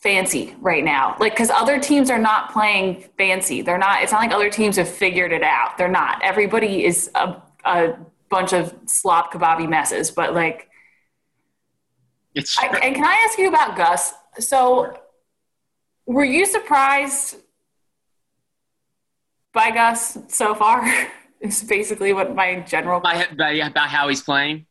fancy 0.00 0.54
right 0.60 0.84
now. 0.84 1.16
Like, 1.20 1.32
because 1.32 1.50
other 1.50 1.78
teams 1.78 2.10
are 2.10 2.18
not 2.18 2.52
playing 2.52 3.04
fancy. 3.18 3.62
They're 3.62 3.78
not, 3.78 4.02
it's 4.02 4.12
not 4.12 4.20
like 4.20 4.32
other 4.32 4.50
teams 4.50 4.76
have 4.76 4.88
figured 4.88 5.32
it 5.32 5.42
out. 5.42 5.76
They're 5.76 5.88
not. 5.88 6.22
Everybody 6.22 6.84
is 6.84 7.10
a, 7.14 7.36
a 7.64 7.94
bunch 8.30 8.52
of 8.52 8.74
slop 8.86 9.32
kebabby 9.32 9.68
messes. 9.68 10.10
But, 10.10 10.34
like, 10.34 10.68
It's 12.34 12.58
I, 12.58 12.66
and 12.66 12.94
can 12.94 13.04
I 13.04 13.24
ask 13.26 13.38
you 13.38 13.48
about 13.48 13.76
Gus? 13.76 14.14
So, 14.38 14.98
were 16.06 16.24
you 16.24 16.46
surprised 16.46 17.36
by 19.52 19.70
Gus 19.70 20.18
so 20.28 20.54
far. 20.54 20.86
is 21.40 21.62
basically 21.62 22.12
what 22.12 22.34
my 22.34 22.60
general. 22.60 23.00
By, 23.00 23.26
by, 23.36 23.52
about 23.52 23.88
how 23.88 24.08
he's 24.08 24.22
playing. 24.22 24.66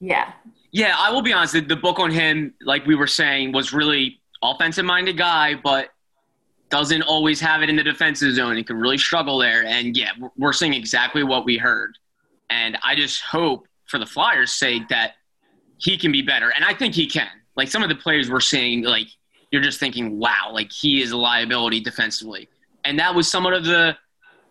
Yeah. 0.00 0.32
Yeah, 0.70 0.94
I 0.98 1.10
will 1.10 1.22
be 1.22 1.32
honest. 1.32 1.54
The 1.54 1.76
book 1.76 1.98
on 1.98 2.10
him, 2.10 2.54
like 2.62 2.86
we 2.86 2.94
were 2.94 3.06
saying, 3.06 3.52
was 3.52 3.72
really 3.72 4.20
offensive 4.42 4.84
minded 4.84 5.16
guy, 5.16 5.54
but 5.54 5.88
doesn't 6.70 7.02
always 7.02 7.40
have 7.40 7.62
it 7.62 7.70
in 7.70 7.76
the 7.76 7.82
defensive 7.82 8.34
zone. 8.34 8.56
He 8.56 8.62
can 8.62 8.76
really 8.76 8.98
struggle 8.98 9.38
there. 9.38 9.64
And 9.64 9.96
yeah, 9.96 10.10
we're 10.36 10.52
seeing 10.52 10.74
exactly 10.74 11.22
what 11.22 11.44
we 11.44 11.56
heard. 11.56 11.96
And 12.50 12.78
I 12.82 12.94
just 12.94 13.22
hope, 13.22 13.66
for 13.86 13.98
the 13.98 14.06
Flyers' 14.06 14.52
sake, 14.52 14.88
that 14.88 15.12
he 15.78 15.96
can 15.96 16.12
be 16.12 16.22
better. 16.22 16.50
And 16.50 16.64
I 16.64 16.74
think 16.74 16.94
he 16.94 17.06
can. 17.06 17.28
Like 17.56 17.68
some 17.68 17.82
of 17.82 17.88
the 17.88 17.94
players 17.94 18.30
we're 18.30 18.40
seeing, 18.40 18.82
like 18.82 19.08
you're 19.50 19.62
just 19.62 19.80
thinking, 19.80 20.18
wow, 20.18 20.50
like 20.52 20.70
he 20.70 21.02
is 21.02 21.12
a 21.12 21.16
liability 21.16 21.80
defensively. 21.80 22.48
And 22.84 22.98
that 22.98 23.14
was 23.14 23.30
somewhat 23.30 23.54
of 23.54 23.64
the 23.64 23.96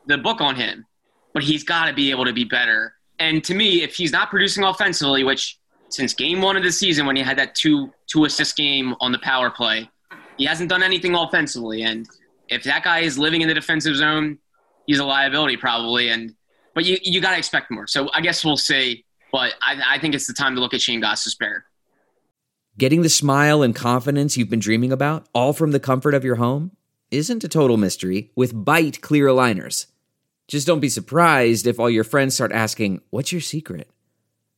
the 0.08 0.18
book 0.18 0.42
on 0.42 0.56
him. 0.56 0.86
But 1.34 1.44
he's 1.44 1.64
got 1.64 1.86
to 1.86 1.94
be 1.94 2.10
able 2.10 2.26
to 2.26 2.34
be 2.34 2.46
better. 2.46 2.94
And 3.20 3.44
to 3.44 3.54
me, 3.54 3.84
if 3.84 3.96
he's 3.96 4.12
not 4.12 4.30
producing 4.30 4.64
offensively, 4.64 5.24
which 5.24 5.60
since 5.90 6.14
game 6.14 6.42
one 6.42 6.58
of 6.58 6.64
the 6.64 6.72
season 6.72 7.06
when 7.06 7.16
he 7.16 7.24
had 7.24 7.38
that 7.38 7.56
two 7.56 7.92
two 8.08 8.26
assist 8.26 8.56
game 8.56 8.96
on 9.00 9.12
the 9.12 9.20
power 9.20 9.50
play, 9.50 9.90
he 10.38 10.46
hasn't 10.46 10.70
done 10.70 10.84
anything 10.84 11.16
offensively. 11.16 11.84
And 11.84 12.08
if 12.50 12.64
that 12.64 12.84
guy 12.84 13.00
is 13.00 13.18
living 13.18 13.42
in 13.42 13.48
the 13.48 13.54
defensive 13.54 13.96
zone, 13.96 14.38
he's 14.86 15.00
a 15.00 15.06
liability 15.06 15.58
probably. 15.58 16.10
And 16.10 16.36
but 16.74 16.86
you 16.86 16.98
you 17.02 17.22
got 17.22 17.32
to 17.32 17.38
expect 17.38 17.72
more. 17.72 17.88
So 17.88 18.10
I 18.14 18.22
guess 18.22 18.44
we'll 18.44 18.58
see. 18.58 19.04
But 19.32 19.54
I, 19.62 19.96
I 19.96 20.00
think 20.00 20.16
it's 20.16 20.28
the 20.28 20.34
time 20.34 20.56
to 20.56 20.62
look 20.62 20.74
at 20.74 20.82
Shayne 20.82 21.02
Gostisbehere. 21.02 21.62
Getting 22.78 23.02
the 23.02 23.10
smile 23.10 23.62
and 23.62 23.76
confidence 23.76 24.38
you've 24.38 24.50
been 24.50 24.60
dreaming 24.60 24.92
about, 24.92 25.28
all 25.34 25.52
from 25.52 25.72
the 25.72 25.80
comfort 25.80 26.14
of 26.14 26.24
your 26.24 26.36
home, 26.36 26.72
isn't 27.12 27.44
a 27.44 27.48
total 27.48 27.76
mystery 27.76 28.32
with 28.36 28.54
Byte 28.54 29.02
clear 29.02 29.26
aligners. 29.28 29.88
Just 30.48 30.68
don't 30.68 30.80
be 30.80 30.88
surprised 30.88 31.68
if 31.68 31.80
all 31.80 31.90
your 31.90 32.04
friends 32.04 32.36
start 32.36 32.52
asking, 32.52 33.02
"What's 33.10 33.32
your 33.32 33.42
secret?" 33.42 33.90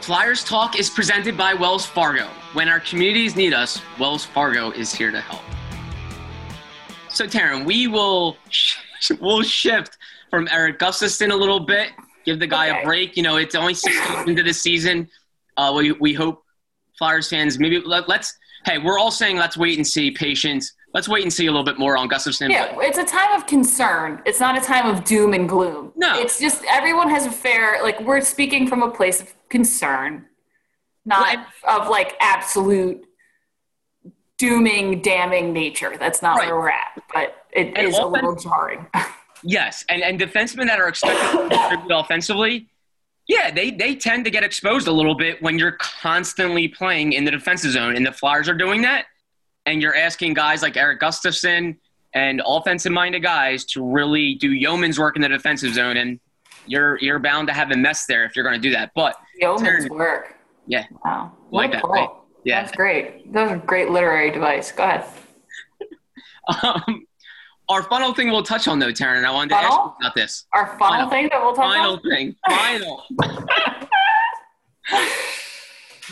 Flyers 0.00 0.44
Talk 0.44 0.78
is 0.78 0.88
presented 0.88 1.36
by 1.36 1.54
Wells 1.54 1.84
Fargo. 1.84 2.28
When 2.52 2.68
our 2.68 2.80
communities 2.80 3.34
need 3.34 3.52
us, 3.52 3.80
Wells 3.98 4.24
Fargo 4.24 4.70
is 4.70 4.94
here 4.94 5.10
to 5.10 5.20
help. 5.20 5.42
So, 7.08 7.26
Taryn, 7.26 7.64
we 7.64 7.88
will 7.88 8.36
sh- 8.50 8.76
we'll 9.20 9.42
shift 9.42 9.96
from 10.30 10.48
Erik 10.50 10.78
Gustafsson 10.78 11.32
a 11.32 11.36
little 11.36 11.60
bit. 11.60 11.90
Give 12.24 12.38
the 12.38 12.46
guy 12.46 12.70
okay. 12.70 12.82
a 12.82 12.84
break. 12.84 13.16
You 13.16 13.22
know, 13.22 13.36
it's 13.36 13.54
only 13.54 13.74
six 13.74 13.96
months 14.08 14.28
into 14.28 14.42
the 14.42 14.52
season. 14.52 15.08
Uh, 15.56 15.72
we 15.76 15.92
we 15.92 16.12
hope 16.12 16.44
Flyers 16.98 17.28
fans 17.28 17.58
maybe 17.58 17.80
let, 17.80 18.08
let's 18.08 18.36
hey, 18.64 18.78
we're 18.78 18.98
all 18.98 19.10
saying 19.10 19.36
let's 19.36 19.56
wait 19.56 19.76
and 19.76 19.86
see, 19.86 20.10
patience. 20.10 20.72
Let's 20.96 21.10
wait 21.10 21.24
and 21.24 21.30
see 21.30 21.44
a 21.44 21.50
little 21.50 21.62
bit 21.62 21.78
more 21.78 21.94
on 21.98 22.08
Gustafsson. 22.08 22.48
Yeah, 22.48 22.74
but, 22.74 22.86
it's 22.86 22.96
a 22.96 23.04
time 23.04 23.38
of 23.38 23.46
concern. 23.46 24.22
It's 24.24 24.40
not 24.40 24.56
a 24.56 24.62
time 24.62 24.86
of 24.86 25.04
doom 25.04 25.34
and 25.34 25.46
gloom. 25.46 25.92
No, 25.94 26.18
it's 26.18 26.40
just 26.40 26.64
everyone 26.70 27.10
has 27.10 27.26
a 27.26 27.30
fair. 27.30 27.82
Like 27.82 28.00
we're 28.00 28.22
speaking 28.22 28.66
from 28.66 28.82
a 28.82 28.90
place 28.90 29.20
of 29.20 29.34
concern, 29.50 30.24
not 31.04 31.36
right. 31.36 31.46
of 31.68 31.90
like 31.90 32.16
absolute 32.18 33.04
dooming, 34.38 35.02
damning 35.02 35.52
nature. 35.52 35.98
That's 35.98 36.22
not 36.22 36.38
right. 36.38 36.46
where 36.46 36.56
we're 36.56 36.70
at. 36.70 37.02
But 37.12 37.44
it 37.52 37.76
and 37.76 37.88
is 37.88 37.98
a 37.98 38.06
little 38.06 38.34
jarring. 38.34 38.86
yes, 39.42 39.84
and 39.90 40.02
and 40.02 40.18
defensemen 40.18 40.64
that 40.68 40.80
are 40.80 40.88
expected 40.88 41.30
to 41.30 41.54
contribute 41.54 41.94
offensively 41.94 42.70
yeah, 43.28 43.50
they, 43.50 43.72
they 43.72 43.96
tend 43.96 44.24
to 44.24 44.30
get 44.30 44.44
exposed 44.44 44.86
a 44.86 44.92
little 44.92 45.16
bit 45.16 45.42
when 45.42 45.58
you're 45.58 45.72
constantly 45.72 46.68
playing 46.68 47.12
in 47.12 47.24
the 47.24 47.32
defensive 47.32 47.72
zone, 47.72 47.96
and 47.96 48.06
the 48.06 48.12
Flyers 48.12 48.48
are 48.48 48.54
doing 48.54 48.82
that. 48.82 49.06
And 49.66 49.82
you're 49.82 49.96
asking 49.96 50.34
guys 50.34 50.62
like 50.62 50.76
Erik 50.76 51.00
Gustafsson 51.00 51.76
and 52.14 52.40
offensive 52.46 52.92
minded 52.92 53.22
guys 53.22 53.64
to 53.66 53.84
really 53.84 54.34
do 54.36 54.52
yeoman's 54.52 54.98
work 54.98 55.16
in 55.16 55.22
the 55.22 55.28
defensive 55.28 55.74
zone, 55.74 55.96
and 55.96 56.20
you're 56.66 56.98
you're 56.98 57.18
bound 57.18 57.48
to 57.48 57.54
have 57.54 57.70
a 57.70 57.76
mess 57.76 58.06
there 58.06 58.24
if 58.24 58.34
you're 58.34 58.44
going 58.44 58.60
to 58.60 58.60
do 58.60 58.72
that. 58.72 58.92
But 58.94 59.16
yeoman's 59.38 59.90
work. 59.90 60.34
Yeah. 60.66 60.84
Wow. 61.04 61.32
Like 61.50 61.72
that, 61.72 61.84
right? 61.84 62.08
Yeah. 62.44 62.62
That's 62.62 62.76
great. 62.76 63.32
That 63.32 63.42
was 63.42 63.52
a 63.52 63.66
great 63.66 63.90
literary 63.90 64.30
device. 64.30 64.72
Go 64.72 64.84
ahead. 64.84 65.04
um, 66.62 67.06
our 67.68 67.82
final 67.82 68.14
thing 68.14 68.30
we'll 68.30 68.42
touch 68.42 68.68
on 68.68 68.78
though, 68.78 68.92
Taryn, 68.92 69.24
I 69.24 69.30
wanted 69.30 69.50
funnel? 69.50 69.70
to 69.70 69.74
ask 69.74 69.80
you 69.80 70.06
about 70.06 70.14
this. 70.14 70.46
Our 70.52 70.66
final, 70.78 71.08
final 71.08 71.10
thing 71.10 71.28
that 71.32 71.42
we'll 71.42 71.54
touch 71.54 71.64
final 71.64 71.92
on? 71.94 72.00
Final 72.08 72.16
thing. 72.16 72.36
Final 72.48 73.04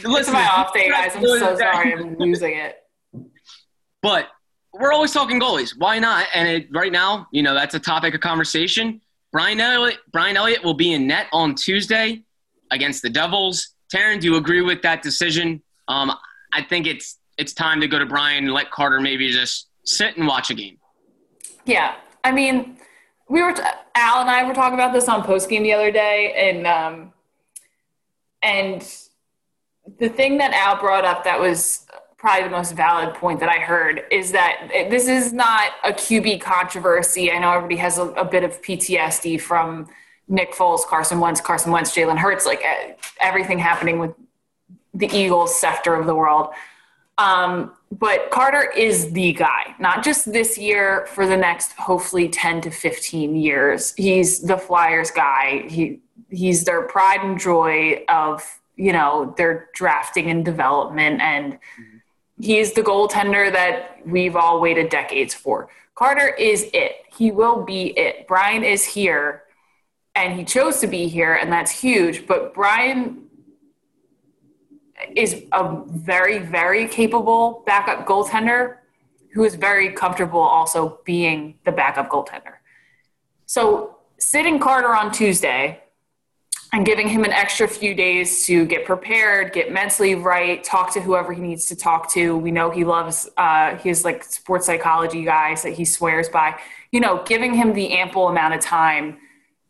Listen, 0.02 0.16
it's 0.16 0.30
my 0.32 0.48
off 0.48 0.74
day, 0.74 0.90
guys. 0.90 1.12
I'm 1.14 1.22
so 1.22 1.56
sorry. 1.56 1.94
I'm 1.94 2.16
losing 2.18 2.54
it. 2.54 2.83
But 4.04 4.28
we're 4.74 4.92
always 4.92 5.12
talking 5.12 5.40
goalies. 5.40 5.70
Why 5.78 5.98
not? 5.98 6.26
And 6.34 6.46
it, 6.46 6.68
right 6.70 6.92
now, 6.92 7.26
you 7.30 7.42
know, 7.42 7.54
that's 7.54 7.74
a 7.74 7.80
topic 7.80 8.14
of 8.14 8.20
conversation. 8.20 9.00
Brian 9.32 9.58
Elliott, 9.58 9.98
Brian 10.12 10.36
Elliott 10.36 10.62
will 10.62 10.74
be 10.74 10.92
in 10.92 11.06
net 11.06 11.26
on 11.32 11.54
Tuesday 11.54 12.22
against 12.70 13.00
the 13.00 13.08
Devils. 13.08 13.70
Taryn, 13.90 14.20
do 14.20 14.26
you 14.26 14.36
agree 14.36 14.60
with 14.60 14.82
that 14.82 15.00
decision? 15.00 15.62
Um, 15.88 16.12
I 16.52 16.60
think 16.60 16.86
it's 16.86 17.18
it's 17.38 17.54
time 17.54 17.80
to 17.80 17.88
go 17.88 17.98
to 17.98 18.04
Brian 18.04 18.44
and 18.44 18.52
let 18.52 18.70
Carter 18.70 19.00
maybe 19.00 19.30
just 19.30 19.68
sit 19.84 20.18
and 20.18 20.26
watch 20.26 20.50
a 20.50 20.54
game. 20.54 20.76
Yeah, 21.64 21.94
I 22.24 22.30
mean, 22.30 22.76
we 23.30 23.40
were 23.40 23.54
Al 23.94 24.20
and 24.20 24.28
I 24.28 24.44
were 24.44 24.52
talking 24.52 24.74
about 24.74 24.92
this 24.92 25.08
on 25.08 25.22
post 25.22 25.48
game 25.48 25.62
the 25.62 25.72
other 25.72 25.90
day, 25.90 26.50
and 26.50 26.66
um, 26.66 27.12
and 28.42 28.86
the 29.98 30.10
thing 30.10 30.36
that 30.38 30.52
Al 30.52 30.78
brought 30.78 31.06
up 31.06 31.24
that 31.24 31.40
was 31.40 31.86
probably 32.24 32.44
the 32.44 32.56
most 32.56 32.72
valid 32.72 33.14
point 33.16 33.38
that 33.38 33.50
I 33.50 33.58
heard 33.58 34.04
is 34.10 34.32
that 34.32 34.70
this 34.88 35.08
is 35.08 35.34
not 35.34 35.72
a 35.84 35.92
QB 35.92 36.40
controversy. 36.40 37.30
I 37.30 37.38
know 37.38 37.52
everybody 37.52 37.76
has 37.76 37.98
a, 37.98 38.04
a 38.12 38.24
bit 38.24 38.42
of 38.42 38.62
PTSD 38.62 39.38
from 39.38 39.90
Nick 40.26 40.54
Foles, 40.54 40.86
Carson 40.86 41.20
Wentz, 41.20 41.42
Carson 41.42 41.70
Wentz, 41.70 41.94
Jalen 41.94 42.16
Hurts, 42.16 42.46
like 42.46 42.62
everything 43.20 43.58
happening 43.58 43.98
with 43.98 44.12
the 44.94 45.06
Eagles 45.14 45.60
sector 45.60 45.94
of 45.94 46.06
the 46.06 46.14
world. 46.14 46.54
Um, 47.18 47.74
but 47.92 48.30
Carter 48.30 48.70
is 48.70 49.12
the 49.12 49.34
guy, 49.34 49.74
not 49.78 50.02
just 50.02 50.32
this 50.32 50.56
year, 50.56 51.06
for 51.10 51.26
the 51.26 51.36
next 51.36 51.72
hopefully 51.72 52.30
10 52.30 52.62
to 52.62 52.70
15 52.70 53.36
years. 53.36 53.92
He's 53.98 54.40
the 54.40 54.56
Flyers 54.56 55.10
guy. 55.10 55.66
He 55.68 56.00
he's 56.30 56.64
their 56.64 56.84
pride 56.84 57.20
and 57.20 57.38
joy 57.38 58.02
of, 58.08 58.42
you 58.76 58.94
know, 58.94 59.34
their 59.36 59.68
drafting 59.74 60.30
and 60.30 60.42
development 60.42 61.20
and 61.20 61.58
he's 62.40 62.72
the 62.72 62.82
goaltender 62.82 63.52
that 63.52 63.98
we've 64.06 64.36
all 64.36 64.60
waited 64.60 64.88
decades 64.88 65.34
for. 65.34 65.68
Carter 65.94 66.28
is 66.28 66.68
it. 66.74 67.04
He 67.16 67.30
will 67.30 67.64
be 67.64 67.96
it. 67.98 68.26
Brian 68.26 68.64
is 68.64 68.84
here 68.84 69.44
and 70.14 70.38
he 70.38 70.44
chose 70.44 70.80
to 70.80 70.86
be 70.86 71.08
here 71.08 71.34
and 71.34 71.52
that's 71.52 71.70
huge, 71.70 72.26
but 72.26 72.54
Brian 72.54 73.24
is 75.14 75.44
a 75.52 75.82
very, 75.86 76.38
very 76.38 76.88
capable 76.88 77.62
backup 77.66 78.06
goaltender 78.06 78.78
who 79.32 79.44
is 79.44 79.54
very 79.54 79.92
comfortable 79.92 80.40
also 80.40 81.00
being 81.04 81.58
the 81.64 81.72
backup 81.72 82.08
goaltender. 82.08 82.54
So, 83.46 83.96
sitting 84.18 84.58
Carter 84.58 84.94
on 84.94 85.12
Tuesday 85.12 85.83
and 86.74 86.84
giving 86.84 87.06
him 87.06 87.22
an 87.22 87.30
extra 87.30 87.68
few 87.68 87.94
days 87.94 88.44
to 88.46 88.66
get 88.66 88.84
prepared, 88.84 89.52
get 89.52 89.70
mentally 89.70 90.16
right, 90.16 90.64
talk 90.64 90.92
to 90.92 91.00
whoever 91.00 91.32
he 91.32 91.40
needs 91.40 91.66
to 91.66 91.76
talk 91.76 92.10
to. 92.10 92.36
We 92.36 92.50
know 92.50 92.68
he 92.68 92.82
loves, 92.82 93.28
uh, 93.36 93.76
his 93.76 94.04
like 94.04 94.24
sports 94.24 94.66
psychology 94.66 95.22
guys 95.22 95.62
that 95.62 95.74
he 95.74 95.84
swears 95.84 96.28
by. 96.28 96.58
You 96.90 96.98
know, 96.98 97.22
giving 97.26 97.54
him 97.54 97.74
the 97.74 97.92
ample 97.92 98.26
amount 98.26 98.54
of 98.54 98.60
time 98.60 99.18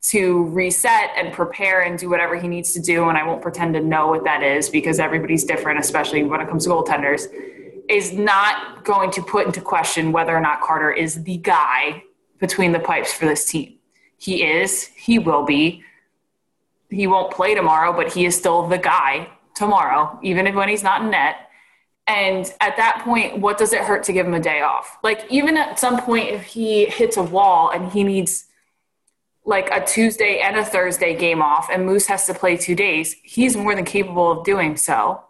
to 0.04 0.44
reset 0.44 1.10
and 1.14 1.30
prepare 1.30 1.82
and 1.82 1.98
do 1.98 2.08
whatever 2.08 2.36
he 2.36 2.48
needs 2.48 2.72
to 2.72 2.80
do. 2.80 3.06
And 3.10 3.18
I 3.18 3.26
won't 3.26 3.42
pretend 3.42 3.74
to 3.74 3.82
know 3.82 4.06
what 4.06 4.24
that 4.24 4.42
is 4.42 4.70
because 4.70 4.98
everybody's 4.98 5.44
different, 5.44 5.80
especially 5.80 6.22
when 6.24 6.40
it 6.40 6.48
comes 6.48 6.64
to 6.64 6.70
goaltenders, 6.70 7.26
is 7.90 8.14
not 8.14 8.82
going 8.82 9.10
to 9.10 9.20
put 9.20 9.44
into 9.44 9.60
question 9.60 10.10
whether 10.10 10.34
or 10.34 10.40
not 10.40 10.62
Carter 10.62 10.90
is 10.90 11.22
the 11.24 11.36
guy 11.36 12.02
between 12.38 12.72
the 12.72 12.80
pipes 12.80 13.12
for 13.12 13.26
this 13.26 13.44
team. 13.44 13.74
He 14.16 14.42
is, 14.42 14.86
he 14.96 15.18
will 15.18 15.44
be. 15.44 15.84
He 16.94 17.06
won't 17.06 17.32
play 17.32 17.54
tomorrow, 17.54 17.92
but 17.92 18.12
he 18.12 18.24
is 18.24 18.36
still 18.36 18.66
the 18.66 18.78
guy 18.78 19.28
tomorrow, 19.54 20.18
even 20.22 20.46
if 20.46 20.54
when 20.54 20.68
he's 20.68 20.82
not 20.82 21.02
in 21.02 21.10
net. 21.10 21.36
And 22.06 22.52
at 22.60 22.76
that 22.76 23.02
point, 23.04 23.38
what 23.38 23.56
does 23.56 23.72
it 23.72 23.80
hurt 23.80 24.02
to 24.04 24.12
give 24.12 24.26
him 24.26 24.34
a 24.34 24.40
day 24.40 24.60
off? 24.60 24.98
Like, 25.02 25.24
even 25.30 25.56
at 25.56 25.78
some 25.78 26.00
point, 26.00 26.28
if 26.28 26.42
he 26.42 26.84
hits 26.84 27.16
a 27.16 27.22
wall 27.22 27.70
and 27.70 27.90
he 27.90 28.04
needs 28.04 28.46
like 29.46 29.70
a 29.70 29.84
Tuesday 29.84 30.40
and 30.40 30.56
a 30.56 30.64
Thursday 30.64 31.16
game 31.16 31.42
off, 31.42 31.68
and 31.70 31.86
Moose 31.86 32.06
has 32.06 32.26
to 32.26 32.34
play 32.34 32.56
two 32.56 32.74
days, 32.74 33.16
he's 33.22 33.56
more 33.56 33.74
than 33.74 33.84
capable 33.84 34.30
of 34.30 34.44
doing 34.44 34.76
so. 34.76 35.22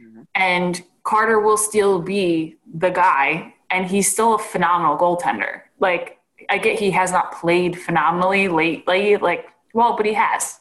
Mm-hmm. 0.00 0.22
And 0.34 0.82
Carter 1.02 1.40
will 1.40 1.56
still 1.56 2.00
be 2.00 2.56
the 2.74 2.90
guy, 2.90 3.54
and 3.70 3.86
he's 3.86 4.12
still 4.12 4.34
a 4.34 4.38
phenomenal 4.38 4.96
goaltender. 4.96 5.62
Like, 5.78 6.18
I 6.48 6.58
get 6.58 6.78
he 6.78 6.90
has 6.92 7.12
not 7.12 7.32
played 7.32 7.78
phenomenally 7.78 8.48
lately, 8.48 9.16
like, 9.16 9.48
well, 9.72 9.96
but 9.96 10.06
he 10.06 10.14
has. 10.14 10.60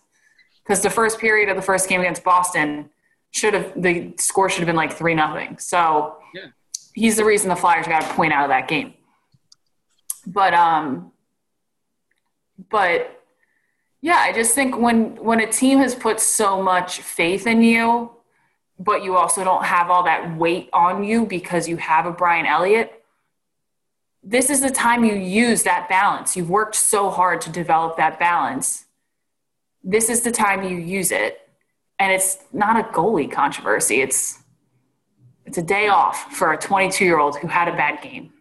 Because 0.69 0.83
the 0.83 0.89
first 0.91 1.17
period 1.17 1.49
of 1.49 1.55
the 1.55 1.63
first 1.63 1.89
game 1.89 1.99
against 1.99 2.23
Boston 2.23 2.91
should 3.31 3.55
have, 3.55 3.73
the 3.75 4.13
score 4.19 4.51
should 4.51 4.59
have 4.59 4.67
been 4.67 4.75
like 4.75 4.93
3 4.93 5.15
nothing. 5.15 5.57
So 5.57 6.17
yeah. 6.31 6.45
he's 6.93 7.15
the 7.15 7.25
reason 7.25 7.49
the 7.49 7.55
Flyers 7.55 7.87
got 7.87 8.03
a 8.03 8.13
point 8.13 8.33
out 8.33 8.43
of 8.43 8.49
that 8.49 8.67
game. 8.67 8.93
But, 10.27 10.53
um, 10.53 11.11
but 12.69 13.19
yeah, 14.03 14.17
I 14.17 14.31
just 14.31 14.53
think 14.53 14.77
when 14.77 15.15
when 15.15 15.39
a 15.39 15.51
team 15.51 15.79
has 15.79 15.95
put 15.95 16.19
so 16.19 16.61
much 16.61 17.01
faith 17.01 17.47
in 17.47 17.63
you, 17.63 18.11
but 18.77 19.03
you 19.03 19.17
also 19.17 19.43
don't 19.43 19.65
have 19.65 19.89
all 19.89 20.03
that 20.03 20.37
weight 20.37 20.69
on 20.71 21.03
you 21.03 21.25
because 21.25 21.67
you 21.67 21.77
have 21.77 22.05
a 22.05 22.11
Brian 22.11 22.45
Elliott, 22.45 23.03
this 24.21 24.51
is 24.51 24.61
the 24.61 24.69
time 24.69 25.03
you 25.03 25.15
use 25.15 25.63
that 25.63 25.89
balance. 25.89 26.37
You've 26.37 26.51
worked 26.51 26.75
so 26.75 27.09
hard 27.09 27.41
to 27.41 27.49
develop 27.49 27.97
that 27.97 28.19
balance. 28.19 28.85
This 29.83 30.09
is 30.09 30.21
the 30.21 30.31
time 30.31 30.63
you 30.63 30.77
use 30.77 31.11
it. 31.11 31.41
And 31.99 32.11
it's 32.11 32.37
not 32.53 32.79
a 32.79 32.83
goalie 32.83 33.31
controversy. 33.31 34.01
It's 34.01 34.39
it's 35.45 35.57
a 35.57 35.63
day 35.63 35.87
off 35.87 36.31
for 36.35 36.53
a 36.53 36.57
22 36.57 37.03
year 37.03 37.19
old 37.19 37.37
who 37.37 37.47
had 37.47 37.67
a 37.67 37.71
bad 37.71 38.01
game. 38.03 38.31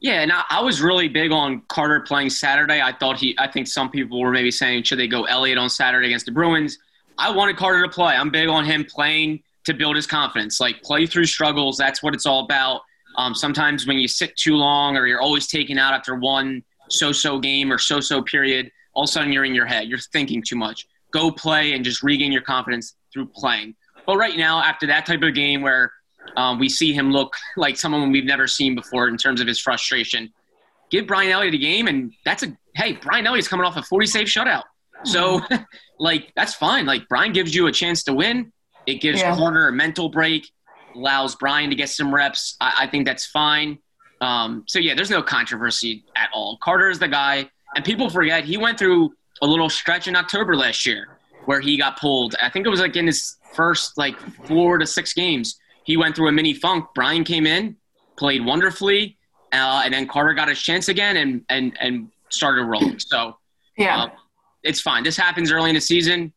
Yeah, 0.00 0.20
and 0.20 0.32
I, 0.32 0.44
I, 0.50 0.62
was 0.62 0.80
really 0.80 1.08
big 1.08 1.30
on 1.30 1.62
Carter 1.68 2.00
playing 2.00 2.30
Saturday. 2.30 2.80
I 2.80 2.92
thought 2.92 3.18
he, 3.18 3.34
I 3.38 3.50
think 3.50 3.66
some 3.66 3.90
people 3.90 4.20
were 4.20 4.30
maybe 4.30 4.50
saying, 4.50 4.82
should 4.84 4.98
they 4.98 5.06
go 5.06 5.24
Elliott 5.24 5.58
on 5.58 5.70
Saturday 5.70 6.08
against 6.08 6.26
the 6.26 6.32
Bruins? 6.32 6.78
I 7.16 7.30
wanted 7.30 7.56
Carter 7.56 7.82
to 7.82 7.88
play. 7.88 8.14
I'm 8.14 8.30
big 8.30 8.48
on 8.48 8.64
him 8.64 8.84
playing 8.84 9.42
to 9.64 9.72
build 9.72 9.96
his 9.96 10.06
confidence. 10.06 10.60
Like, 10.60 10.82
play 10.82 11.06
through 11.06 11.24
struggles. 11.24 11.78
That's 11.78 12.02
what 12.02 12.14
it's 12.14 12.26
all 12.26 12.44
about. 12.44 12.82
Um, 13.16 13.34
sometimes 13.34 13.86
when 13.86 13.98
you 13.98 14.08
sit 14.08 14.36
too 14.36 14.56
long 14.56 14.96
or 14.96 15.06
you're 15.06 15.22
always 15.22 15.46
taken 15.46 15.78
out 15.78 15.94
after 15.94 16.14
one 16.16 16.62
so 16.90 17.12
so 17.12 17.38
game 17.38 17.72
or 17.72 17.78
so 17.78 18.00
so 18.00 18.20
period, 18.20 18.70
all 18.94 19.04
of 19.04 19.08
a 19.08 19.12
sudden 19.12 19.32
you're 19.32 19.44
in 19.44 19.54
your 19.54 19.66
head. 19.66 19.88
You're 19.88 19.98
thinking 19.98 20.42
too 20.42 20.56
much. 20.56 20.86
Go 21.12 21.30
play 21.30 21.72
and 21.72 21.84
just 21.84 22.02
regain 22.02 22.32
your 22.32 22.42
confidence 22.42 22.94
through 23.12 23.26
playing. 23.26 23.74
But 24.06 24.16
right 24.16 24.36
now, 24.36 24.62
after 24.62 24.86
that 24.88 25.06
type 25.06 25.22
of 25.22 25.34
game 25.34 25.62
where 25.62 25.92
um, 26.36 26.58
we 26.58 26.68
see 26.68 26.92
him 26.92 27.10
look 27.10 27.34
like 27.56 27.76
someone 27.76 28.10
we've 28.10 28.24
never 28.24 28.46
seen 28.46 28.74
before 28.74 29.08
in 29.08 29.16
terms 29.16 29.40
of 29.40 29.46
his 29.46 29.60
frustration. 29.60 30.32
Give 30.90 31.06
Brian 31.06 31.30
Elliott 31.30 31.54
a 31.54 31.58
game, 31.58 31.88
and 31.88 32.12
that's 32.24 32.42
a 32.42 32.56
hey. 32.74 32.92
Brian 32.92 33.26
Elliott's 33.26 33.48
coming 33.48 33.66
off 33.66 33.76
a 33.76 33.82
40 33.82 34.06
save 34.06 34.26
shutout, 34.26 34.64
so 35.02 35.40
like 35.98 36.30
that's 36.36 36.54
fine. 36.54 36.86
Like 36.86 37.08
Brian 37.08 37.32
gives 37.32 37.54
you 37.54 37.66
a 37.66 37.72
chance 37.72 38.04
to 38.04 38.12
win. 38.12 38.52
It 38.86 39.00
gives 39.00 39.20
yeah. 39.20 39.34
Carter 39.34 39.68
a 39.68 39.72
mental 39.72 40.08
break, 40.08 40.46
allows 40.94 41.34
Brian 41.36 41.70
to 41.70 41.76
get 41.76 41.88
some 41.88 42.14
reps. 42.14 42.56
I, 42.60 42.74
I 42.80 42.86
think 42.86 43.06
that's 43.06 43.26
fine. 43.26 43.78
Um, 44.20 44.64
so 44.68 44.78
yeah, 44.78 44.94
there's 44.94 45.10
no 45.10 45.22
controversy 45.22 46.04
at 46.16 46.28
all. 46.32 46.58
Carter 46.62 46.90
is 46.90 46.98
the 46.98 47.08
guy, 47.08 47.48
and 47.74 47.84
people 47.84 48.08
forget 48.08 48.44
he 48.44 48.56
went 48.56 48.78
through 48.78 49.12
a 49.42 49.46
little 49.46 49.68
stretch 49.68 50.08
in 50.08 50.16
October 50.16 50.56
last 50.56 50.86
year 50.86 51.18
where 51.44 51.60
he 51.60 51.76
got 51.76 51.98
pulled. 51.98 52.34
I 52.40 52.48
think 52.48 52.66
it 52.66 52.70
was 52.70 52.80
like 52.80 52.96
in 52.96 53.06
his 53.06 53.36
first 53.52 53.98
like 53.98 54.18
four 54.46 54.78
to 54.78 54.86
six 54.86 55.12
games 55.12 55.58
he 55.84 55.96
went 55.96 56.16
through 56.16 56.28
a 56.28 56.32
mini 56.32 56.54
funk. 56.54 56.86
Brian 56.94 57.24
came 57.24 57.46
in, 57.46 57.76
played 58.16 58.44
wonderfully, 58.44 59.16
uh, 59.52 59.82
and 59.84 59.94
then 59.94 60.08
Carter 60.08 60.34
got 60.34 60.48
his 60.48 60.60
chance 60.60 60.88
again 60.88 61.16
and 61.16 61.44
and 61.48 61.76
and 61.80 62.08
started 62.30 62.64
rolling. 62.64 62.98
So 62.98 63.36
yeah, 63.76 64.04
uh, 64.04 64.10
it's 64.62 64.80
fine. 64.80 65.04
This 65.04 65.16
happens 65.16 65.52
early 65.52 65.70
in 65.70 65.74
the 65.74 65.80
season. 65.80 66.32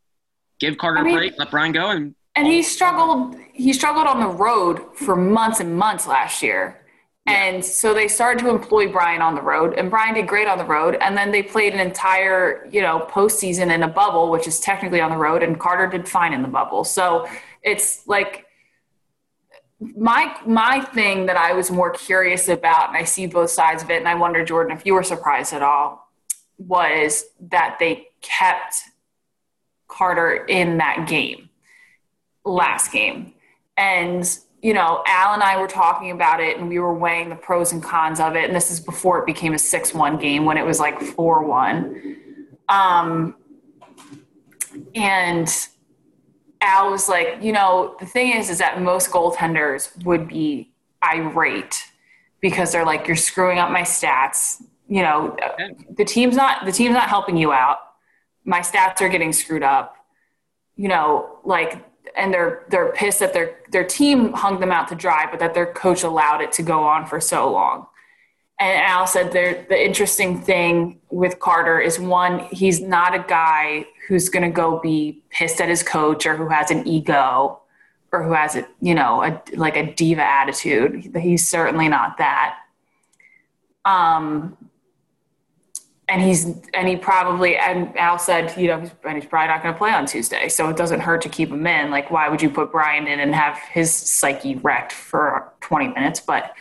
Give 0.60 0.78
Carter 0.78 1.00
I 1.00 1.04
mean, 1.04 1.16
a 1.16 1.18
break. 1.18 1.34
Let 1.38 1.50
Brian 1.50 1.72
go. 1.72 1.90
And 1.90 2.14
and 2.36 2.46
he 2.46 2.62
struggled. 2.62 3.36
He 3.54 3.74
struggled 3.74 4.06
on 4.06 4.20
the 4.20 4.28
road 4.28 4.96
for 4.96 5.16
months 5.16 5.60
and 5.60 5.76
months 5.76 6.06
last 6.06 6.44
year. 6.44 6.82
And 7.28 7.64
so 7.64 7.94
they 7.94 8.08
started 8.08 8.40
to 8.44 8.50
employ 8.50 8.90
Brian 8.90 9.22
on 9.22 9.36
the 9.36 9.42
road, 9.42 9.74
and 9.74 9.90
Brian 9.90 10.16
did 10.16 10.28
great 10.28 10.48
on 10.48 10.58
the 10.58 10.66
road. 10.66 10.98
And 11.02 11.18
then 11.18 11.32
they 11.32 11.44
played 11.44 11.74
an 11.74 11.80
entire, 11.82 12.66
you 12.72 12.82
know, 12.82 13.06
postseason 13.12 13.74
in 13.74 13.84
a 13.84 13.88
bubble, 13.88 14.32
which 14.32 14.48
is 14.48 14.62
technically 14.62 15.02
on 15.02 15.12
the 15.12 15.18
road, 15.18 15.44
and 15.44 15.60
Carter 15.60 15.88
did 15.88 16.08
fine 16.08 16.34
in 16.34 16.42
the 16.42 16.48
bubble. 16.48 16.86
So 16.86 17.28
it's 17.64 18.08
like 18.08 18.46
my 19.80 20.36
my 20.46 20.80
thing 20.80 21.26
that 21.26 21.38
I 21.38 21.52
was 21.52 21.70
more 21.70 21.92
curious 21.92 22.48
about, 22.48 22.90
and 22.90 22.98
I 22.98 23.04
see 23.04 23.28
both 23.28 23.52
sides 23.52 23.84
of 23.84 23.90
it, 23.90 23.98
and 23.98 24.08
I 24.08 24.16
wonder, 24.16 24.46
Jordan, 24.46 24.76
if 24.76 24.86
you 24.86 24.94
were 24.94 25.04
surprised 25.04 25.54
at 25.54 25.62
all, 25.62 26.10
was 26.58 27.26
that 27.52 27.76
they 27.78 28.08
kept 28.22 28.76
Carter 29.90 30.46
in 30.46 30.78
that 30.78 31.08
game, 31.08 31.50
last 32.46 32.92
game, 32.92 33.34
and 33.76 34.40
you 34.62 34.74
know, 34.74 35.04
Al 35.08 35.34
and 35.34 35.44
I 35.44 35.60
were 35.60 35.68
talking 35.68 36.12
about 36.12 36.40
it, 36.40 36.58
and 36.58 36.68
we 36.68 36.80
were 36.80 36.94
weighing 36.94 37.30
the 37.30 37.36
pros 37.36 37.72
and 37.72 37.82
cons 37.82 38.20
of 38.20 38.36
it, 38.36 38.46
and 38.46 38.56
this 38.56 38.72
is 38.72 38.80
before 38.80 39.20
it 39.20 39.26
became 39.26 39.54
a 39.54 39.60
six-one 39.60 40.18
game 40.18 40.46
when 40.46 40.58
it 40.58 40.66
was 40.66 40.80
like 40.80 41.00
four-one, 41.00 42.18
um, 42.70 43.36
and 44.96 45.50
Al 46.62 46.92
was 46.92 47.08
like, 47.08 47.38
you 47.42 47.52
know, 47.52 47.96
the 48.00 48.06
thing 48.06 48.34
is, 48.34 48.50
is 48.50 48.58
that 48.58 48.82
most 48.82 49.12
goaltenders 49.12 50.04
would 50.04 50.28
be 50.28 50.72
irate 51.04 51.84
because 52.42 52.72
they're 52.72 52.86
like, 52.86 53.08
you're 53.08 53.16
screwing 53.16 53.60
up 53.60 53.70
my 53.72 53.82
stats. 53.82 54.62
You 54.88 55.04
know, 55.04 55.38
the 55.96 56.06
team's 56.06 56.36
not 56.36 56.66
the 56.66 56.72
team's 56.72 56.94
not 56.94 57.10
helping 57.10 57.38
you 57.38 57.52
out. 57.52 57.78
My 58.44 58.62
stats 58.62 59.02
are 59.02 59.10
getting 59.10 59.34
screwed 59.34 59.64
up. 59.64 59.96
You 60.76 60.88
know, 60.88 61.40
like, 61.44 61.84
and 62.18 62.34
they're 62.34 62.64
they're 62.70 62.92
pissed 62.92 63.20
that 63.20 63.34
their 63.34 63.58
their 63.72 63.84
team 63.84 64.34
hung 64.34 64.60
them 64.60 64.72
out 64.72 64.88
to 64.90 64.96
dry, 64.96 65.28
but 65.30 65.40
that 65.40 65.54
their 65.54 65.72
coach 65.74 66.04
allowed 66.04 66.42
it 66.42 66.52
to 66.54 66.64
go 66.64 66.84
on 66.84 67.06
for 67.06 67.22
so 67.22 67.52
long. 67.52 67.88
And 68.60 68.82
Al 68.82 69.06
said 69.06 69.32
the 69.32 69.86
interesting 69.86 70.42
thing 70.42 71.00
with 71.12 71.40
Carter 71.40 71.80
is 71.80 72.00
one, 72.00 72.40
he's 72.52 72.82
not 72.82 73.14
a 73.14 73.24
guy 73.28 73.86
who's 74.08 74.30
going 74.30 74.44
to 74.44 74.50
go 74.50 74.80
be 74.80 75.22
pissed 75.30 75.62
at 75.62 75.70
his 75.70 75.84
coach 75.84 76.26
or 76.26 76.36
who 76.36 76.48
has 76.48 76.72
an 76.72 76.88
ego 76.88 77.60
or 78.12 78.24
who 78.24 78.32
has 78.32 78.56
a, 78.56 78.68
you 78.82 78.96
know, 78.96 79.24
a, 79.24 79.42
like 79.56 79.78
a 79.78 79.94
diva 79.94 80.24
attitude. 80.24 81.16
He's 81.16 81.48
certainly 81.48 81.88
not 81.88 82.18
that. 82.18 82.58
Um, 83.86 84.58
and 86.10 86.22
he's 86.22 86.46
and 86.74 86.88
he 86.88 86.96
probably 86.96 87.58
and 87.58 87.96
Al 87.98 88.18
said, 88.18 88.58
you 88.58 88.68
know, 88.68 88.90
and 89.04 89.18
he's 89.18 89.26
probably 89.26 89.48
not 89.48 89.62
going 89.62 89.74
to 89.74 89.78
play 89.78 89.92
on 89.92 90.06
Tuesday, 90.06 90.48
so 90.48 90.70
it 90.70 90.78
doesn't 90.78 91.02
hurt 91.02 91.22
to 91.24 91.30
keep 91.30 91.50
him 91.50 91.68
in. 91.68 91.92
Like, 91.92 92.10
why 92.10 92.30
would 92.30 92.42
you 92.42 92.50
put 92.50 92.72
Brian 92.72 93.08
in 93.08 93.20
and 93.20 93.36
have 93.36 93.58
his 93.72 93.94
psyche 93.94 94.56
wrecked 94.56 94.94
for 94.94 95.52
20 95.62 95.90
minutes? 95.90 96.22
But 96.22 96.54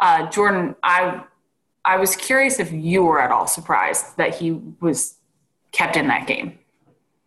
uh, 0.00 0.28
Jordan, 0.30 0.74
I 0.82 1.22
I 1.84 1.96
was 1.96 2.16
curious 2.16 2.58
if 2.58 2.72
you 2.72 3.04
were 3.04 3.20
at 3.20 3.30
all 3.30 3.46
surprised 3.46 4.16
that 4.16 4.34
he 4.34 4.52
was 4.80 5.14
kept 5.72 5.96
in 5.96 6.08
that 6.08 6.26
game. 6.26 6.58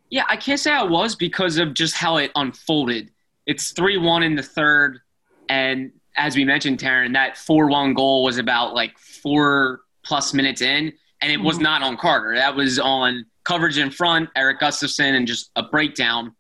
Yeah, 0.10 0.26
I 0.30 0.36
can't 0.36 0.60
say 0.60 0.72
I 0.72 0.84
was 0.84 1.16
because 1.16 1.58
of 1.58 1.74
just 1.74 1.96
how 1.96 2.18
it 2.18 2.32
unfolded. 2.36 3.12
It's 3.46 3.72
3 3.72 3.98
1 3.98 4.24
in 4.24 4.36
the 4.36 4.44
third. 4.44 5.00
And 5.48 5.92
as 6.18 6.36
we 6.36 6.44
mentioned, 6.44 6.80
Taryn, 6.80 7.14
that 7.14 7.38
4 7.38 7.70
1 7.70 7.94
goal 7.94 8.24
was 8.24 8.38
about 8.38 8.74
like 8.74 8.98
four 9.00 9.82
plus 10.04 10.34
minutes 10.34 10.62
in. 10.62 10.92
And 11.22 11.32
it 11.32 11.40
was 11.40 11.56
mm-hmm. 11.56 11.64
not 11.64 11.84
on 11.84 11.98
Carter. 11.98 12.36
That 12.36 12.56
was 12.56 12.80
on 12.80 13.26
coverage 13.44 13.78
in 13.78 13.92
front, 13.92 14.30
Erik 14.36 14.60
Gustafsson, 14.60 15.16
and 15.16 15.28
just 15.28 15.52
a 15.56 15.64
breakdown. 15.64 16.36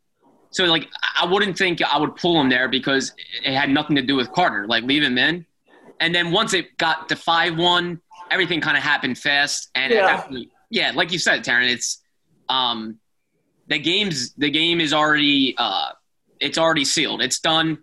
So, 0.52 0.66
like, 0.66 0.90
I 1.20 1.26
wouldn't 1.26 1.58
think 1.58 1.82
I 1.82 1.98
would 1.98 2.16
pull 2.16 2.40
him 2.40 2.50
there 2.50 2.68
because 2.68 3.14
it 3.44 3.54
had 3.54 3.70
nothing 3.70 3.96
to 3.96 4.02
do 4.02 4.16
with 4.16 4.32
Carter. 4.32 4.68
Like, 4.68 4.84
leave 4.84 5.04
him 5.04 5.18
in. 5.18 5.46
And 6.00 6.14
then 6.14 6.32
once 6.32 6.54
it 6.54 6.78
got 6.78 7.08
to 7.10 7.16
5 7.16 7.58
1, 7.58 8.02
everything 8.32 8.60
kind 8.60 8.76
of 8.76 8.84
happened 8.84 9.18
fast. 9.18 9.70
And 9.76 9.94
yeah. 9.94 10.22
Point, 10.22 10.50
yeah, 10.70 10.92
like 10.96 11.12
you 11.12 11.20
said, 11.20 11.44
Taryn, 11.44 11.70
it's 11.70 12.02
um, 12.50 12.98
the 13.68 13.78
game's 13.78 14.34
the 14.34 14.50
game 14.50 14.82
is 14.82 14.94
already 14.94 15.54
uh, 15.58 15.92
it's 16.40 16.58
already 16.58 16.86
sealed. 16.86 17.22
It's 17.22 17.40
done. 17.40 17.78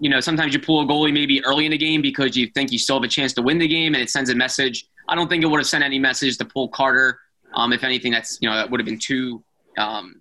You 0.00 0.08
know, 0.08 0.20
sometimes 0.20 0.54
you 0.54 0.60
pull 0.60 0.80
a 0.80 0.86
goalie 0.86 1.12
maybe 1.12 1.44
early 1.44 1.66
in 1.66 1.72
the 1.72 1.78
game 1.78 2.00
because 2.00 2.36
you 2.36 2.46
think 2.54 2.70
you 2.70 2.78
still 2.78 2.96
have 2.96 3.02
a 3.02 3.08
chance 3.08 3.32
to 3.34 3.42
win 3.42 3.58
the 3.58 3.68
game, 3.68 3.94
and 3.94 4.02
it 4.02 4.08
sends 4.08 4.30
a 4.30 4.34
message. 4.34 4.86
I 5.08 5.14
don't 5.14 5.28
think 5.28 5.42
it 5.42 5.46
would 5.46 5.58
have 5.58 5.66
sent 5.66 5.82
any 5.82 5.98
message 5.98 6.36
to 6.38 6.44
pull 6.44 6.68
Carter. 6.68 7.18
Um, 7.54 7.72
if 7.72 7.82
anything, 7.82 8.12
that's 8.12 8.38
you 8.40 8.48
know 8.48 8.56
that 8.56 8.70
would 8.70 8.78
have 8.78 8.86
been 8.86 8.98
two, 8.98 9.42
um, 9.78 10.20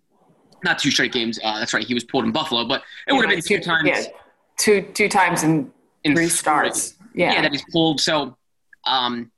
not 0.63 0.79
two 0.79 0.91
straight 0.91 1.11
games. 1.11 1.39
Uh, 1.43 1.59
that's 1.59 1.73
right, 1.73 1.85
he 1.85 1.93
was 1.93 2.03
pulled 2.03 2.23
in 2.23 2.31
Buffalo, 2.31 2.65
but 2.65 2.83
it 3.07 3.13
would 3.13 3.25
have 3.25 3.29
been 3.29 3.41
two, 3.41 3.57
two 3.57 3.63
times. 3.63 3.87
Yeah, 3.87 4.03
two 4.57 4.81
two 4.93 5.09
times 5.09 5.43
in, 5.43 5.71
in 6.03 6.15
three 6.15 6.29
starts. 6.29 6.95
Yeah, 7.13 7.33
yeah, 7.33 7.41
that 7.41 7.51
he's 7.51 7.65
pulled. 7.71 7.99
So, 7.99 8.37
um, 8.85 9.31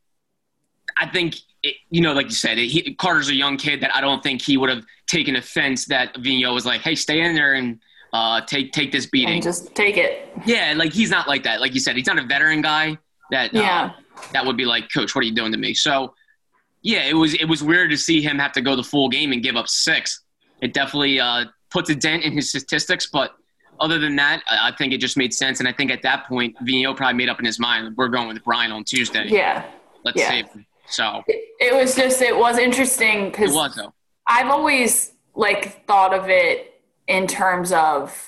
I 0.98 1.08
think 1.08 1.36
it, 1.64 1.76
you 1.90 2.02
know, 2.02 2.14
like 2.14 2.28
you 2.28 2.36
said, 2.36 2.58
it, 2.58 2.68
he, 2.68 2.94
Carter's 2.96 3.30
a 3.30 3.36
young 3.36 3.58
kid 3.58 3.82
that 3.82 3.96
I 3.96 4.02
don't 4.02 4.22
think 4.22 4.42
he 4.42 4.58
would 4.58 4.70
have 4.70 4.84
taken 5.08 5.36
offense 5.36 5.86
that 5.86 6.14
Vigneault 6.16 6.54
was 6.54 6.66
like, 6.66 6.82
"Hey, 6.82 6.96
stay 6.96 7.22
in 7.22 7.34
there 7.34 7.56
and 7.56 7.80
uh, 8.14 8.42
take 8.42 8.72
take 8.72 8.92
this 8.92 9.08
beating, 9.08 9.36
and 9.36 9.44
just 9.44 9.74
take 9.74 9.98
it." 9.98 10.30
Yeah, 10.46 10.74
like 10.78 10.94
he's 10.94 11.10
not 11.10 11.28
like 11.28 11.44
that. 11.44 11.60
Like 11.60 11.74
you 11.74 11.80
said, 11.80 11.96
he's 11.96 12.08
not 12.08 12.20
a 12.20 12.26
veteran 12.26 12.62
guy 12.62 12.98
that 13.32 13.56
uh, 13.56 13.60
yeah. 13.60 13.82
Uh, 13.86 14.02
that 14.34 14.46
would 14.46 14.58
be 14.58 14.66
like, 14.66 14.92
"Coach, 14.92 15.16
what 15.16 15.24
are 15.24 15.28
you 15.28 15.36
doing 15.36 15.52
to 15.52 15.58
me?" 15.58 15.74
So 15.74 16.14
yeah, 16.82 17.04
it 17.04 17.14
was 17.14 17.34
it 17.34 17.46
was 17.46 17.64
weird 17.64 17.92
to 17.92 17.98
see 17.98 18.22
him 18.22 18.40
have 18.40 18.52
to 18.54 18.62
go 18.62 18.76
the 18.76 18.84
full 18.84 19.10
game 19.10 19.32
and 19.32 19.44
give 19.44 19.56
up 19.56 19.68
six. 19.68 20.22
It 20.62 20.74
definitely 20.74 21.20
uh, 21.20 21.46
puts 21.70 21.90
a 21.90 21.96
dent 21.96 22.24
in 22.24 22.34
his 22.34 22.50
statistics, 22.50 23.08
but 23.08 23.36
other 23.80 23.98
than 23.98 24.16
that, 24.18 24.44
I 24.50 24.72
think 24.78 24.94
it 24.94 24.98
just 24.98 25.18
made 25.18 25.34
sense. 25.34 25.60
And 25.60 25.68
I 25.68 25.72
think 25.72 25.92
at 25.92 26.02
that 26.02 26.28
point, 26.28 26.56
Vigneault 26.64 26.98
probably 26.98 27.16
made 27.16 27.30
up 27.30 27.40
in 27.40 27.46
his 27.46 27.60
mind, 27.60 27.96
we're 27.96 28.10
going 28.10 28.28
with 28.28 28.44
Brian 28.44 28.72
on 28.72 28.84
Tuesday. 28.84 29.26
Yeah. 29.28 29.66
Let's 30.04 30.20
yeah. 30.20 30.30
save 30.30 30.48
him. 30.50 30.66
So 30.88 31.24
it, 31.28 31.56
it 31.60 31.76
was 31.76 31.96
just 31.96 32.22
it 32.22 32.36
was 32.36 32.58
interesting 32.58 33.30
because 33.30 33.52
it 33.52 33.56
was 33.56 33.76
though. 33.76 33.94
I've 34.28 34.50
always 34.50 35.14
like 35.36 35.86
thought 35.86 36.14
of 36.14 36.30
it 36.30 36.82
in 37.08 37.28
terms 37.28 37.72
of 37.72 38.28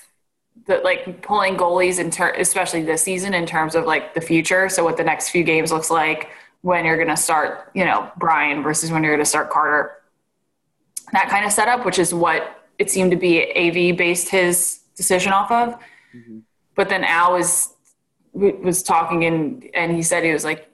the 0.67 0.77
like 0.83 1.21
pulling 1.21 1.55
goalies 1.55 1.99
in 1.99 2.11
ter- 2.11 2.33
especially 2.33 2.83
this 2.83 3.01
season 3.01 3.33
in 3.33 3.45
terms 3.45 3.75
of 3.75 3.85
like 3.85 4.13
the 4.13 4.21
future. 4.21 4.69
So 4.69 4.83
what 4.83 4.97
the 4.97 5.03
next 5.03 5.29
few 5.29 5.43
games 5.43 5.71
looks 5.71 5.89
like 5.89 6.29
when 6.61 6.85
you're 6.85 6.97
going 6.97 7.09
to 7.09 7.17
start, 7.17 7.71
you 7.73 7.85
know, 7.85 8.11
Brian 8.17 8.61
versus 8.61 8.91
when 8.91 9.03
you're 9.03 9.13
going 9.13 9.23
to 9.23 9.29
start 9.29 9.49
Carter. 9.49 9.97
That 11.13 11.29
kind 11.29 11.45
of 11.45 11.51
setup, 11.51 11.85
which 11.85 11.99
is 11.99 12.13
what 12.13 12.67
it 12.77 12.89
seemed 12.89 13.11
to 13.11 13.17
be 13.17 13.51
AV 13.55 13.97
based 13.97 14.29
his 14.29 14.81
decision 14.95 15.33
off 15.33 15.51
of. 15.51 15.79
Mm-hmm. 16.15 16.39
But 16.75 16.89
then 16.89 17.03
Al 17.03 17.33
was 17.33 17.73
was 18.33 18.81
talking 18.81 19.25
and 19.25 19.69
and 19.73 19.91
he 19.91 20.01
said 20.01 20.23
he 20.23 20.31
was 20.31 20.45
like, 20.45 20.73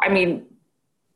I 0.00 0.08
mean, 0.08 0.46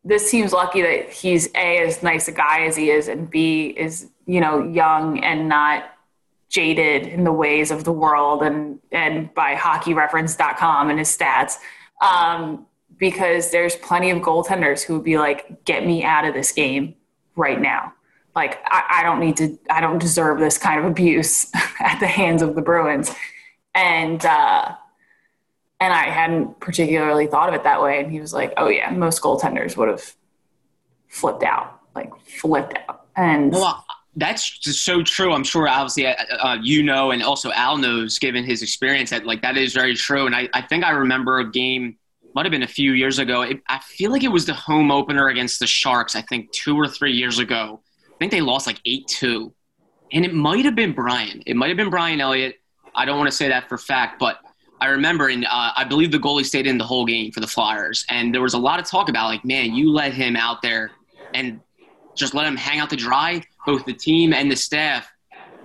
this 0.04 0.30
team's 0.30 0.52
lucky 0.52 0.82
that 0.82 1.10
he's 1.10 1.48
a 1.54 1.86
as 1.86 2.02
nice 2.02 2.28
a 2.28 2.32
guy 2.32 2.66
as 2.66 2.76
he 2.76 2.90
is, 2.90 3.08
and 3.08 3.30
b 3.30 3.68
is 3.68 4.08
you 4.26 4.40
know 4.40 4.62
young 4.62 5.22
and 5.24 5.48
not 5.48 5.97
jaded 6.49 7.07
in 7.07 7.24
the 7.24 7.32
ways 7.32 7.70
of 7.70 7.84
the 7.84 7.92
world 7.92 8.42
and 8.42 8.78
and 8.90 9.32
by 9.34 9.55
hockeyreference.com 9.55 10.90
and 10.90 10.99
his 10.99 11.16
stats. 11.16 11.57
Um, 12.01 12.66
because 12.99 13.51
there's 13.51 13.76
plenty 13.76 14.11
of 14.11 14.18
goaltenders 14.18 14.82
who 14.82 14.94
would 14.94 15.05
be 15.05 15.18
like, 15.18 15.64
get 15.64 15.86
me 15.86 16.03
out 16.03 16.24
of 16.24 16.34
this 16.34 16.53
game 16.53 16.94
right 17.36 17.61
now. 17.61 17.92
Like, 18.34 18.61
I, 18.66 19.01
I 19.01 19.03
don't 19.03 19.20
need 19.20 19.36
to, 19.38 19.59
I 19.70 19.80
don't 19.80 19.99
deserve 19.99 20.38
this 20.38 20.59
kind 20.59 20.80
of 20.80 20.86
abuse 20.86 21.51
at 21.80 21.99
the 22.01 22.07
hands 22.07 22.42
of 22.42 22.55
the 22.55 22.62
Bruins. 22.62 23.14
And, 23.74 24.24
uh, 24.24 24.74
and 25.80 25.92
I 25.92 26.11
hadn't 26.11 26.59
particularly 26.59 27.28
thought 27.28 27.49
of 27.49 27.55
it 27.55 27.62
that 27.64 27.80
way. 27.82 28.01
And 28.01 28.11
he 28.11 28.20
was 28.20 28.34
like, 28.34 28.53
oh, 28.57 28.68
yeah, 28.68 28.90
most 28.90 29.22
goaltenders 29.22 29.76
would 29.76 29.88
have 29.88 30.14
flipped 31.07 31.44
out, 31.44 31.80
like, 31.94 32.11
flipped 32.20 32.74
out. 32.88 33.07
And 33.16 33.53
Well, 33.53 33.84
that's 34.18 34.58
just 34.58 34.84
so 34.84 35.02
true. 35.02 35.32
I'm 35.32 35.44
sure, 35.44 35.68
obviously, 35.68 36.06
uh, 36.06 36.14
uh, 36.40 36.58
you 36.60 36.82
know, 36.82 37.12
and 37.12 37.22
also 37.22 37.52
Al 37.52 37.76
knows, 37.76 38.18
given 38.18 38.44
his 38.44 38.62
experience, 38.62 39.10
that 39.10 39.24
like 39.24 39.42
that 39.42 39.56
is 39.56 39.72
very 39.72 39.94
true. 39.94 40.26
And 40.26 40.34
I, 40.34 40.48
I 40.52 40.62
think 40.62 40.84
I 40.84 40.90
remember 40.90 41.38
a 41.38 41.50
game, 41.50 41.96
might 42.34 42.44
have 42.44 42.50
been 42.50 42.62
a 42.62 42.68
few 42.68 42.92
years 42.92 43.18
ago. 43.18 43.42
It, 43.42 43.60
I 43.68 43.78
feel 43.80 44.10
like 44.10 44.24
it 44.24 44.28
was 44.28 44.44
the 44.44 44.54
home 44.54 44.90
opener 44.90 45.28
against 45.28 45.60
the 45.60 45.66
Sharks. 45.66 46.14
I 46.16 46.22
think 46.22 46.50
two 46.52 46.76
or 46.76 46.88
three 46.88 47.12
years 47.12 47.38
ago. 47.38 47.80
I 48.06 48.18
think 48.18 48.32
they 48.32 48.40
lost 48.40 48.66
like 48.66 48.80
eight 48.84 49.06
two, 49.06 49.52
and 50.12 50.24
it 50.24 50.34
might 50.34 50.64
have 50.64 50.74
been 50.74 50.92
Brian. 50.92 51.42
It 51.46 51.56
might 51.56 51.68
have 51.68 51.76
been 51.76 51.90
Brian 51.90 52.20
Elliott. 52.20 52.56
I 52.94 53.04
don't 53.04 53.18
want 53.18 53.30
to 53.30 53.36
say 53.36 53.48
that 53.48 53.68
for 53.68 53.78
fact, 53.78 54.18
but 54.18 54.38
I 54.80 54.88
remember, 54.88 55.28
and 55.28 55.44
uh, 55.44 55.70
I 55.76 55.84
believe 55.84 56.10
the 56.10 56.18
goalie 56.18 56.44
stayed 56.44 56.66
in 56.66 56.78
the 56.78 56.84
whole 56.84 57.04
game 57.04 57.30
for 57.30 57.40
the 57.40 57.46
Flyers, 57.46 58.04
and 58.08 58.34
there 58.34 58.42
was 58.42 58.54
a 58.54 58.58
lot 58.58 58.80
of 58.80 58.86
talk 58.86 59.08
about 59.08 59.26
like, 59.28 59.44
man, 59.44 59.74
you 59.74 59.92
let 59.92 60.12
him 60.12 60.34
out 60.34 60.62
there 60.62 60.90
and 61.34 61.60
just 62.16 62.34
let 62.34 62.46
him 62.46 62.56
hang 62.56 62.80
out 62.80 62.90
to 62.90 62.96
dry, 62.96 63.42
both 63.68 63.84
the 63.84 63.92
team 63.92 64.32
and 64.32 64.50
the 64.50 64.56
staff. 64.56 65.06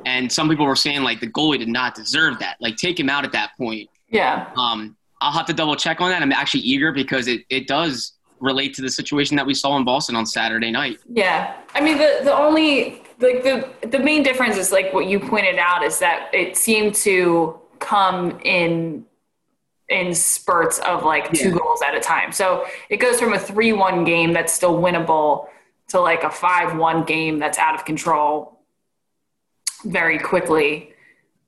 And 0.06 0.30
some 0.30 0.50
people 0.50 0.66
were 0.66 0.76
saying 0.76 1.04
like 1.04 1.22
the 1.22 1.28
goalie 1.32 1.58
did 1.60 1.70
not 1.70 1.96
deserve 1.96 2.38
that. 2.40 2.58
Like 2.60 2.76
take 2.76 3.00
him 3.00 3.10
out 3.10 3.24
at 3.24 3.32
that 3.32 3.52
point. 3.58 3.90
yeah, 4.10 4.50
Um, 4.58 4.98
I'll 5.22 5.32
have 5.32 5.46
to 5.46 5.54
double 5.54 5.78
check 5.78 6.02
on 6.02 6.10
that. 6.10 6.22
I'm 6.22 6.34
actually 6.34 6.64
eager 6.64 6.92
because 6.92 7.30
it, 7.30 7.42
it 7.50 7.66
does 7.66 8.14
relate 8.42 8.74
to 8.74 8.82
the 8.82 8.90
situation 8.90 9.38
that 9.38 9.46
we 9.46 9.54
saw 9.54 9.78
in 9.78 9.86
Boston 9.86 10.18
on 10.18 10.26
Saturday 10.26 10.70
night. 10.70 10.98
Yeah, 11.10 11.56
I 11.74 11.80
mean 11.80 11.98
the 11.98 12.20
the 12.28 12.36
only 12.36 13.02
like 13.20 13.42
the 13.44 13.70
the 13.88 14.00
main 14.00 14.22
difference 14.24 14.58
is 14.58 14.74
like 14.74 14.94
what 14.94 15.06
you 15.06 15.18
pointed 15.22 15.58
out 15.58 15.82
is 15.82 16.00
that 16.00 16.30
it 16.34 16.58
seemed 16.58 16.94
to 16.96 17.58
come 17.80 18.38
in 18.44 19.06
in 19.88 20.14
spurts 20.14 20.80
of 20.80 21.04
like 21.06 21.32
two 21.32 21.50
Yeah. 21.52 21.58
goals 21.60 21.82
at 21.88 21.96
a 21.96 22.02
time. 22.02 22.34
So 22.34 22.66
it 22.90 22.98
goes 22.98 23.18
from 23.22 23.32
a 23.32 23.40
three 23.40 23.72
one 23.72 24.04
game 24.04 24.34
that's 24.34 24.52
still 24.52 24.76
winnable 24.86 25.48
to 25.94 26.02
like 26.02 26.24
a 26.24 26.30
five 26.30 26.78
one 26.78 27.04
game 27.06 27.40
that's 27.40 27.58
out 27.58 27.74
of 27.76 27.86
control 27.86 28.60
very 29.86 30.20
quickly. 30.20 30.94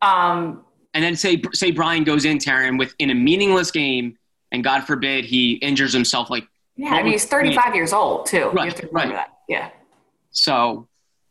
Um, 0.01 0.63
And 0.93 1.03
then 1.03 1.15
say 1.15 1.41
say 1.53 1.71
Brian 1.71 2.03
goes 2.03 2.25
in 2.25 2.37
Taryn 2.37 2.79
with 2.79 2.95
in 2.99 3.09
a 3.09 3.15
meaningless 3.15 3.71
game, 3.71 4.17
and 4.51 4.63
God 4.63 4.83
forbid 4.85 5.25
he 5.25 5.53
injures 5.55 5.91
himself. 5.93 6.29
Like 6.29 6.47
yeah, 6.77 6.89
I 6.91 7.03
mean 7.03 7.11
he's 7.13 7.25
thirty 7.25 7.53
five 7.55 7.75
years 7.75 7.91
old 7.93 8.25
too. 8.27 8.49
Right, 8.49 8.65
you 8.65 8.71
have 8.71 8.75
to 8.81 8.87
right. 8.91 9.09
that. 9.11 9.33
Yeah. 9.49 9.69
so. 10.31 10.87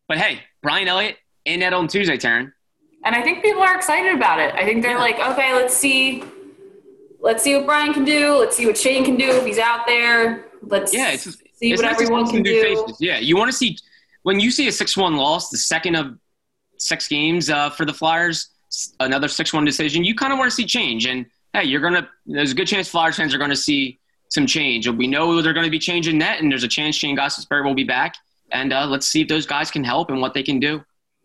But 0.07 0.19
hey, 0.19 0.41
Brian 0.63 0.87
Elliott 0.87 1.17
in 1.47 1.61
net 1.61 1.73
on 1.73 1.89
Tuesday, 1.89 2.19
Taryn. 2.19 2.53
And 3.07 3.15
I 3.15 3.23
think 3.23 3.43
people 3.43 3.63
are 3.63 3.75
excited 3.75 4.15
about 4.15 4.39
it. 4.39 4.55
I 4.55 4.65
think 4.67 4.83
they're 4.83 4.93
Yeah. 4.93 4.99
like, 4.99 5.19
okay, 5.19 5.55
let's 5.55 5.75
see, 5.75 6.25
let's 7.21 7.43
see 7.43 7.55
what 7.57 7.65
Brian 7.65 7.95
can 7.95 8.05
do. 8.05 8.37
Let's 8.37 8.55
see 8.57 8.67
what 8.67 8.77
Shayne 8.77 9.05
can 9.05 9.17
do 9.17 9.29
if 9.31 9.45
he's 9.47 9.59
out 9.59 9.87
there. 9.87 10.45
Let's 10.63 10.93
Yeah, 10.93 11.11
it's 11.13 11.37
see 11.69 11.73
it's 11.73 11.83
what 11.83 11.91
nice 11.91 12.01
everyone 12.01 12.29
can 12.31 12.43
do. 12.43 12.63
faces. 12.63 12.97
Yeah, 13.01 13.19
you 13.19 13.37
want 13.37 13.51
to 13.51 13.57
see 13.57 13.77
when 14.23 14.41
you 14.41 14.51
see 14.51 14.69
a 14.69 14.73
six-one 14.73 15.17
loss, 15.17 15.51
the 15.51 15.59
second 15.59 15.97
of 15.97 16.19
six 16.79 17.09
games 17.09 17.51
uh, 17.51 17.71
for 17.71 17.85
the 17.85 17.93
Flyers, 17.95 18.49
another 19.01 19.29
six-one 19.29 19.65
decision. 19.65 20.05
You 20.05 20.15
kind 20.15 20.33
of 20.33 20.39
want 20.39 20.51
to 20.51 20.55
see 20.55 20.65
change, 20.67 21.07
and 21.07 21.27
hey, 21.53 21.65
you're 21.65 21.81
gonna. 21.81 22.09
There's 22.27 22.53
a 22.53 22.55
good 22.55 22.67
chance 22.69 22.89
Flyers 22.89 23.17
fans 23.17 23.35
are 23.35 23.39
going 23.39 23.51
to 23.51 23.57
see 23.57 23.99
some 24.31 24.47
change. 24.47 24.87
And 24.87 24.99
we 24.99 25.07
know 25.07 25.41
they're 25.43 25.53
going 25.53 25.67
to 25.67 25.71
be 25.71 25.79
changing 25.79 26.19
net, 26.19 26.41
and 26.41 26.51
there's 26.51 26.65
a 26.65 26.69
chance 26.69 26.97
Shayne 26.97 27.17
Gostisbehere 27.17 27.65
will 27.65 27.75
be 27.75 27.85
back. 27.85 28.15
And 28.53 28.73
uh, 28.73 28.87
let's 28.87 29.07
see 29.07 29.21
if 29.23 29.29
those 29.29 29.47
guys 29.47 29.71
can 29.71 29.85
help 29.85 30.11
and 30.11 30.21
what 30.21 30.35
they 30.35 30.43
can 30.43 30.59
do. 30.61 30.83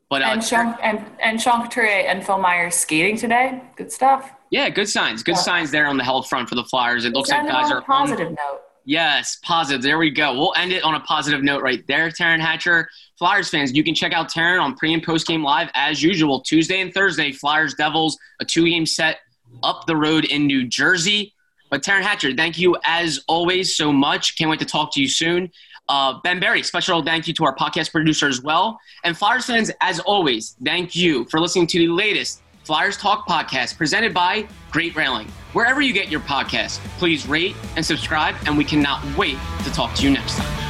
But 0.10 0.22
uh, 0.24 0.26
And 0.26 0.44
Sean 0.44 0.76
and 0.82 1.06
and 1.22 1.40
Sean 1.42 1.64
Couturier 1.64 2.08
and 2.08 2.26
Phil 2.26 2.38
Myers 2.40 2.76
skating 2.76 3.16
today. 3.18 3.62
Good 3.76 3.92
stuff. 3.92 4.32
yeah, 4.52 4.68
good 4.70 4.90
signs. 4.90 5.22
Good 5.24 5.36
Yeah. 5.36 5.42
signs 5.42 5.70
there 5.72 5.86
on 5.88 5.98
the 5.98 6.04
health 6.04 6.28
front 6.28 6.50
for 6.50 6.56
the 6.56 6.64
Flyers. 6.64 7.06
It 7.06 7.14
looks 7.14 7.30
like 7.30 7.44
Let's 7.44 7.52
guys 7.54 7.66
on 7.68 7.74
are 7.74 7.78
a 7.80 7.84
positive 7.84 8.30
note. 8.32 8.62
Yes, 8.90 9.38
positive. 9.44 9.84
There 9.84 10.00
we 10.00 10.10
go. 10.10 10.34
We'll 10.34 10.56
end 10.58 10.72
it 10.72 10.84
on 10.84 10.96
a 10.96 11.00
positive 11.02 11.44
note 11.44 11.62
right 11.62 11.86
there, 11.86 12.10
Taryn 12.10 12.40
Hatcher. 12.40 12.90
Flyers 13.20 13.48
fans, 13.48 13.72
you 13.72 13.84
can 13.84 13.94
check 13.94 14.14
out 14.14 14.32
Taryn 14.32 14.60
on 14.60 14.76
pre 14.76 14.96
and 14.96 15.04
post 15.04 15.28
game 15.28 15.44
live 15.44 15.70
as 15.76 16.02
usual. 16.02 16.42
Tuesday 16.42 16.82
and 16.82 16.92
Thursday, 16.92 17.32
Flyers 17.32 17.76
Devils, 17.76 18.18
a 18.40 18.46
two 18.46 18.68
game 18.68 18.88
set 18.88 19.18
up 19.62 19.86
the 19.86 19.96
road 19.96 20.26
in 20.26 20.48
New 20.48 20.68
Jersey. 20.68 21.36
But 21.70 21.84
Taryn 21.84 22.02
Hatcher, 22.02 22.34
thank 22.36 22.58
you 22.58 22.78
as 22.84 23.24
always 23.28 23.78
so 23.78 23.94
much. 23.94 24.36
Can't 24.40 24.50
wait 24.50 24.58
to 24.58 24.66
talk 24.66 24.92
to 24.96 25.00
you 25.00 25.08
soon. 25.08 25.52
Uh, 25.88 26.20
ben 26.24 26.40
Berry, 26.40 26.64
special 26.64 27.04
thank 27.04 27.28
you 27.28 27.34
to 27.36 27.46
our 27.46 27.56
podcast 27.56 27.92
producer 27.92 28.28
as 28.28 28.42
well. 28.42 28.80
And 29.04 29.16
Flyers 29.16 29.46
fans, 29.46 29.70
as 29.82 30.00
always, 30.00 30.56
thank 30.66 30.96
you 30.96 31.26
for 31.26 31.40
listening 31.40 31.68
to 31.68 31.78
the 31.78 31.90
latest 31.90 32.42
Flyers 32.70 32.98
Talk 32.98 33.28
podcast 33.28 33.78
presented 33.78 34.14
by 34.14 34.48
Great 34.70 34.96
Railing. 34.96 35.28
Wherever 35.54 35.82
you 35.82 35.92
get 35.92 36.10
your 36.10 36.20
podcasts, 36.20 36.78
please 37.00 37.28
rate 37.28 37.56
and 37.76 37.84
subscribe, 37.84 38.36
and 38.46 38.56
we 38.56 38.64
cannot 38.64 39.04
wait 39.18 39.38
to 39.64 39.72
talk 39.72 39.96
to 39.96 40.04
you 40.04 40.12
next 40.12 40.38
time. 40.38 40.69